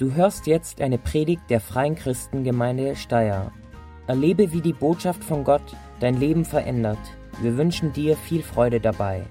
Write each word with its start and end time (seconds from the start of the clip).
Du 0.00 0.14
hörst 0.14 0.46
jetzt 0.46 0.80
eine 0.80 0.96
Predigt 0.96 1.42
der 1.50 1.60
Freien 1.60 1.94
Christengemeinde 1.94 2.96
Steyr. 2.96 3.52
Erlebe, 4.06 4.50
wie 4.50 4.62
die 4.62 4.72
Botschaft 4.72 5.22
von 5.22 5.44
Gott 5.44 5.76
dein 6.00 6.18
Leben 6.18 6.46
verändert. 6.46 6.96
Wir 7.42 7.58
wünschen 7.58 7.92
dir 7.92 8.16
viel 8.16 8.42
Freude 8.42 8.80
dabei. 8.80 9.26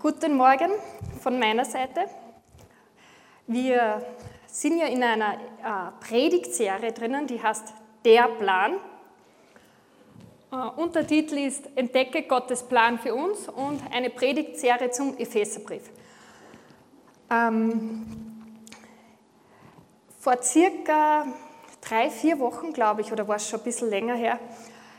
Guten 0.00 0.36
Morgen 0.36 0.70
von 1.20 1.40
meiner 1.40 1.64
Seite. 1.64 2.02
Wir 3.48 4.00
sind 4.46 4.78
ja 4.78 4.86
in 4.86 5.02
einer 5.02 5.32
äh, 5.34 6.04
Predigtserie 6.06 6.92
drinnen, 6.92 7.26
die 7.26 7.42
heißt 7.42 7.74
Der 8.04 8.28
Plan. 8.28 8.74
Äh, 10.56 10.80
Untertitel 10.80 11.38
ist 11.38 11.68
Entdecke 11.74 12.22
Gottes 12.22 12.62
Plan 12.62 12.98
für 12.98 13.14
uns 13.14 13.48
und 13.48 13.80
eine 13.92 14.10
Predigtserie 14.10 14.90
zum 14.90 15.16
Epheserbrief. 15.18 15.90
Ähm, 17.30 18.06
vor 20.18 20.42
circa 20.42 21.26
drei, 21.80 22.10
vier 22.10 22.38
Wochen, 22.38 22.72
glaube 22.72 23.00
ich, 23.00 23.12
oder 23.12 23.26
war 23.28 23.36
es 23.36 23.48
schon 23.48 23.60
ein 23.60 23.64
bisschen 23.64 23.90
länger 23.90 24.14
her, 24.14 24.38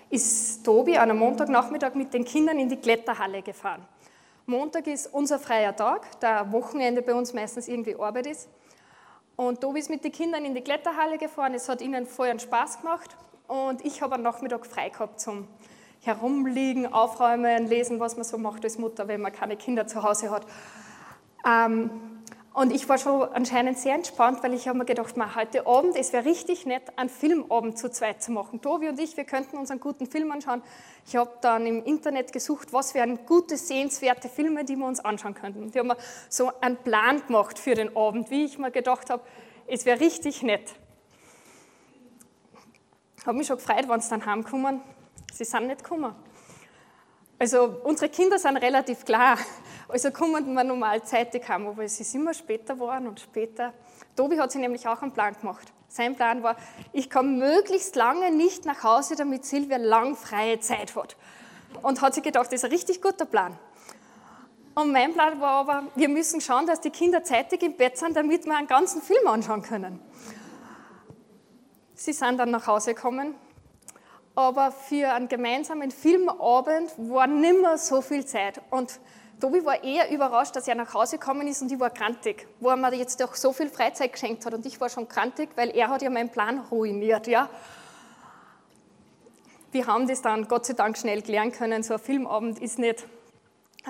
ist 0.09 0.63
Tobi 0.63 0.97
an 0.97 1.09
einem 1.09 1.19
Montagnachmittag 1.19 1.95
mit 1.95 2.13
den 2.13 2.23
Kindern 2.23 2.59
in 2.59 2.69
die 2.69 2.77
Kletterhalle 2.77 3.41
gefahren. 3.41 3.85
Montag 4.45 4.87
ist 4.87 5.07
unser 5.07 5.39
freier 5.39 5.75
Tag, 5.75 6.19
da 6.21 6.49
Wochenende 6.51 7.01
bei 7.01 7.13
uns 7.13 7.33
meistens 7.33 7.67
irgendwie 7.67 7.95
Arbeit 7.95 8.27
ist. 8.27 8.47
Und 9.35 9.59
Tobi 9.59 9.79
ist 9.79 9.89
mit 9.89 10.03
den 10.03 10.11
Kindern 10.11 10.45
in 10.45 10.55
die 10.55 10.61
Kletterhalle 10.61 11.17
gefahren, 11.17 11.53
es 11.53 11.67
hat 11.67 11.81
ihnen 11.81 12.05
voll 12.05 12.29
einen 12.29 12.39
Spaß 12.39 12.81
gemacht 12.81 13.15
und 13.47 13.83
ich 13.85 14.01
habe 14.01 14.15
am 14.15 14.21
Nachmittag 14.21 14.65
frei 14.65 14.89
gehabt 14.89 15.19
zum 15.19 15.47
Herumliegen, 16.01 16.91
Aufräumen, 16.91 17.67
Lesen, 17.67 17.99
was 17.99 18.15
man 18.15 18.23
so 18.23 18.37
macht 18.37 18.63
als 18.63 18.77
Mutter, 18.77 19.07
wenn 19.07 19.21
man 19.21 19.31
keine 19.31 19.57
Kinder 19.57 19.87
zu 19.87 20.03
Hause 20.03 20.31
hat. 20.31 20.45
Ähm, 21.45 21.89
und 22.53 22.73
ich 22.73 22.89
war 22.89 22.97
schon 22.97 23.21
anscheinend 23.21 23.77
sehr 23.77 23.93
entspannt, 23.93 24.41
weil 24.41 24.53
ich 24.53 24.67
habe 24.67 24.79
mir 24.79 24.85
gedacht, 24.85 25.15
man, 25.15 25.35
heute 25.35 25.67
Abend, 25.67 25.95
es 25.95 26.11
wäre 26.11 26.25
richtig 26.25 26.65
nett, 26.65 26.81
einen 26.95 27.09
Filmabend 27.09 27.77
zu 27.77 27.91
zweit 27.91 28.23
zu 28.23 28.31
machen. 28.31 28.61
Tobi 28.61 28.89
und 28.89 28.99
ich, 28.99 29.15
wir 29.15 29.25
könnten 29.25 29.57
uns 29.57 29.69
einen 29.69 29.79
guten 29.79 30.07
Film 30.07 30.31
anschauen. 30.31 30.63
Ich 31.05 31.15
habe 31.15 31.29
dann 31.41 31.67
im 31.67 31.83
Internet 31.83 32.33
gesucht, 32.33 32.73
was 32.73 32.95
wären 32.95 33.27
gute, 33.27 33.57
sehenswerte 33.57 34.27
Filme, 34.27 34.65
die 34.65 34.75
wir 34.75 34.87
uns 34.87 34.99
anschauen 34.99 35.35
könnten. 35.35 35.61
Und 35.61 35.69
ich 35.69 35.77
habe 35.77 35.89
mir 35.89 35.97
so 36.29 36.51
einen 36.59 36.77
Plan 36.77 37.21
gemacht 37.27 37.59
für 37.59 37.75
den 37.75 37.95
Abend, 37.95 38.31
wie 38.31 38.45
ich 38.45 38.57
mir 38.57 38.71
gedacht 38.71 39.11
habe, 39.11 39.21
es 39.67 39.85
wäre 39.85 39.99
richtig 39.99 40.41
nett. 40.41 40.73
Habe 43.27 43.39
mich 43.39 43.47
schon 43.47 43.57
gefreut, 43.57 43.89
wenn 43.89 43.99
sie 43.99 44.09
dann 44.09 44.25
heimkommen. 44.25 44.79
Sie 45.33 45.43
sind 45.43 45.67
nicht 45.67 45.83
gekommen. 45.83 46.15
Also 47.37 47.75
unsere 47.83 48.09
Kinder 48.09 48.39
sind 48.39 48.55
relativ 48.55 49.03
klar. 49.03 49.37
Also 49.89 50.11
kommen 50.11 50.53
wir 50.53 50.63
normal 50.63 51.03
zeitig 51.03 51.47
heim, 51.49 51.67
aber 51.67 51.83
es 51.83 51.99
ist 51.99 52.15
immer 52.15 52.33
später 52.33 52.75
geworden 52.75 53.05
und 53.05 53.19
später. 53.19 53.73
Tobi 54.15 54.39
hat 54.39 54.53
sich 54.53 54.61
nämlich 54.61 54.87
auch 54.87 55.01
einen 55.01 55.11
Plan 55.11 55.35
gemacht. 55.39 55.73
Sein 55.89 56.15
Plan 56.15 56.41
war, 56.41 56.55
ich 56.93 57.09
komme 57.09 57.29
möglichst 57.31 57.97
lange 57.97 58.31
nicht 58.31 58.65
nach 58.65 58.81
Hause, 58.83 59.17
damit 59.17 59.43
Silvia 59.43 59.75
lang 59.75 60.15
freie 60.15 60.61
Zeit 60.61 60.95
hat. 60.95 61.17
Und 61.81 62.01
hat 62.01 62.13
sich 62.13 62.23
gedacht, 62.23 62.45
das 62.45 62.53
ist 62.53 62.63
ein 62.63 62.71
richtig 62.71 63.01
guter 63.01 63.25
Plan. 63.25 63.59
Und 64.73 64.93
mein 64.93 65.11
Plan 65.11 65.41
war 65.41 65.67
aber, 65.67 65.83
wir 65.95 66.07
müssen 66.07 66.39
schauen, 66.39 66.65
dass 66.65 66.79
die 66.79 66.91
Kinder 66.91 67.25
zeitig 67.25 67.61
im 67.61 67.75
Bett 67.75 67.97
sind, 67.97 68.15
damit 68.15 68.45
wir 68.45 68.55
einen 68.55 68.67
ganzen 68.67 69.01
Film 69.01 69.27
anschauen 69.27 69.63
können. 69.63 69.99
Sie 71.99 72.13
sind 72.13 72.37
dann 72.37 72.51
nach 72.51 72.67
Hause 72.67 72.93
gekommen, 72.93 73.33
aber 74.35 74.71
für 74.71 75.11
einen 75.11 75.27
gemeinsamen 75.27 75.89
Filmabend 75.89 76.91
war 76.95 77.25
nimmer 77.25 77.79
so 77.79 78.03
viel 78.03 78.23
Zeit. 78.23 78.61
Und 78.69 78.99
Tobi 79.41 79.65
war 79.65 79.83
eher 79.83 80.11
überrascht, 80.11 80.55
dass 80.55 80.67
er 80.67 80.75
nach 80.75 80.93
Hause 80.93 81.17
gekommen 81.17 81.47
ist 81.47 81.63
und 81.63 81.71
ich 81.71 81.79
war 81.79 81.89
krantig, 81.89 82.47
wo 82.59 82.69
er 82.69 82.75
mir 82.75 82.93
jetzt 82.93 83.21
auch 83.23 83.33
so 83.33 83.51
viel 83.51 83.69
Freizeit 83.69 84.13
geschenkt 84.13 84.45
hat. 84.45 84.53
Und 84.53 84.63
ich 84.67 84.79
war 84.79 84.89
schon 84.89 85.07
krantig, 85.07 85.49
weil 85.55 85.75
er 85.75 85.89
hat 85.89 86.03
ja 86.03 86.11
meinen 86.11 86.29
Plan 86.29 86.59
ruiniert. 86.69 87.25
Ja. 87.25 87.49
Wir 89.71 89.87
haben 89.87 90.07
das 90.07 90.21
dann 90.21 90.47
Gott 90.47 90.67
sei 90.67 90.73
Dank 90.73 90.99
schnell 90.99 91.23
klären 91.23 91.51
können. 91.51 91.81
So 91.81 91.95
ein 91.95 91.99
Filmabend 91.99 92.59
ist 92.59 92.77
nicht 92.77 93.07
äh, 93.87 93.89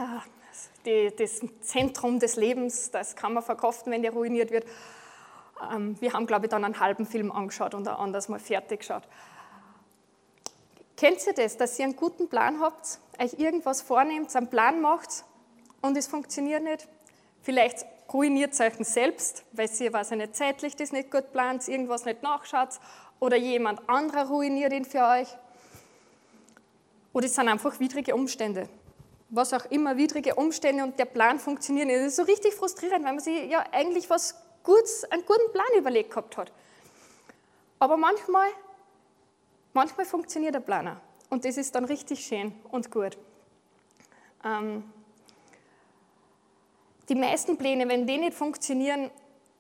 die, 0.86 1.14
das 1.14 1.42
Zentrum 1.60 2.20
des 2.20 2.38
Lebens, 2.38 2.90
das 2.90 3.18
kann 3.18 3.34
man 3.34 3.44
verkaufen, 3.44 3.92
wenn 3.92 4.02
der 4.02 4.14
ruiniert 4.14 4.52
wird. 4.52 4.66
Ähm, 5.72 6.00
wir 6.00 6.14
haben, 6.14 6.28
glaube 6.28 6.46
ich, 6.46 6.50
dann 6.50 6.64
einen 6.64 6.80
halben 6.80 7.06
Film 7.06 7.32
angeschaut 7.32 7.74
und 7.74 7.88
ein 7.88 7.96
anderes 7.96 8.30
Mal 8.30 8.40
fertig 8.40 8.80
geschaut. 8.80 9.04
Kennt 10.96 11.26
ihr 11.28 11.34
das, 11.34 11.58
dass 11.58 11.78
ihr 11.78 11.86
einen 11.86 11.96
guten 11.96 12.28
Plan 12.28 12.60
habt, 12.60 13.00
euch 13.20 13.34
irgendwas 13.38 13.82
vornehmt, 13.82 14.36
einen 14.36 14.50
Plan 14.50 14.82
macht 14.82 15.24
und 15.82 15.96
es 15.96 16.08
funktioniert 16.08 16.64
nicht? 16.64 16.88
Vielleicht 17.42 17.86
ruiniert 18.12 18.60
ihr 18.60 18.66
euch 18.66 18.74
selbst, 18.88 19.44
weil 19.52 19.70
ihr, 19.80 19.94
weiß 19.94 20.12
ich 20.12 20.18
nicht, 20.18 20.36
zeitlich 20.36 20.76
das 20.76 20.92
nicht 20.92 21.12
gut 21.12 21.32
plant, 21.32 21.68
irgendwas 21.68 22.06
nicht 22.06 22.24
nachschaut 22.24 22.80
oder 23.20 23.38
jemand 23.38 23.88
anderer 23.88 24.28
ruiniert 24.28 24.74
ihn 24.74 24.86
für 24.86 25.04
euch. 25.04 25.28
Oder 27.14 27.26
es 27.26 27.36
sind 27.36 27.48
einfach 27.48 27.80
widrige 27.80 28.16
Umstände. 28.16 28.70
Was 29.30 29.54
auch 29.54 29.66
immer, 29.66 29.98
widrige 29.98 30.36
Umstände 30.36 30.84
und 30.84 30.98
der 30.98 31.06
Plan 31.06 31.40
funktioniert 31.40 31.88
nicht. 31.88 32.00
Das 32.00 32.08
ist 32.08 32.16
so 32.16 32.24
richtig 32.24 32.54
frustrierend, 32.54 33.06
weil 33.06 33.14
man 33.14 33.20
sich 33.20 33.50
ja 33.50 33.64
eigentlich 33.72 34.10
was 34.10 34.36
einen 35.10 35.26
guten 35.26 35.52
Plan 35.52 35.68
überlegt 35.78 36.12
gehabt 36.12 36.38
hat. 36.38 36.52
Aber 37.80 37.98
manchmal 37.98 38.50
Manchmal 39.78 40.08
funktioniert 40.08 40.56
der 40.56 40.60
Planer 40.60 41.00
und 41.30 41.46
das 41.46 41.56
ist 41.56 41.76
dann 41.76 41.86
richtig 41.86 42.26
schön 42.26 42.52
und 42.72 42.90
gut. 42.90 43.16
Ähm, 44.44 44.92
die 47.08 47.14
meisten 47.14 47.60
Pläne, 47.60 47.88
wenn 47.88 48.08
die 48.08 48.18
nicht 48.18 48.34
funktionieren, 48.34 49.12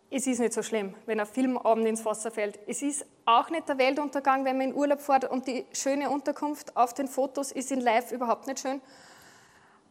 es 0.09 0.25
ist 0.25 0.39
nicht 0.39 0.53
so 0.53 0.63
schlimm, 0.63 0.95
wenn 1.05 1.19
ein 1.19 1.27
Filmabend 1.27 1.85
ins 1.85 2.03
Wasser 2.03 2.31
fällt. 2.31 2.57
Es 2.65 2.81
ist 2.81 3.05
auch 3.25 3.51
nicht 3.51 3.69
der 3.69 3.77
Weltuntergang, 3.77 4.43
wenn 4.43 4.57
man 4.57 4.69
in 4.69 4.75
Urlaub 4.75 5.01
fährt 5.01 5.29
und 5.29 5.45
die 5.45 5.67
schöne 5.71 6.09
Unterkunft 6.09 6.75
auf 6.75 6.95
den 6.95 7.07
Fotos 7.07 7.51
ist 7.51 7.71
in 7.71 7.81
Live 7.81 8.11
überhaupt 8.11 8.47
nicht 8.47 8.61
schön. 8.61 8.81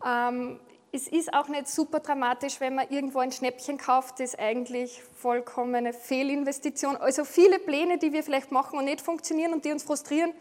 Ähm, 0.05 0.59
es 0.97 1.09
ist 1.09 1.35
auch 1.35 1.49
nicht 1.49 1.69
super 1.69 2.01
dramatisch, 2.01 2.59
wenn 2.59 2.75
man 2.75 2.89
irgendwo 2.89 3.19
ein 3.19 3.31
Schnäppchen 3.31 3.77
kauft, 3.77 4.19
das 4.19 4.31
ist 4.31 4.39
eigentlich 4.39 5.03
vollkommene 5.15 5.93
Fehlinvestition. 5.93 6.97
Also 6.97 7.25
viele 7.25 7.59
Pläne, 7.59 7.99
die 7.99 8.15
wir 8.15 8.25
vielleicht 8.25 8.51
machen 8.51 8.79
und 8.79 8.87
nicht 8.87 9.03
funktionieren 9.03 9.53
und 9.53 9.65
die 9.65 9.73
uns 9.73 9.83
frustrieren, 9.83 10.33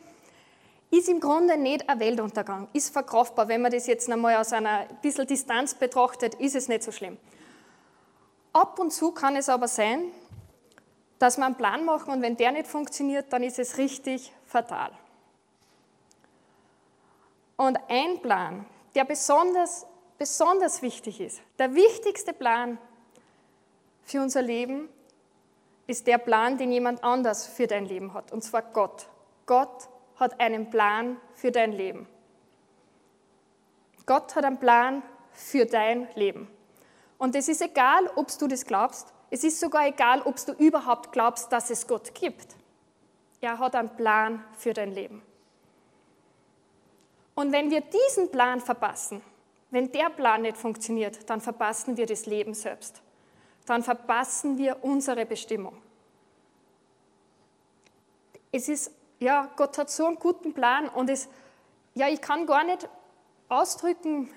ist 0.91 1.09
im 1.09 1.19
Grunde 1.19 1.57
nicht 1.57 1.89
ein 1.89 1.99
Weltuntergang, 1.99 2.69
ist 2.71 2.93
verkraftbar. 2.93 3.49
Wenn 3.49 3.61
man 3.61 3.71
das 3.71 3.85
jetzt 3.85 4.09
einmal 4.09 4.37
aus 4.37 4.53
einer 4.53 4.85
bisschen 5.01 5.27
Distanz 5.27 5.73
betrachtet, 5.73 6.35
ist 6.35 6.55
es 6.55 6.69
nicht 6.69 6.83
so 6.83 6.93
schlimm. 6.93 7.17
Ab 8.53 8.79
und 8.79 8.91
zu 8.91 9.11
kann 9.11 9.35
es 9.35 9.49
aber 9.49 9.67
sein, 9.67 10.05
dass 11.19 11.37
wir 11.37 11.45
einen 11.45 11.55
Plan 11.55 11.83
machen 11.83 12.13
und 12.13 12.21
wenn 12.21 12.37
der 12.37 12.53
nicht 12.53 12.67
funktioniert, 12.67 13.33
dann 13.33 13.43
ist 13.43 13.59
es 13.59 13.77
richtig 13.77 14.31
fatal. 14.45 14.91
Und 17.57 17.77
ein 17.89 18.21
Plan, 18.21 18.65
der 18.95 19.03
besonders 19.03 19.85
besonders 20.17 20.81
wichtig 20.81 21.19
ist. 21.19 21.41
Der 21.59 21.73
wichtigste 21.75 22.33
Plan 22.33 22.77
für 24.03 24.21
unser 24.21 24.41
Leben 24.41 24.89
ist 25.87 26.07
der 26.07 26.17
Plan, 26.17 26.57
den 26.57 26.71
jemand 26.71 27.03
anders 27.03 27.47
für 27.47 27.67
dein 27.67 27.85
Leben 27.85 28.13
hat, 28.13 28.31
und 28.31 28.43
zwar 28.43 28.61
Gott. 28.61 29.07
Gott 29.45 29.89
hat 30.17 30.39
einen 30.39 30.69
Plan 30.69 31.17
für 31.33 31.51
dein 31.51 31.71
Leben. 31.71 32.07
Gott 34.05 34.35
hat 34.35 34.45
einen 34.45 34.59
Plan 34.59 35.03
für 35.31 35.65
dein 35.65 36.07
Leben. 36.15 36.47
Und 37.17 37.35
es 37.35 37.47
ist 37.47 37.61
egal, 37.61 38.09
ob 38.15 38.27
du 38.37 38.47
das 38.47 38.65
glaubst. 38.65 39.13
Es 39.29 39.43
ist 39.43 39.59
sogar 39.59 39.87
egal, 39.87 40.21
ob 40.21 40.35
du 40.45 40.53
überhaupt 40.53 41.11
glaubst, 41.11 41.51
dass 41.51 41.69
es 41.69 41.87
Gott 41.87 42.13
gibt. 42.13 42.55
Er 43.41 43.59
hat 43.59 43.75
einen 43.75 43.95
Plan 43.95 44.43
für 44.57 44.73
dein 44.73 44.91
Leben. 44.91 45.21
Und 47.35 47.51
wenn 47.51 47.69
wir 47.69 47.81
diesen 47.81 48.31
Plan 48.31 48.61
verpassen, 48.61 49.21
wenn 49.75 49.91
der 49.91 50.09
Plan 50.09 50.43
nicht 50.43 50.55
funktioniert, 50.55 51.29
dann 51.29 51.41
verpassen 51.41 51.97
wir 51.97 52.05
das 52.05 52.27
Leben 52.27 52.53
selbst. 52.53 53.01
Dann 53.65 53.83
verpassen 53.83 54.57
wir 54.57 54.81
unsere 54.85 55.25
Bestimmung. 55.25 55.75
Es 58.53 58.69
ist, 58.69 58.91
ja, 59.19 59.51
Gott 59.57 59.77
hat 59.77 59.89
so 59.89 60.05
einen 60.05 60.15
guten 60.15 60.53
Plan 60.53 60.87
und 60.87 61.09
es, 61.09 61.27
ja, 61.93 62.07
ich 62.07 62.21
kann 62.21 62.45
gar 62.45 62.63
nicht 62.63 62.87
ausdrücken, 63.49 64.29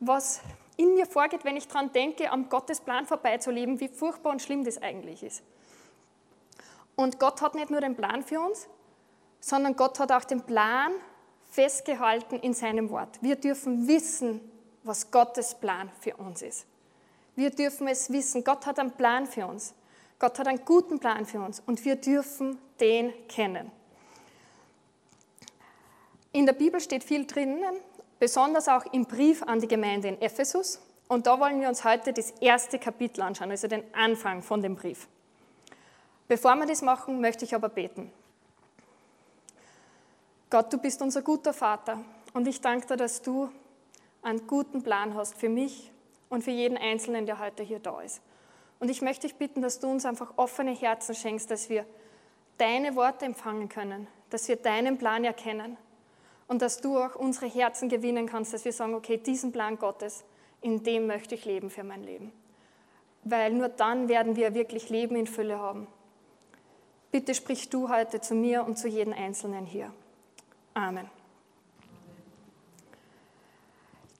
was 0.00 0.40
in 0.78 0.94
mir 0.94 1.04
vorgeht, 1.04 1.44
wenn 1.44 1.58
ich 1.58 1.68
daran 1.68 1.92
denke, 1.92 2.30
am 2.30 2.48
Gottes 2.48 2.80
Plan 2.80 3.04
vorbeizuleben, 3.04 3.80
wie 3.80 3.88
furchtbar 3.88 4.30
und 4.30 4.40
schlimm 4.40 4.64
das 4.64 4.80
eigentlich 4.80 5.22
ist. 5.22 5.42
Und 6.96 7.18
Gott 7.18 7.42
hat 7.42 7.54
nicht 7.54 7.68
nur 7.68 7.82
den 7.82 7.94
Plan 7.94 8.22
für 8.22 8.40
uns, 8.40 8.68
sondern 9.38 9.76
Gott 9.76 10.00
hat 10.00 10.12
auch 10.12 10.24
den 10.24 10.40
Plan 10.40 10.92
festgehalten 11.50 12.36
in 12.36 12.54
seinem 12.54 12.88
Wort. 12.88 13.20
Wir 13.20 13.36
dürfen 13.36 13.86
wissen, 13.86 14.40
was 14.88 15.10
Gottes 15.10 15.54
Plan 15.54 15.90
für 16.00 16.16
uns 16.16 16.42
ist. 16.42 16.66
Wir 17.36 17.50
dürfen 17.50 17.86
es 17.86 18.10
wissen. 18.10 18.42
Gott 18.42 18.66
hat 18.66 18.80
einen 18.80 18.90
Plan 18.90 19.26
für 19.26 19.46
uns. 19.46 19.74
Gott 20.18 20.38
hat 20.38 20.48
einen 20.48 20.64
guten 20.64 20.98
Plan 20.98 21.24
für 21.26 21.40
uns 21.40 21.62
und 21.64 21.84
wir 21.84 21.94
dürfen 21.94 22.58
den 22.80 23.12
kennen. 23.28 23.70
In 26.32 26.46
der 26.46 26.52
Bibel 26.52 26.80
steht 26.80 27.04
viel 27.04 27.26
drinnen 27.26 27.74
besonders 28.18 28.68
auch 28.68 28.84
im 28.92 29.04
Brief 29.06 29.42
an 29.42 29.60
die 29.60 29.68
Gemeinde 29.68 30.08
in 30.08 30.20
Ephesus. 30.20 30.80
Und 31.08 31.26
da 31.26 31.38
wollen 31.40 31.60
wir 31.60 31.68
uns 31.68 31.84
heute 31.84 32.12
das 32.12 32.30
erste 32.32 32.78
Kapitel 32.78 33.22
anschauen, 33.22 33.50
also 33.50 33.68
den 33.68 33.82
Anfang 33.94 34.42
von 34.42 34.60
dem 34.60 34.76
Brief. 34.76 35.08
Bevor 36.26 36.54
wir 36.56 36.66
das 36.66 36.82
machen, 36.82 37.20
möchte 37.20 37.44
ich 37.44 37.54
aber 37.54 37.68
beten. 37.68 38.12
Gott, 40.50 40.72
du 40.72 40.78
bist 40.78 41.00
unser 41.00 41.22
guter 41.22 41.52
Vater 41.52 42.00
und 42.34 42.46
ich 42.46 42.60
danke 42.60 42.86
dir, 42.86 42.96
dass 42.96 43.22
du 43.22 43.50
einen 44.22 44.46
guten 44.46 44.82
Plan 44.82 45.14
hast 45.14 45.34
für 45.34 45.48
mich 45.48 45.90
und 46.28 46.44
für 46.44 46.50
jeden 46.50 46.76
Einzelnen, 46.76 47.26
der 47.26 47.38
heute 47.38 47.62
hier 47.62 47.78
da 47.78 48.00
ist. 48.00 48.20
Und 48.80 48.90
ich 48.90 49.02
möchte 49.02 49.26
dich 49.26 49.36
bitten, 49.36 49.62
dass 49.62 49.80
du 49.80 49.88
uns 49.88 50.04
einfach 50.04 50.34
offene 50.36 50.72
Herzen 50.72 51.14
schenkst, 51.14 51.50
dass 51.50 51.68
wir 51.68 51.84
deine 52.58 52.96
Worte 52.96 53.24
empfangen 53.24 53.68
können, 53.68 54.06
dass 54.30 54.48
wir 54.48 54.56
deinen 54.56 54.98
Plan 54.98 55.24
erkennen 55.24 55.76
und 56.46 56.62
dass 56.62 56.80
du 56.80 56.98
auch 56.98 57.14
unsere 57.14 57.46
Herzen 57.46 57.88
gewinnen 57.88 58.26
kannst, 58.26 58.52
dass 58.52 58.64
wir 58.64 58.72
sagen, 58.72 58.94
okay, 58.94 59.16
diesen 59.16 59.52
Plan 59.52 59.78
Gottes, 59.78 60.24
in 60.60 60.82
dem 60.82 61.06
möchte 61.06 61.34
ich 61.34 61.44
leben 61.44 61.70
für 61.70 61.84
mein 61.84 62.02
Leben. 62.02 62.32
Weil 63.24 63.52
nur 63.52 63.68
dann 63.68 64.08
werden 64.08 64.36
wir 64.36 64.54
wirklich 64.54 64.90
Leben 64.90 65.16
in 65.16 65.26
Fülle 65.26 65.58
haben. 65.58 65.86
Bitte 67.10 67.34
sprich 67.34 67.68
du 67.68 67.88
heute 67.88 68.20
zu 68.20 68.34
mir 68.34 68.64
und 68.64 68.78
zu 68.78 68.88
jedem 68.88 69.12
Einzelnen 69.12 69.66
hier. 69.66 69.92
Amen. 70.74 71.17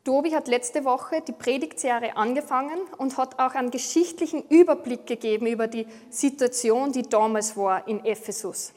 Tobi 0.09 0.35
hat 0.35 0.49
letzte 0.49 0.87
Woche 0.87 1.21
die 1.21 1.33
Predigtserie 1.33 2.17
angefangen 2.17 2.79
und 2.97 3.19
hat 3.19 3.39
auch 3.39 3.55
einen 3.55 3.71
geschichtlichen 3.71 4.43
Überblick 4.49 5.07
gegeben 5.07 5.47
über 5.47 5.67
die 5.67 5.87
Situation, 6.09 6.93
die 6.93 7.03
damals 7.03 7.59
war 7.59 7.87
in 7.87 8.03
Ephesus 8.07 8.73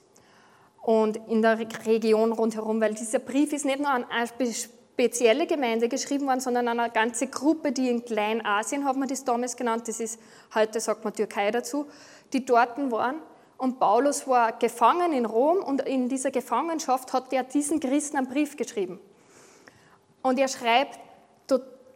und 0.82 1.16
in 1.30 1.42
der 1.42 1.58
Region 1.86 2.34
rundherum, 2.34 2.82
weil 2.82 2.96
dieser 2.96 3.20
Brief 3.20 3.54
ist 3.54 3.64
nicht 3.64 3.80
nur 3.80 3.88
an 3.88 4.04
eine 4.10 4.28
spezielle 4.54 5.48
Gemeinde 5.48 5.88
geschrieben 5.88 6.28
worden, 6.28 6.42
sondern 6.42 6.68
an 6.68 6.82
eine 6.82 6.92
ganze 6.92 7.28
Gruppe, 7.28 7.72
die 7.72 7.88
in 7.88 8.04
Kleinasien, 8.04 8.84
hat 8.84 8.98
man 8.98 9.08
das 9.08 9.24
damals 9.24 9.56
genannt, 9.56 9.88
das 9.88 10.02
ist, 10.02 10.20
heute 10.54 10.82
sagt 10.82 11.06
man 11.06 11.14
Türkei 11.14 11.50
dazu, 11.50 11.86
die 12.34 12.44
dort 12.44 12.78
waren. 12.92 13.22
Und 13.58 13.80
Paulus 13.80 14.28
war 14.28 14.52
gefangen 14.52 15.14
in 15.14 15.26
Rom 15.26 15.60
und 15.60 15.84
in 15.84 16.10
dieser 16.10 16.32
Gefangenschaft 16.32 17.14
hat 17.14 17.32
er 17.32 17.44
diesen 17.46 17.80
Christen 17.80 18.18
einen 18.18 18.28
Brief 18.28 18.58
geschrieben. 18.58 19.00
Und 20.24 20.38
er 20.38 20.50
schreibt 20.50 21.00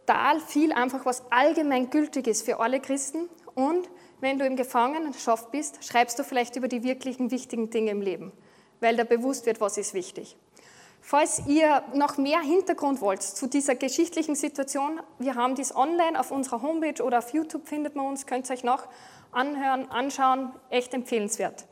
total 0.06 0.40
viel 0.40 0.72
einfach, 0.72 1.04
was 1.04 1.24
allgemein 1.30 1.90
gültig 1.90 2.26
ist 2.26 2.44
für 2.44 2.60
alle 2.60 2.80
Christen. 2.80 3.28
Und 3.54 3.88
wenn 4.20 4.38
du 4.38 4.46
im 4.46 4.56
Gefangenschaft 4.56 5.50
bist, 5.50 5.84
schreibst 5.84 6.18
du 6.18 6.24
vielleicht 6.24 6.56
über 6.56 6.68
die 6.68 6.82
wirklichen 6.82 7.30
wichtigen 7.30 7.70
Dinge 7.70 7.90
im 7.90 8.00
Leben, 8.00 8.32
weil 8.80 8.96
da 8.96 9.04
bewusst 9.04 9.46
wird, 9.46 9.60
was 9.60 9.78
ist 9.78 9.94
wichtig. 9.94 10.36
Falls 11.00 11.42
ihr 11.46 11.84
noch 11.94 12.18
mehr 12.18 12.40
Hintergrund 12.40 13.00
wollt 13.00 13.22
zu 13.22 13.46
dieser 13.46 13.76
geschichtlichen 13.76 14.34
Situation, 14.34 15.00
wir 15.18 15.36
haben 15.36 15.54
dies 15.54 15.74
online 15.74 16.18
auf 16.18 16.30
unserer 16.30 16.62
Homepage 16.62 17.02
oder 17.02 17.18
auf 17.18 17.32
YouTube 17.32 17.68
findet 17.68 17.94
man 17.94 18.06
uns, 18.06 18.26
könnt 18.26 18.50
ihr 18.50 18.54
euch 18.54 18.64
noch 18.64 18.88
anhören, 19.30 19.88
anschauen, 19.90 20.50
echt 20.70 20.94
empfehlenswert. 20.94 21.66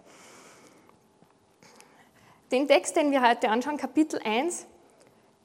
Den 2.53 2.69
Text, 2.69 2.95
den 2.95 3.11
wir 3.11 3.29
heute 3.29 3.49
anschauen, 3.49 3.77
Kapitel 3.77 4.21
1, 4.23 4.67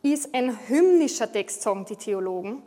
ist 0.03 0.33
ein 0.35 0.57
hymnischer 0.68 1.31
Text, 1.31 1.63
sagen 1.63 1.85
die 1.85 1.95
Theologen. 1.95 2.62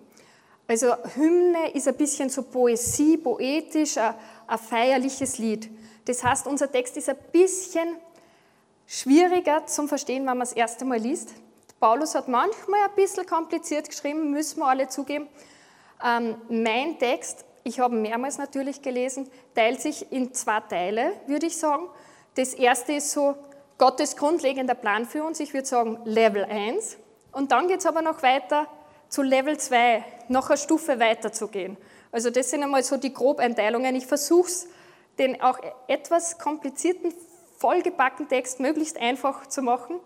Also 0.67 0.95
Hymne 1.17 1.71
ist 1.73 1.89
ein 1.89 1.97
bisschen 1.97 2.29
so 2.29 2.43
Poesie, 2.43 3.17
poetisch, 3.17 3.97
ein, 3.99 4.15
ein 4.47 4.59
feierliches 4.59 5.39
Lied. 5.39 5.69
Das 6.05 6.23
heißt, 6.23 6.47
unser 6.47 6.71
Text 6.71 6.97
ist 6.97 7.09
ein 7.09 7.17
bisschen 7.31 7.97
schwieriger 8.87 9.67
zum 9.67 9.89
Verstehen, 9.89 10.23
wenn 10.23 10.39
man 10.39 10.41
das 10.41 10.53
erste 10.53 10.85
Mal 10.85 10.99
liest. 10.99 11.35
Paulus 11.81 12.15
hat 12.15 12.29
manchmal 12.29 12.81
ein 12.83 12.95
bisschen 12.95 13.27
kompliziert 13.27 13.89
geschrieben, 13.89 14.31
müssen 14.31 14.61
wir 14.61 14.67
alle 14.67 14.89
zugeben. 14.89 15.29
Ähm, 16.05 16.37
mein 16.49 16.99
Text, 16.99 17.45
ich 17.65 17.81
habe 17.81 17.95
mehrmals 17.95 18.39
natürlich 18.39 18.83
gelesen, 18.83 19.29
teilt 19.55 19.81
sich 19.81 20.11
in 20.13 20.33
zwei 20.33 20.61
Teile, 20.61 21.13
würde 21.27 21.47
ich 21.47 21.57
sagen. 21.57 21.89
Das 22.35 22.55
erste 22.55 22.93
ist 22.93 23.11
so 23.11 23.37
Gottes 23.79 24.17
grundlegender 24.17 24.75
Plan 24.75 25.07
für 25.07 25.25
uns, 25.25 25.41
ich 25.41 25.55
würde 25.55 25.67
sagen 25.67 25.99
Level 26.05 26.45
1. 26.45 26.99
Und 27.33 27.51
dann 27.51 27.67
geht 27.69 27.81
es 27.81 27.87
aber 27.87 28.03
noch 28.03 28.23
weiter 28.23 28.69
zu 29.13 29.21
Level 29.21 29.59
2, 29.59 30.03
noch 30.29 30.49
eine 30.49 30.57
Stufe 30.57 30.99
weiter 30.99 31.31
zu 31.33 31.49
gehen. 31.49 31.77
Also 32.13 32.31
das 32.31 32.49
sind 32.49 32.63
einmal 32.63 32.83
so 32.83 32.97
die 32.97 33.13
Grobeinteilungen. 33.13 33.95
Ich 33.95 34.07
versuche 34.07 34.49
es, 34.49 34.69
den 35.19 35.39
auch 35.43 35.59
etwas 35.87 36.39
komplizierten, 36.39 37.13
vollgepackten 37.59 38.27
Text 38.27 38.59
möglichst 38.59 38.97
einfach 38.97 39.47
zu 39.47 39.61
machen. 39.61 40.01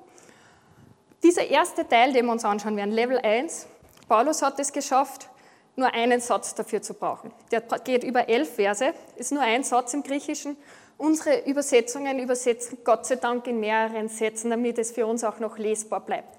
Dieser 1.23 1.47
erste 1.47 1.87
Teil, 1.87 2.13
den 2.13 2.27
wir 2.27 2.33
uns 2.33 2.45
anschauen 2.45 2.77
werden, 2.77 2.91
Level 2.91 3.19
1, 3.19 3.69
Paulus 4.09 4.43
hat 4.43 4.59
es 4.59 4.73
geschafft, 4.73 5.29
nur 5.77 5.95
einen 5.95 6.21
Satz 6.21 6.57
dafür 6.57 6.83
zu 6.83 6.95
brauchen. 6.95 7.31
Der 7.53 7.61
geht 7.61 8.03
über 8.03 8.29
elf 8.29 8.57
Verse, 8.57 8.93
ist 9.15 9.31
nur 9.31 9.43
ein 9.43 9.63
Satz 9.63 9.95
im 9.95 10.03
Griechischen. 10.03 10.57
Unsere 10.99 11.49
Übersetzungen 11.49 12.19
übersetzen 12.19 12.79
Gott 12.83 13.07
sei 13.07 13.15
Dank 13.17 13.47
in 13.47 13.61
mehreren 13.61 14.09
Sätzen, 14.09 14.51
damit 14.51 14.79
es 14.79 14.91
für 14.91 15.07
uns 15.07 15.23
auch 15.23 15.39
noch 15.39 15.59
lesbar 15.59 16.01
bleibt. 16.01 16.37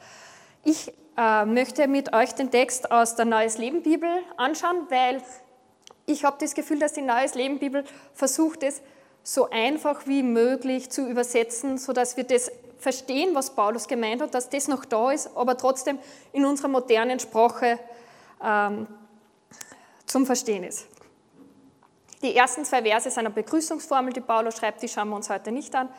Ich 0.66 0.92
äh, 1.18 1.46
möchte 1.46 1.88
mit 1.88 2.14
euch 2.14 2.34
den 2.36 2.52
Text 2.52 2.92
aus 2.92 3.16
der 3.16 3.26
Neues 3.26 3.58
Leben 3.58 3.82
Bibel 3.82 4.10
anschauen, 4.38 4.86
weil 4.90 5.22
ich 6.06 6.24
habe 6.24 6.38
das 6.40 6.54
Gefühl, 6.54 6.80
dass 6.80 6.94
die 6.94 7.02
Neues 7.02 7.34
Leben 7.36 7.60
Bibel 7.60 7.84
versucht 8.14 8.64
es 8.64 8.82
so 9.24 9.50
einfach 9.50 10.08
wie 10.08 10.24
möglich 10.24 10.90
zu 10.90 11.06
übersetzen, 11.10 11.78
sodass 11.78 12.16
wir 12.16 12.24
das 12.24 12.52
verstehen, 12.80 13.34
was 13.34 13.50
Paulus 13.50 13.88
gemeint 13.88 14.22
hat, 14.22 14.34
dass 14.34 14.50
das 14.50 14.68
noch 14.68 14.86
da 14.86 15.12
ist, 15.12 15.36
aber 15.36 15.58
trotzdem 15.58 16.00
in 16.32 16.46
unserer 16.46 16.70
modernen 16.70 17.20
Sprache 17.20 17.80
ähm, 18.42 18.88
zum 20.06 20.26
Verstehen 20.26 20.64
ist. 20.64 20.86
Die 22.22 22.36
ersten 22.36 22.64
zwei 22.64 22.82
Verse 22.82 23.10
sind 23.10 23.20
eine 23.20 23.30
Begrüßungsformel, 23.32 24.14
die 24.14 24.22
Paulus 24.22 24.58
schreibt, 24.58 24.82
die 24.82 24.88
schauen 24.88 25.10
wir 25.10 25.16
uns 25.16 25.30
heute 25.30 25.52
nicht 25.52 25.76
an. 25.76 25.90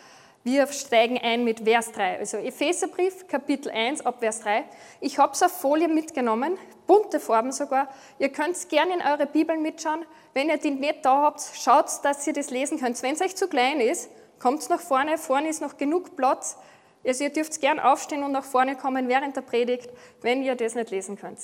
Wir 0.50 0.66
steigen 0.68 1.18
ein 1.18 1.44
mit 1.44 1.60
Vers 1.60 1.92
3, 1.92 2.20
also 2.20 2.38
Epheserbrief, 2.38 3.28
Kapitel 3.28 3.70
1, 3.70 4.06
ab 4.06 4.20
Vers 4.20 4.40
3. 4.40 4.64
Ich 5.02 5.18
habe 5.18 5.34
es 5.34 5.42
auf 5.42 5.52
Folie 5.52 5.88
mitgenommen, 5.88 6.56
bunte 6.86 7.20
Farben 7.20 7.52
sogar. 7.52 7.88
Ihr 8.18 8.30
könnt 8.30 8.56
es 8.56 8.66
gerne 8.66 8.94
in 8.94 9.02
eure 9.02 9.26
Bibeln 9.26 9.60
mitschauen. 9.60 10.06
Wenn 10.32 10.48
ihr 10.48 10.56
die 10.56 10.70
nicht 10.70 11.04
da 11.04 11.20
habt, 11.20 11.42
schaut, 11.54 11.90
dass 12.02 12.26
ihr 12.26 12.32
das 12.32 12.48
lesen 12.48 12.80
könnt. 12.80 13.02
Wenn 13.02 13.12
es 13.12 13.20
euch 13.20 13.36
zu 13.36 13.46
klein 13.46 13.78
ist, 13.78 14.08
kommt 14.38 14.66
nach 14.70 14.80
vorne. 14.80 15.18
Vorne 15.18 15.50
ist 15.50 15.60
noch 15.60 15.76
genug 15.76 16.16
Platz. 16.16 16.56
Also 17.04 17.24
ihr 17.24 17.30
dürft 17.30 17.60
gern 17.60 17.78
aufstehen 17.78 18.22
und 18.22 18.32
nach 18.32 18.44
vorne 18.44 18.74
kommen 18.74 19.06
während 19.06 19.36
der 19.36 19.42
Predigt, 19.42 19.90
wenn 20.22 20.42
ihr 20.42 20.54
das 20.54 20.74
nicht 20.74 20.90
lesen 20.90 21.18
könnt. 21.18 21.40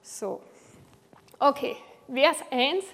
So. 0.00 0.40
Okay, 1.40 1.74
Vers 2.06 2.36
1. 2.52 2.84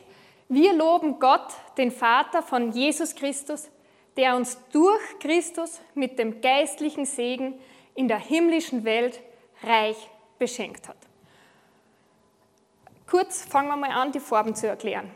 Wir 0.48 0.72
loben 0.72 1.18
Gott, 1.18 1.48
den 1.76 1.90
Vater 1.90 2.42
von 2.42 2.72
Jesus 2.72 3.14
Christus, 3.14 3.68
der 4.16 4.36
uns 4.36 4.58
durch 4.72 5.18
Christus 5.20 5.80
mit 5.94 6.18
dem 6.18 6.40
geistlichen 6.40 7.04
Segen 7.04 7.58
in 7.94 8.08
der 8.08 8.18
himmlischen 8.18 8.84
Welt 8.84 9.20
reich 9.62 10.08
beschenkt 10.38 10.88
hat. 10.88 10.96
Kurz 13.08 13.42
fangen 13.42 13.68
wir 13.68 13.76
mal 13.76 13.90
an, 13.90 14.12
die 14.12 14.20
Farben 14.20 14.54
zu 14.54 14.66
erklären. 14.66 15.10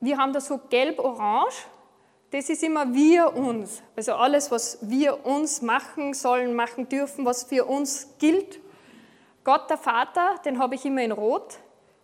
Wir 0.00 0.16
haben 0.16 0.32
da 0.32 0.40
so 0.40 0.58
gelb-orange, 0.70 1.66
das 2.30 2.48
ist 2.48 2.62
immer 2.62 2.94
wir 2.94 3.36
uns. 3.36 3.82
Also 3.94 4.14
alles, 4.14 4.50
was 4.50 4.78
wir 4.80 5.26
uns 5.26 5.60
machen 5.60 6.14
sollen, 6.14 6.54
machen 6.54 6.88
dürfen, 6.88 7.26
was 7.26 7.44
für 7.44 7.66
uns 7.66 8.08
gilt. 8.18 8.58
Gott 9.44 9.68
der 9.68 9.76
Vater, 9.76 10.36
den 10.44 10.58
habe 10.58 10.74
ich 10.74 10.84
immer 10.86 11.02
in 11.02 11.12
rot. 11.12 11.58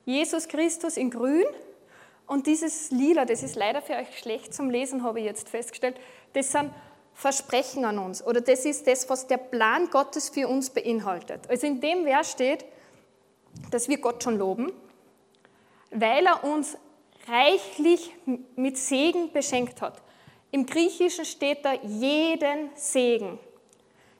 Jesus 0.04 0.46
Christus 0.46 0.98
in 0.98 1.10
grün. 1.10 1.46
Und 2.28 2.46
dieses 2.46 2.90
Lila, 2.90 3.24
das 3.24 3.42
ist 3.42 3.56
leider 3.56 3.80
für 3.80 3.94
euch 3.94 4.18
schlecht 4.18 4.52
zum 4.52 4.68
Lesen, 4.68 5.02
habe 5.02 5.18
ich 5.18 5.24
jetzt 5.24 5.48
festgestellt, 5.48 5.96
das 6.34 6.52
sind 6.52 6.70
Versprechen 7.14 7.84
an 7.86 7.98
uns 7.98 8.24
oder 8.24 8.42
das 8.42 8.64
ist 8.66 8.86
das, 8.86 9.08
was 9.08 9.26
der 9.26 9.38
Plan 9.38 9.88
Gottes 9.90 10.28
für 10.28 10.46
uns 10.46 10.70
beinhaltet. 10.70 11.48
Also 11.48 11.66
in 11.66 11.80
dem 11.80 12.04
Vers 12.04 12.30
steht, 12.30 12.66
dass 13.70 13.88
wir 13.88 13.98
Gott 13.98 14.22
schon 14.22 14.38
loben, 14.38 14.70
weil 15.90 16.26
er 16.26 16.44
uns 16.44 16.76
reichlich 17.26 18.14
mit 18.54 18.76
Segen 18.76 19.32
beschenkt 19.32 19.80
hat. 19.80 20.02
Im 20.50 20.66
Griechischen 20.66 21.24
steht 21.24 21.64
da 21.64 21.72
jeden 21.82 22.70
Segen. 22.74 23.38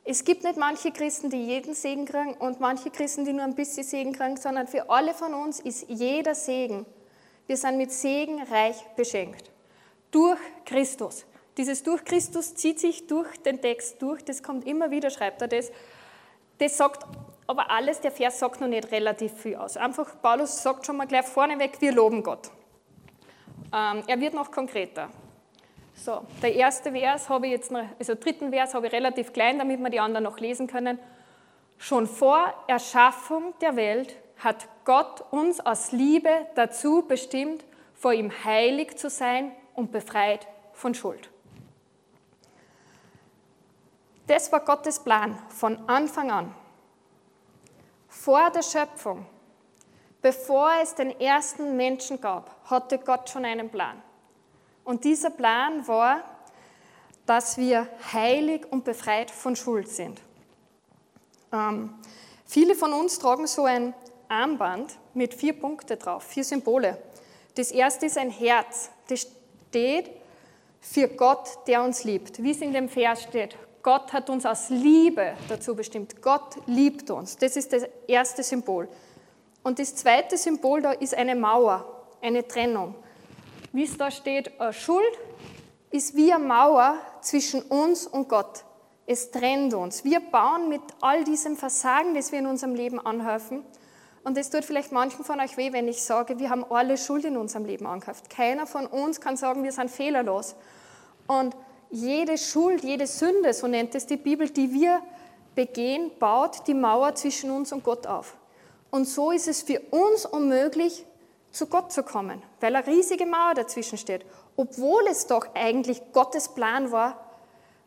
Es 0.03 0.25
gibt 0.25 0.45
nicht 0.45 0.57
manche 0.57 0.91
Christen, 0.93 1.29
die 1.29 1.45
jeden 1.45 1.75
Segen 1.75 2.07
kriegen 2.07 2.33
und 2.35 2.59
manche 2.59 2.91
Christen, 2.91 3.27
die 3.27 3.35
nur 3.35 3.45
ein 3.45 3.55
bisschen 3.55 3.85
Segen 3.85 4.15
kriegen, 4.15 4.39
sondern 4.39 4.67
für 4.67 4.89
alle 4.89 5.13
von 5.13 5.35
uns 5.35 5.61
ist 5.61 5.85
jeder 5.89 6.35
Segen. 6.35 6.87
Wir 7.49 7.57
sind 7.57 7.79
mit 7.79 7.91
Segen 7.91 8.43
reich 8.43 8.77
beschenkt. 8.95 9.51
Durch 10.11 10.39
Christus. 10.67 11.25
Dieses 11.57 11.83
durch 11.83 12.05
Christus 12.05 12.55
zieht 12.55 12.79
sich 12.79 13.07
durch 13.07 13.39
den 13.39 13.61
Text 13.63 14.03
durch, 14.03 14.23
das 14.23 14.43
kommt 14.43 14.67
immer 14.67 14.91
wieder, 14.91 15.09
schreibt 15.09 15.41
er 15.41 15.49
das. 15.49 15.73
Das 16.59 16.77
sagt 16.77 17.07
aber 17.47 17.71
alles, 17.71 18.03
der 18.03 18.13
Vers 18.13 18.39
sagt 18.39 18.61
noch 18.61 18.69
nicht 18.69 18.93
relativ 18.93 19.33
viel 19.33 19.57
aus. 19.57 19.79
Einfach, 19.79 20.21
Paulus 20.21 20.63
sagt 20.63 20.85
schon 20.85 20.99
mal 20.99 21.07
gleich 21.07 21.25
vorneweg, 21.25 21.81
wir 21.81 21.93
loben 21.93 22.23
Gott. 22.23 22.51
Ähm, 23.75 24.03
er 24.07 24.21
wird 24.21 24.35
noch 24.35 24.51
konkreter. 24.53 25.09
So, 25.95 26.21
der 26.43 26.55
erste 26.55 26.93
Vers 26.93 27.31
habe 27.31 27.47
ich 27.47 27.53
jetzt, 27.53 27.71
noch, 27.71 27.85
also 27.99 28.15
dritten 28.15 28.51
Vers 28.51 28.75
habe 28.75 28.89
ich 28.89 28.93
relativ 28.93 29.33
klein, 29.33 29.59
damit 29.59 29.81
wir 29.81 29.89
die 29.89 30.01
anderen 30.01 30.25
noch 30.25 30.39
lesen 30.39 30.67
können. 30.67 30.99
Schon 31.79 32.07
vor 32.07 32.53
Erschaffung 32.67 33.55
der 33.63 33.75
Welt 33.75 34.15
hat 34.39 34.69
Gott 34.85 35.25
uns 35.31 35.61
aus 35.61 35.93
Liebe 35.93 36.47
dazu 36.55 37.05
bestimmt, 37.07 37.65
vor 37.95 38.13
ihm 38.13 38.33
heilig 38.45 38.97
zu 38.97 39.11
sein 39.11 39.53
und 39.75 39.91
befreit 39.91 40.47
von 40.73 40.95
Schuld. 40.95 41.31
Das 44.29 44.53
war 44.53 44.61
Gottes 44.61 45.01
Plan 45.01 45.37
von 45.49 45.89
Anfang 45.89 46.31
an. 46.31 46.55
Vor 48.09 48.51
der 48.51 48.63
Schöpfung, 48.63 49.27
bevor 50.23 50.71
es 50.83 50.95
den 50.95 51.19
ersten 51.19 51.77
Menschen 51.77 52.21
gab, 52.21 52.55
hatte 52.71 52.99
Gott 52.99 53.29
schon 53.31 53.45
einen 53.45 53.71
Plan. 53.71 54.03
Und 54.85 55.05
dieser 55.05 55.31
Plan 55.31 55.87
war, 55.89 56.23
dass 57.27 57.59
wir 57.59 57.89
heilig 58.13 58.67
und 58.71 58.85
befreit 58.85 59.31
von 59.31 59.57
Schuld 59.57 59.89
sind. 59.89 60.23
Ähm, 61.53 61.95
viele 62.47 62.75
von 62.75 62.93
uns 62.93 63.19
tragen 63.19 63.47
so 63.47 63.65
ein 63.65 63.95
Armband 64.29 64.99
mit 65.15 65.35
vier 65.35 65.59
Punkten 65.59 65.99
drauf, 65.99 66.25
vier 66.25 66.45
Symbole. 66.45 66.99
Das 67.55 67.71
erste 67.71 68.07
ist 68.07 68.19
ein 68.19 68.31
Herz. 68.31 68.91
Das 69.09 69.27
steht 69.69 70.11
für 70.81 71.09
Gott, 71.09 71.49
der 71.67 71.83
uns 71.83 72.05
liebt. 72.05 72.43
Wie 72.43 72.53
es 72.53 72.61
in 72.61 72.73
dem 72.73 72.89
Vers 72.89 73.23
steht, 73.23 73.57
Gott 73.83 74.13
hat 74.13 74.29
uns 74.31 74.45
aus 74.45 74.71
Liebe 74.71 75.35
dazu 75.49 75.75
bestimmt. 75.75 76.21
Gott 76.21 76.57
liebt 76.67 77.11
uns. 77.11 77.37
Das 77.37 77.57
ist 77.57 77.73
das 77.73 77.85
erste 78.07 78.43
Symbol. 78.43 78.89
Und 79.63 79.79
das 79.79 79.95
zweite 79.95 80.37
Symbol 80.37 80.83
da 80.83 80.93
ist 80.93 81.15
eine 81.15 81.35
Mauer, 81.35 81.85
eine 82.21 82.47
Trennung. 82.47 82.95
Wie 83.73 83.85
es 83.85 83.97
da 83.97 84.11
steht, 84.11 84.53
äh, 84.61 84.73
Schuld 84.73 85.19
ist 85.91 86.17
wie 86.17 86.33
eine 86.33 86.45
Mauer 86.45 86.99
zwischen 87.21 87.63
uns 87.63 88.07
und 88.07 88.29
Gott. 88.29 88.65
Es 89.07 89.31
trennt 89.31 89.73
uns. 89.75 90.05
Wir 90.05 90.21
bauen 90.21 90.69
mit 90.69 90.83
all 91.01 91.25
diesem 91.25 91.57
Versagen, 91.57 92.15
das 92.15 92.31
wir 92.31 92.41
in 92.41 92.47
unserem 92.47 92.75
Leben 92.75 92.99
anhäufen. 92.99 93.65
Und 94.25 94.37
es 94.37 94.51
tut 94.51 94.65
vielleicht 94.65 94.93
manchen 94.93 95.25
von 95.25 95.41
euch 95.41 95.57
weh, 95.57 95.73
wenn 95.73 95.89
ich 95.89 96.03
sage, 96.03 96.39
wir 96.39 96.51
haben 96.51 96.65
alle 96.71 96.97
Schuld 96.99 97.25
in 97.25 97.37
unserem 97.37 97.65
Leben 97.65 97.87
angehäuft. 97.87 98.29
Keiner 98.31 98.67
von 98.67 98.87
uns 98.87 99.21
kann 99.21 99.37
sagen, 99.37 99.63
wir 99.63 99.73
sind 99.73 99.91
fehlerlos. 99.91 100.55
Und 101.27 101.55
jede 101.91 102.37
Schuld, 102.37 102.83
jede 102.83 103.07
Sünde, 103.07 103.55
so 103.55 103.67
nennt 103.67 103.95
es 103.95 104.07
die 104.07 104.17
Bibel, 104.17 104.51
die 104.51 104.73
wir 104.73 105.01
begehen, 105.55 106.11
baut 106.19 106.67
die 106.67 106.75
Mauer 106.75 107.15
zwischen 107.15 107.51
uns 107.51 107.73
und 107.73 107.85
Gott 107.85 108.07
auf. 108.07 108.37
Und 108.91 109.07
so 109.07 109.31
ist 109.31 109.49
es 109.49 109.63
für 109.63 109.81
uns 109.91 110.25
unmöglich, 110.27 111.05
zu 111.51 111.67
Gott 111.67 111.93
zu 111.93 112.03
kommen, 112.03 112.43
weil 112.61 112.77
eine 112.77 112.87
riesige 112.87 113.27
Mauer 113.27 113.55
dazwischen 113.55 113.99
steht, 113.99 114.25
obwohl 114.57 115.03
es 115.11 115.27
doch 115.27 115.47
eigentlich 115.55 116.01
Gottes 116.13 116.49
Plan 116.49 116.93
war, 116.93 117.25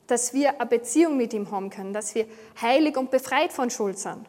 dass 0.07 0.33
wir 0.33 0.59
eine 0.59 0.69
Beziehung 0.69 1.15
mit 1.15 1.33
ihm 1.33 1.51
haben 1.51 1.69
können, 1.69 1.93
dass 1.93 2.15
wir 2.15 2.25
heilig 2.61 2.97
und 2.97 3.11
befreit 3.11 3.53
von 3.53 3.69
Schuld 3.69 3.97
sind. 3.97 4.25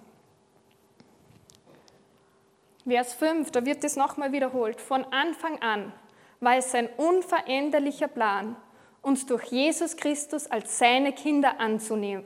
Vers 2.86 3.14
5, 3.14 3.50
da 3.52 3.64
wird 3.64 3.84
es 3.84 3.96
nochmal 3.96 4.32
wiederholt. 4.32 4.80
Von 4.80 5.04
Anfang 5.12 5.60
an 5.62 5.92
war 6.40 6.56
es 6.56 6.72
sein 6.72 6.88
unveränderlicher 6.96 8.08
Plan, 8.08 8.56
uns 9.02 9.26
durch 9.26 9.44
Jesus 9.44 9.96
Christus 9.96 10.48
als 10.50 10.78
seine 10.78 11.12
Kinder 11.12 11.56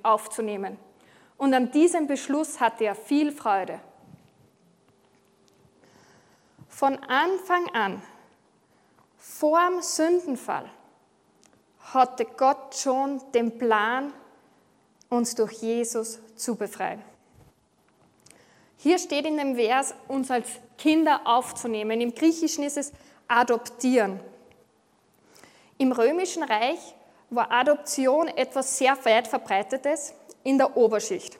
aufzunehmen. 0.02 0.78
Und 1.36 1.52
an 1.52 1.70
diesem 1.70 2.06
Beschluss 2.06 2.60
hatte 2.60 2.84
er 2.84 2.94
viel 2.94 3.32
Freude. 3.32 3.80
Von 6.68 6.96
Anfang 7.04 7.68
an, 7.74 8.02
vor 9.18 9.60
dem 9.70 9.82
Sündenfall, 9.82 10.70
hatte 11.92 12.24
Gott 12.24 12.74
schon 12.74 13.20
den 13.32 13.58
Plan, 13.58 14.12
uns 15.08 15.34
durch 15.34 15.52
Jesus 15.52 16.20
zu 16.34 16.56
befreien. 16.56 17.02
Hier 18.86 19.00
steht 19.00 19.26
in 19.26 19.36
dem 19.36 19.56
Vers, 19.56 19.96
uns 20.06 20.30
als 20.30 20.46
Kinder 20.78 21.22
aufzunehmen. 21.24 22.00
Im 22.00 22.14
Griechischen 22.14 22.62
ist 22.62 22.76
es 22.76 22.92
adoptieren. 23.26 24.20
Im 25.76 25.90
Römischen 25.90 26.44
Reich 26.44 26.94
war 27.28 27.50
Adoption 27.50 28.28
etwas 28.28 28.78
sehr 28.78 28.96
weit 29.04 29.26
verbreitetes 29.26 30.14
in 30.44 30.56
der 30.58 30.76
Oberschicht. 30.76 31.36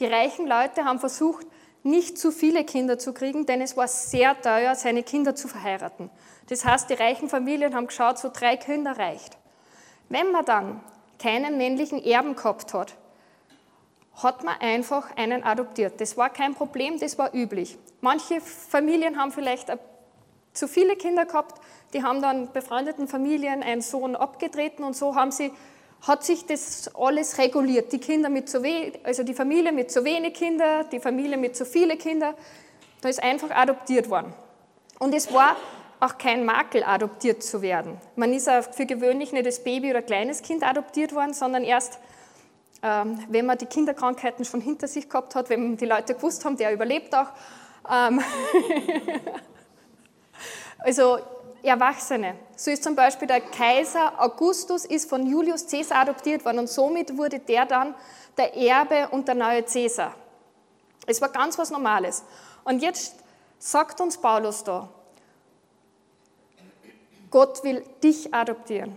Die 0.00 0.06
reichen 0.06 0.46
Leute 0.46 0.86
haben 0.86 0.98
versucht, 0.98 1.46
nicht 1.82 2.16
zu 2.16 2.32
viele 2.32 2.64
Kinder 2.64 2.98
zu 2.98 3.12
kriegen, 3.12 3.44
denn 3.44 3.60
es 3.60 3.76
war 3.76 3.86
sehr 3.86 4.40
teuer, 4.40 4.74
seine 4.74 5.02
Kinder 5.02 5.34
zu 5.34 5.46
verheiraten. 5.46 6.08
Das 6.48 6.64
heißt, 6.64 6.88
die 6.88 6.94
reichen 6.94 7.28
Familien 7.28 7.74
haben 7.74 7.88
geschaut, 7.88 8.18
so 8.18 8.30
drei 8.32 8.56
Kinder 8.56 8.96
reicht. 8.98 9.36
Wenn 10.08 10.32
man 10.32 10.46
dann 10.46 10.80
keinen 11.18 11.58
männlichen 11.58 12.02
Erben 12.02 12.34
gehabt 12.34 12.72
hat, 12.72 12.96
hat 14.22 14.42
man 14.44 14.56
einfach 14.60 15.16
einen 15.16 15.44
adoptiert. 15.44 16.00
Das 16.00 16.16
war 16.16 16.30
kein 16.30 16.54
Problem, 16.54 16.98
das 16.98 17.18
war 17.18 17.34
üblich. 17.34 17.78
Manche 18.00 18.40
Familien 18.40 19.18
haben 19.18 19.32
vielleicht 19.32 19.68
zu 20.52 20.66
viele 20.66 20.96
Kinder 20.96 21.24
gehabt, 21.24 21.60
die 21.92 22.02
haben 22.02 22.20
dann 22.20 22.52
befreundeten 22.52 23.08
Familien 23.08 23.62
einen 23.62 23.80
Sohn 23.80 24.16
abgetreten 24.16 24.84
und 24.84 24.96
so 24.96 25.14
haben 25.14 25.30
sie, 25.30 25.52
hat 26.02 26.24
sich 26.24 26.46
das 26.46 26.90
alles 26.94 27.38
reguliert. 27.38 27.92
Die 27.92 27.98
Kinder 27.98 28.28
mit 28.28 28.48
zu 28.48 28.62
also 29.04 29.22
die 29.22 29.34
Familie 29.34 29.72
mit 29.72 29.90
zu 29.90 30.04
wenig 30.04 30.34
Kindern, 30.34 30.86
die 30.90 31.00
Familie 31.00 31.36
mit 31.36 31.56
zu 31.56 31.64
viele 31.64 31.96
Kinder, 31.96 32.34
da 33.00 33.08
ist 33.08 33.22
einfach 33.22 33.50
adoptiert 33.50 34.10
worden. 34.10 34.32
Und 34.98 35.14
es 35.14 35.32
war 35.32 35.56
auch 36.00 36.18
kein 36.18 36.44
Makel, 36.44 36.82
adoptiert 36.84 37.42
zu 37.42 37.62
werden. 37.62 38.00
Man 38.16 38.32
ist 38.32 38.48
auch 38.48 38.62
für 38.72 38.86
gewöhnlich 38.86 39.32
nicht 39.32 39.46
als 39.46 39.62
Baby 39.62 39.90
oder 39.90 40.02
kleines 40.02 40.42
Kind 40.42 40.64
adoptiert 40.64 41.14
worden, 41.14 41.34
sondern 41.34 41.64
erst, 41.64 41.98
ähm, 42.82 43.24
wenn 43.28 43.46
man 43.46 43.58
die 43.58 43.66
Kinderkrankheiten 43.66 44.44
schon 44.44 44.60
hinter 44.60 44.88
sich 44.88 45.08
gehabt 45.08 45.34
hat, 45.34 45.50
wenn 45.50 45.76
die 45.76 45.86
Leute 45.86 46.14
gewusst 46.14 46.44
haben, 46.44 46.56
der 46.56 46.72
überlebt 46.72 47.14
auch. 47.14 47.28
Ähm 47.90 48.20
also 50.78 51.18
Erwachsene. 51.62 52.36
So 52.56 52.70
ist 52.70 52.84
zum 52.84 52.94
Beispiel 52.94 53.26
der 53.26 53.40
Kaiser 53.40 54.20
Augustus 54.20 54.84
ist 54.84 55.10
von 55.10 55.26
Julius 55.26 55.66
Caesar 55.66 56.02
adoptiert 56.02 56.44
worden 56.44 56.60
und 56.60 56.68
somit 56.68 57.16
wurde 57.16 57.40
der 57.40 57.66
dann 57.66 57.94
der 58.36 58.56
Erbe 58.56 59.08
und 59.10 59.26
der 59.26 59.34
neue 59.34 59.64
Caesar. 59.64 60.14
Es 61.06 61.20
war 61.20 61.30
ganz 61.30 61.58
was 61.58 61.70
Normales. 61.70 62.22
Und 62.64 62.80
jetzt 62.80 63.16
sagt 63.58 64.00
uns 64.00 64.18
Paulus 64.18 64.62
da, 64.62 64.88
Gott 67.30 67.64
will 67.64 67.84
dich 68.02 68.32
adoptieren. 68.32 68.96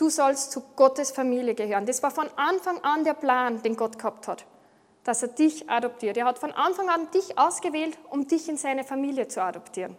Du 0.00 0.08
sollst 0.08 0.50
zu 0.50 0.62
Gottes 0.76 1.10
Familie 1.10 1.54
gehören. 1.54 1.84
Das 1.84 2.02
war 2.02 2.10
von 2.10 2.26
Anfang 2.36 2.82
an 2.82 3.04
der 3.04 3.12
Plan, 3.12 3.60
den 3.60 3.76
Gott 3.76 3.98
gehabt 3.98 4.28
hat, 4.28 4.46
dass 5.04 5.20
er 5.20 5.28
dich 5.28 5.68
adoptiert. 5.68 6.16
Er 6.16 6.24
hat 6.24 6.38
von 6.38 6.52
Anfang 6.52 6.88
an 6.88 7.10
dich 7.10 7.38
ausgewählt, 7.38 7.98
um 8.08 8.26
dich 8.26 8.48
in 8.48 8.56
seine 8.56 8.82
Familie 8.82 9.28
zu 9.28 9.42
adoptieren. 9.42 9.94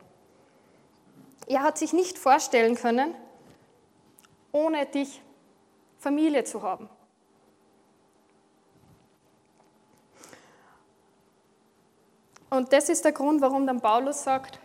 Er 1.45 1.61
hat 1.61 1.77
sich 1.77 1.93
nicht 1.93 2.17
vorstellen 2.17 2.73
können, 2.73 3.13
ohne 4.51 4.87
dich 4.87 5.21
Familie 5.99 6.45
zu 6.45 6.63
haben. 6.63 6.89
Und 12.49 12.73
das 12.73 12.89
ist 12.89 13.05
der 13.05 13.11
Grund, 13.11 13.39
warum 13.41 13.67
dann 13.67 13.81
Paulus 13.81 14.23
sagt, 14.23 14.57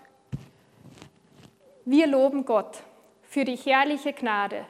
wir 1.84 2.06
loben 2.06 2.46
Gott 2.46 2.82
für 3.22 3.44
die 3.44 3.56
herrliche 3.56 4.14
Gnade, 4.14 4.64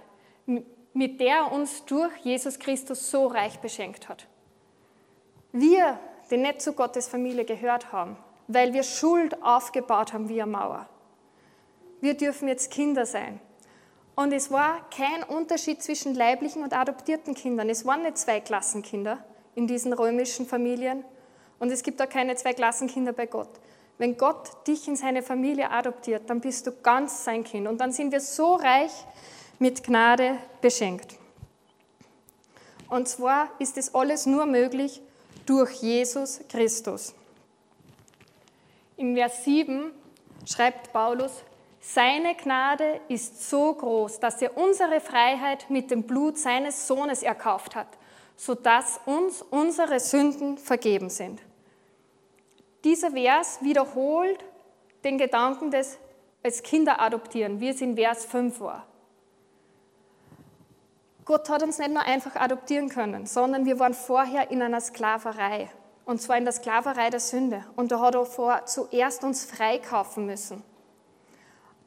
mit 0.97 1.21
der 1.21 1.37
er 1.37 1.53
uns 1.53 1.85
durch 1.85 2.17
Jesus 2.23 2.59
Christus 2.59 3.11
so 3.11 3.27
reich 3.27 3.59
beschenkt 3.59 4.09
hat. 4.09 4.27
Wir, 5.53 6.01
die 6.31 6.39
nicht 6.39 6.63
zu 6.63 6.73
Gottes 6.73 7.07
Familie 7.07 7.45
gehört 7.45 7.93
haben, 7.93 8.17
weil 8.49 8.73
wir 8.73 8.83
Schuld 8.83 9.43
aufgebaut 9.43 10.15
haben 10.15 10.31
wie 10.31 10.41
eine 10.41 10.51
Mauer. 10.51 10.89
Wir 12.01 12.15
dürfen 12.15 12.49
jetzt 12.49 12.71
Kinder 12.71 13.05
sein. 13.05 13.41
Und 14.15 14.33
es 14.33 14.51
war 14.51 14.89
kein 14.89 15.23
Unterschied 15.23 15.83
zwischen 15.83 16.15
leiblichen 16.15 16.63
und 16.63 16.75
adoptierten 16.75 17.35
Kindern. 17.35 17.69
Es 17.69 17.85
waren 17.85 18.03
nicht 18.03 18.17
zwei 18.17 18.41
Klassenkinder 18.41 19.19
in 19.55 19.67
diesen 19.67 19.93
römischen 19.93 20.47
Familien. 20.47 21.05
Und 21.59 21.71
es 21.71 21.83
gibt 21.83 22.01
auch 22.01 22.09
keine 22.09 22.37
zwei 22.37 22.55
Klassenkinder 22.55 23.13
bei 23.13 23.27
Gott. 23.27 23.51
Wenn 23.99 24.17
Gott 24.17 24.67
dich 24.67 24.89
in 24.89 24.97
seine 24.97 25.23
Familie 25.23 25.71
adoptiert, 25.71 26.31
dann 26.31 26.41
bist 26.41 26.67
du 26.67 26.73
ganz 26.73 27.25
sein 27.25 27.45
Kind. 27.45 27.69
Und 27.69 27.83
dann 27.83 27.93
sind 27.93 28.13
wir 28.13 28.21
so 28.21 28.55
reich 28.55 28.93
mit 29.59 29.83
Gnade 29.85 30.39
beschenkt. 30.61 31.17
Und 32.89 33.09
zwar 33.09 33.49
ist 33.59 33.77
es 33.79 33.95
alles 33.95 34.27
nur 34.27 34.47
möglich 34.47 35.01
durch 35.45 35.73
Jesus 35.83 36.41
Christus. 36.49 37.15
In 38.97 39.15
Vers 39.15 39.45
7 39.45 39.91
schreibt 40.47 40.93
Paulus, 40.93 41.33
seine 41.81 42.35
Gnade 42.35 43.01
ist 43.09 43.49
so 43.49 43.73
groß, 43.73 44.19
dass 44.19 44.43
er 44.43 44.57
unsere 44.57 45.01
Freiheit 45.01 45.71
mit 45.71 45.91
dem 45.91 46.03
Blut 46.03 46.39
seines 46.39 46.87
Sohnes 46.87 47.23
erkauft 47.23 47.77
hat, 47.77 47.89
sodass 48.37 49.01
uns 49.07 49.43
unsere 49.43 50.01
Sünden 50.01 50.59
vergeben 50.59 51.11
sind. 51.11 51.41
Dieser 52.83 53.13
Vers 53.13 53.59
wiederholt 53.63 54.45
den 55.05 55.19
Gedanken 55.19 55.71
des 55.71 55.99
als 56.43 56.63
Kinder 56.63 57.01
adoptieren, 57.01 57.61
wie 57.61 57.69
es 57.69 57.81
in 57.81 57.97
Vers 57.97 58.25
5 58.25 58.61
war. 58.61 58.87
Gott 61.27 61.51
hat 61.51 61.65
uns 61.65 61.79
nicht 61.79 61.91
nur 61.91 62.05
einfach 62.05 62.37
adoptieren 62.37 62.89
können, 62.89 63.27
sondern 63.27 63.67
wir 63.67 63.81
waren 63.81 63.95
vorher 63.95 64.51
in 64.53 64.63
einer 64.63 64.81
Sklaverei. 64.81 65.69
Und 66.05 66.23
zwar 66.23 66.39
in 66.39 66.45
der 66.45 66.53
Sklaverei 66.53 67.11
der 67.11 67.19
Sünde. 67.19 67.65
Und 67.75 67.91
da 67.91 67.99
hat 68.01 68.15
er 68.15 68.25
vor 68.25 68.65
zuerst 68.65 69.25
uns 69.25 69.45
freikaufen 69.45 70.25
müssen. 70.25 70.63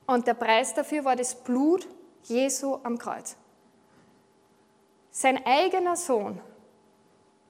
Und 0.06 0.28
der 0.28 0.34
Preis 0.34 0.74
dafür 0.74 1.06
war 1.06 1.16
das 1.16 1.36
Blut 1.36 1.88
Jesu 2.24 2.80
am 2.84 2.98
Kreuz. 2.98 3.38
Sein 5.10 5.40
eigener 5.46 5.96
Sohn 5.96 6.42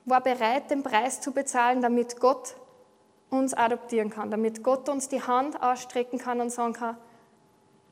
war 0.05 0.21
bereit, 0.21 0.69
den 0.69 0.83
Preis 0.83 1.21
zu 1.21 1.31
bezahlen, 1.31 1.81
damit 1.81 2.19
Gott 2.19 2.55
uns 3.31 3.55
adoptieren 3.55 4.11
kann, 4.11 4.29
damit 4.29 4.63
Gott 4.63 4.89
uns 4.89 5.09
die 5.09 5.23
Hand 5.23 5.61
ausstrecken 5.61 6.19
kann 6.19 6.39
und 6.39 6.51
sagen 6.51 6.73
kann, 6.73 6.97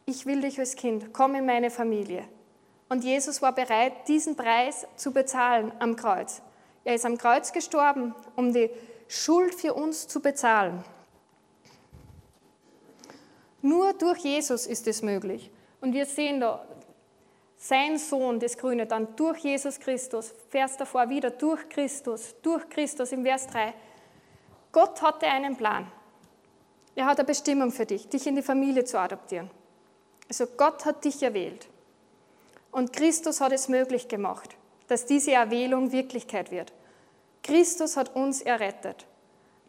ich 0.05 0.27
will 0.27 0.41
dich 0.41 0.59
als 0.59 0.75
Kind, 0.75 1.13
komm 1.13 1.33
in 1.33 1.47
meine 1.47 1.71
Familie. 1.71 2.27
Und 2.89 3.03
Jesus 3.03 3.41
war 3.41 3.53
bereit, 3.53 4.07
diesen 4.07 4.35
Preis 4.35 4.87
zu 4.95 5.11
bezahlen 5.11 5.71
am 5.79 5.95
Kreuz. 5.95 6.41
Er 6.83 6.95
ist 6.95 7.05
am 7.05 7.17
Kreuz 7.17 7.51
gestorben, 7.51 8.15
um 8.35 8.53
die 8.53 8.69
Schuld 9.07 9.53
für 9.53 9.73
uns 9.73 10.07
zu 10.07 10.21
bezahlen. 10.21 10.83
Nur 13.61 13.93
durch 13.93 14.19
Jesus 14.19 14.65
ist 14.65 14.87
es 14.87 15.01
möglich. 15.01 15.51
Und 15.81 15.93
wir 15.93 16.05
sehen 16.05 16.39
da, 16.39 16.65
sein 17.57 17.97
Sohn, 17.97 18.39
das 18.39 18.57
Grüne, 18.57 18.85
dann 18.85 19.15
durch 19.15 19.39
Jesus 19.39 19.79
Christus, 19.79 20.33
Vers 20.49 20.77
davor 20.77 21.09
wieder, 21.09 21.31
durch 21.31 21.67
Christus, 21.67 22.35
durch 22.41 22.69
Christus 22.69 23.11
im 23.11 23.23
Vers 23.23 23.47
3. 23.47 23.73
Gott 24.71 25.01
hatte 25.01 25.27
einen 25.27 25.57
Plan. 25.57 25.91
Er 26.95 27.05
hat 27.07 27.19
eine 27.19 27.25
Bestimmung 27.25 27.71
für 27.71 27.85
dich, 27.85 28.07
dich 28.07 28.27
in 28.27 28.35
die 28.35 28.41
Familie 28.41 28.85
zu 28.85 28.99
adoptieren. 28.99 29.49
Also 30.29 30.45
Gott 30.45 30.85
hat 30.85 31.03
dich 31.03 31.21
erwählt. 31.21 31.67
Und 32.77 32.93
Christus 32.93 33.41
hat 33.41 33.53
es 33.53 33.69
möglich 33.69 34.07
gemacht, 34.07 34.55
dass 34.87 35.07
diese 35.07 35.31
Erwählung 35.31 35.91
Wirklichkeit 35.91 36.51
wird. 36.51 36.71
Christus 37.41 37.97
hat 37.97 38.15
uns 38.15 38.39
errettet. 38.39 39.07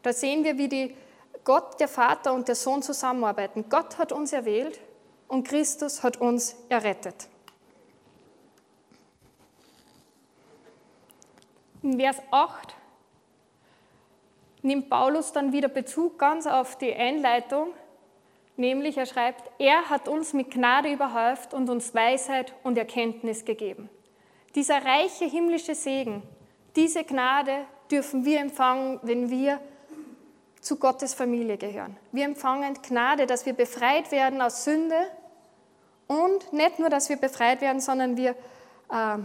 Da 0.03 0.13
sehen 0.13 0.45
wir, 0.45 0.59
wie 0.59 0.69
die 0.69 0.95
Gott, 1.43 1.81
der 1.81 1.89
Vater 1.89 2.35
und 2.35 2.49
der 2.49 2.55
Sohn 2.55 2.83
zusammenarbeiten. 2.83 3.65
Gott 3.71 3.97
hat 3.97 4.13
uns 4.13 4.35
erwählt 4.35 4.79
und 5.27 5.49
Christus 5.49 6.03
hat 6.03 6.19
uns 6.19 6.55
errettet. 6.69 7.29
In 11.83 11.99
Vers 11.99 12.19
8 12.31 12.75
nimmt 14.61 14.91
Paulus 14.91 15.33
dann 15.33 15.51
wieder 15.51 15.69
Bezug 15.69 16.19
ganz 16.19 16.47
auf 16.47 16.77
die 16.77 16.93
Einleitung, 16.93 17.69
nämlich 18.59 18.97
er 18.97 19.07
schreibt, 19.07 19.51
er 19.59 19.89
hat 19.89 20.09
uns 20.09 20.33
mit 20.33 20.51
Gnade 20.51 20.93
überhäuft 20.93 21.55
und 21.55 21.71
uns 21.71 21.95
Weisheit 21.95 22.55
und 22.63 22.77
Erkenntnis 22.77 23.45
gegeben. 23.45 23.89
Dieser 24.55 24.85
reiche 24.85 25.25
himmlische 25.25 25.75
Segen, 25.75 26.23
diese 26.77 27.05
Gnade 27.05 27.65
dürfen 27.91 28.25
wir 28.25 28.41
empfangen, 28.41 29.01
wenn 29.03 29.31
wir 29.31 29.61
zu 30.61 30.77
Gottes 30.77 31.15
Familie 31.15 31.57
gehören. 31.57 31.97
Wir 32.13 32.25
empfangen 32.25 32.75
Gnade, 32.83 33.27
dass 33.27 33.47
wir 33.47 33.53
befreit 33.53 34.11
werden 34.11 34.43
aus 34.43 34.65
Sünde 34.65 34.97
und 36.07 36.53
nicht 36.53 36.79
nur, 36.79 36.89
dass 36.89 37.09
wir 37.09 37.17
befreit 37.17 37.61
werden, 37.61 37.81
sondern 37.81 38.17
wir, 38.17 38.31
äh, 38.91 39.19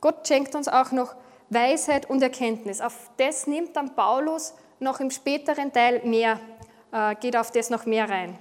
Gott 0.00 0.26
schenkt 0.26 0.54
uns 0.54 0.68
auch 0.68 0.90
noch 0.92 1.14
Weisheit 1.48 2.08
und 2.08 2.22
Erkenntnis. 2.22 2.80
Auf 2.80 3.10
das 3.16 3.46
nimmt 3.46 3.76
dann 3.76 3.94
Paulus 3.94 4.54
noch 4.78 5.00
im 5.00 5.10
späteren 5.10 5.72
Teil 5.72 6.00
mehr, 6.04 6.40
äh, 6.92 7.14
geht 7.16 7.36
auf 7.36 7.50
das 7.50 7.70
noch 7.70 7.86
mehr 7.86 8.08
rein. 8.08 8.38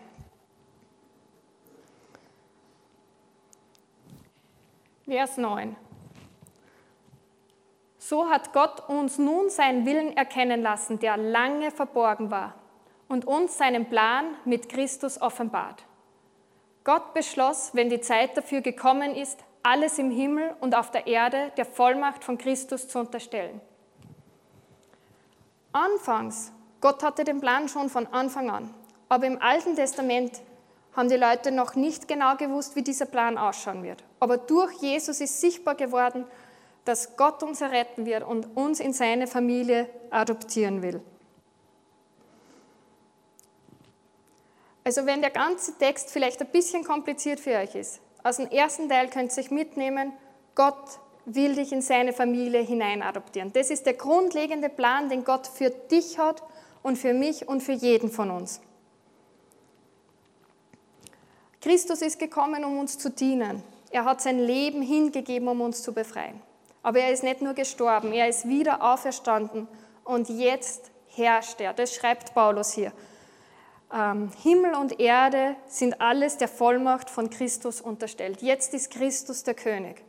Vers 5.09 5.37
9. 5.37 5.75
So 7.97 8.29
hat 8.29 8.53
Gott 8.53 8.87
uns 8.89 9.17
nun 9.17 9.49
seinen 9.49 9.87
Willen 9.87 10.15
erkennen 10.15 10.61
lassen, 10.61 10.99
der 10.99 11.17
lange 11.17 11.71
verborgen 11.71 12.29
war, 12.29 12.53
und 13.07 13.25
uns 13.25 13.57
seinen 13.57 13.89
Plan 13.89 14.35
mit 14.45 14.69
Christus 14.69 15.19
offenbart. 15.19 15.83
Gott 16.83 17.15
beschloss, 17.15 17.72
wenn 17.74 17.89
die 17.89 18.01
Zeit 18.01 18.37
dafür 18.37 18.61
gekommen 18.61 19.15
ist, 19.15 19.43
alles 19.63 19.98
im 19.98 20.11
Himmel 20.11 20.55
und 20.59 20.75
auf 20.75 20.91
der 20.91 21.07
Erde 21.07 21.53
der 21.57 21.65
Vollmacht 21.65 22.24
von 22.24 22.37
Christus 22.37 22.87
zu 22.87 23.00
unterstellen. 23.00 23.61
Anfangs, 25.72 26.53
Gott 26.81 27.01
hatte 27.01 27.24
den 27.24 27.41
Plan 27.41 27.67
schon 27.67 27.89
von 27.89 28.05
Anfang 28.05 28.51
an, 28.51 28.72
aber 29.09 29.25
im 29.25 29.41
Alten 29.41 29.75
Testament 29.75 30.39
haben 30.95 31.09
die 31.09 31.15
Leute 31.15 31.51
noch 31.51 31.75
nicht 31.75 32.07
genau 32.07 32.35
gewusst, 32.35 32.75
wie 32.75 32.81
dieser 32.81 33.05
Plan 33.05 33.37
ausschauen 33.37 33.83
wird. 33.83 34.03
Aber 34.19 34.37
durch 34.37 34.73
Jesus 34.81 35.21
ist 35.21 35.39
sichtbar 35.39 35.75
geworden, 35.75 36.25
dass 36.85 37.15
Gott 37.15 37.43
uns 37.43 37.61
erretten 37.61 38.05
wird 38.05 38.23
und 38.23 38.57
uns 38.57 38.79
in 38.79 38.93
seine 38.93 39.27
Familie 39.27 39.89
adoptieren 40.09 40.81
will. 40.81 41.01
Also 44.83 45.05
wenn 45.05 45.21
der 45.21 45.29
ganze 45.29 45.77
Text 45.77 46.09
vielleicht 46.09 46.41
ein 46.41 46.47
bisschen 46.47 46.83
kompliziert 46.83 47.39
für 47.39 47.51
euch 47.51 47.75
ist, 47.75 48.01
aus 48.23 48.37
dem 48.37 48.47
ersten 48.47 48.89
Teil 48.89 49.09
könnt 49.09 49.35
ihr 49.37 49.43
euch 49.43 49.51
mitnehmen, 49.51 50.13
Gott 50.55 50.99
will 51.25 51.55
dich 51.55 51.71
in 51.71 51.81
seine 51.81 52.11
Familie 52.11 52.61
hinein 52.61 53.03
adoptieren. 53.03 53.53
Das 53.53 53.69
ist 53.69 53.85
der 53.85 53.93
grundlegende 53.93 54.69
Plan, 54.69 55.09
den 55.09 55.23
Gott 55.23 55.47
für 55.47 55.69
dich 55.69 56.17
hat 56.17 56.41
und 56.81 56.97
für 56.97 57.13
mich 57.13 57.47
und 57.47 57.61
für 57.61 57.73
jeden 57.73 58.09
von 58.09 58.31
uns. 58.31 58.61
Christus 61.61 62.01
ist 62.01 62.19
gekommen, 62.19 62.63
um 62.63 62.77
uns 62.79 62.98
zu 62.98 63.09
dienen. 63.09 63.63
Er 63.91 64.05
hat 64.05 64.22
sein 64.22 64.39
Leben 64.39 64.81
hingegeben, 64.81 65.48
um 65.48 65.61
uns 65.61 65.83
zu 65.83 65.93
befreien. 65.93 66.41
Aber 66.83 67.00
er 67.00 67.11
ist 67.11 67.24
nicht 67.24 67.41
nur 67.41 67.53
gestorben, 67.53 68.13
er 68.13 68.29
ist 68.29 68.48
wieder 68.48 68.81
auferstanden 68.81 69.67
und 70.03 70.29
jetzt 70.29 70.91
herrscht 71.07 71.59
er. 71.59 71.74
Das 71.74 71.93
schreibt 71.93 72.33
Paulus 72.33 72.72
hier. 72.72 72.93
Ähm, 73.91 74.31
Himmel 74.41 74.75
und 74.75 75.00
Erde 75.00 75.55
sind 75.67 76.00
alles 76.00 76.37
der 76.37 76.48
Vollmacht 76.48 77.09
von 77.09 77.29
Christus 77.29 77.81
unterstellt. 77.81 78.41
Jetzt 78.41 78.74
ist 78.74 78.91
Christus 78.91 79.43
der 79.43 79.55
König. 79.55 80.03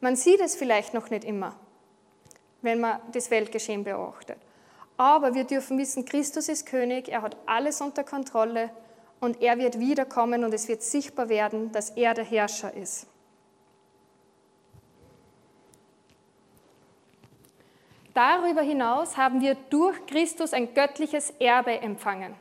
Man 0.00 0.16
sieht 0.16 0.40
es 0.40 0.56
vielleicht 0.56 0.94
noch 0.94 1.10
nicht 1.10 1.24
immer, 1.24 1.56
wenn 2.62 2.80
man 2.80 3.00
das 3.12 3.30
Weltgeschehen 3.30 3.84
beobachtet. 3.84 4.38
Aber 4.96 5.34
wir 5.34 5.44
dürfen 5.44 5.76
wissen, 5.78 6.04
Christus 6.04 6.48
ist 6.48 6.66
König, 6.66 7.08
er 7.08 7.22
hat 7.22 7.36
alles 7.46 7.80
unter 7.80 8.04
Kontrolle 8.04 8.70
und 9.20 9.42
er 9.42 9.58
wird 9.58 9.78
wiederkommen 9.78 10.44
und 10.44 10.52
es 10.52 10.68
wird 10.68 10.82
sichtbar 10.82 11.28
werden, 11.28 11.72
dass 11.72 11.90
er 11.90 12.14
der 12.14 12.24
Herrscher 12.24 12.74
ist. 12.74 13.06
Darüber 18.14 18.62
hinaus 18.62 19.18
haben 19.18 19.42
wir 19.42 19.56
durch 19.68 20.06
Christus 20.06 20.54
ein 20.54 20.72
göttliches 20.72 21.30
Erbe 21.38 21.82
empfangen. 21.82 22.34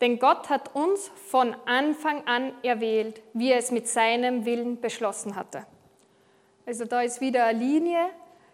Denn 0.00 0.18
Gott 0.18 0.48
hat 0.48 0.74
uns 0.74 1.10
von 1.26 1.56
Anfang 1.66 2.26
an 2.26 2.52
erwählt, 2.62 3.20
wie 3.32 3.50
er 3.50 3.58
es 3.58 3.70
mit 3.70 3.88
seinem 3.88 4.44
Willen 4.44 4.80
beschlossen 4.80 5.34
hatte. 5.34 5.66
Also 6.66 6.84
da 6.84 7.02
ist 7.02 7.20
wieder 7.20 7.46
eine 7.46 7.58
Linie. 7.58 8.10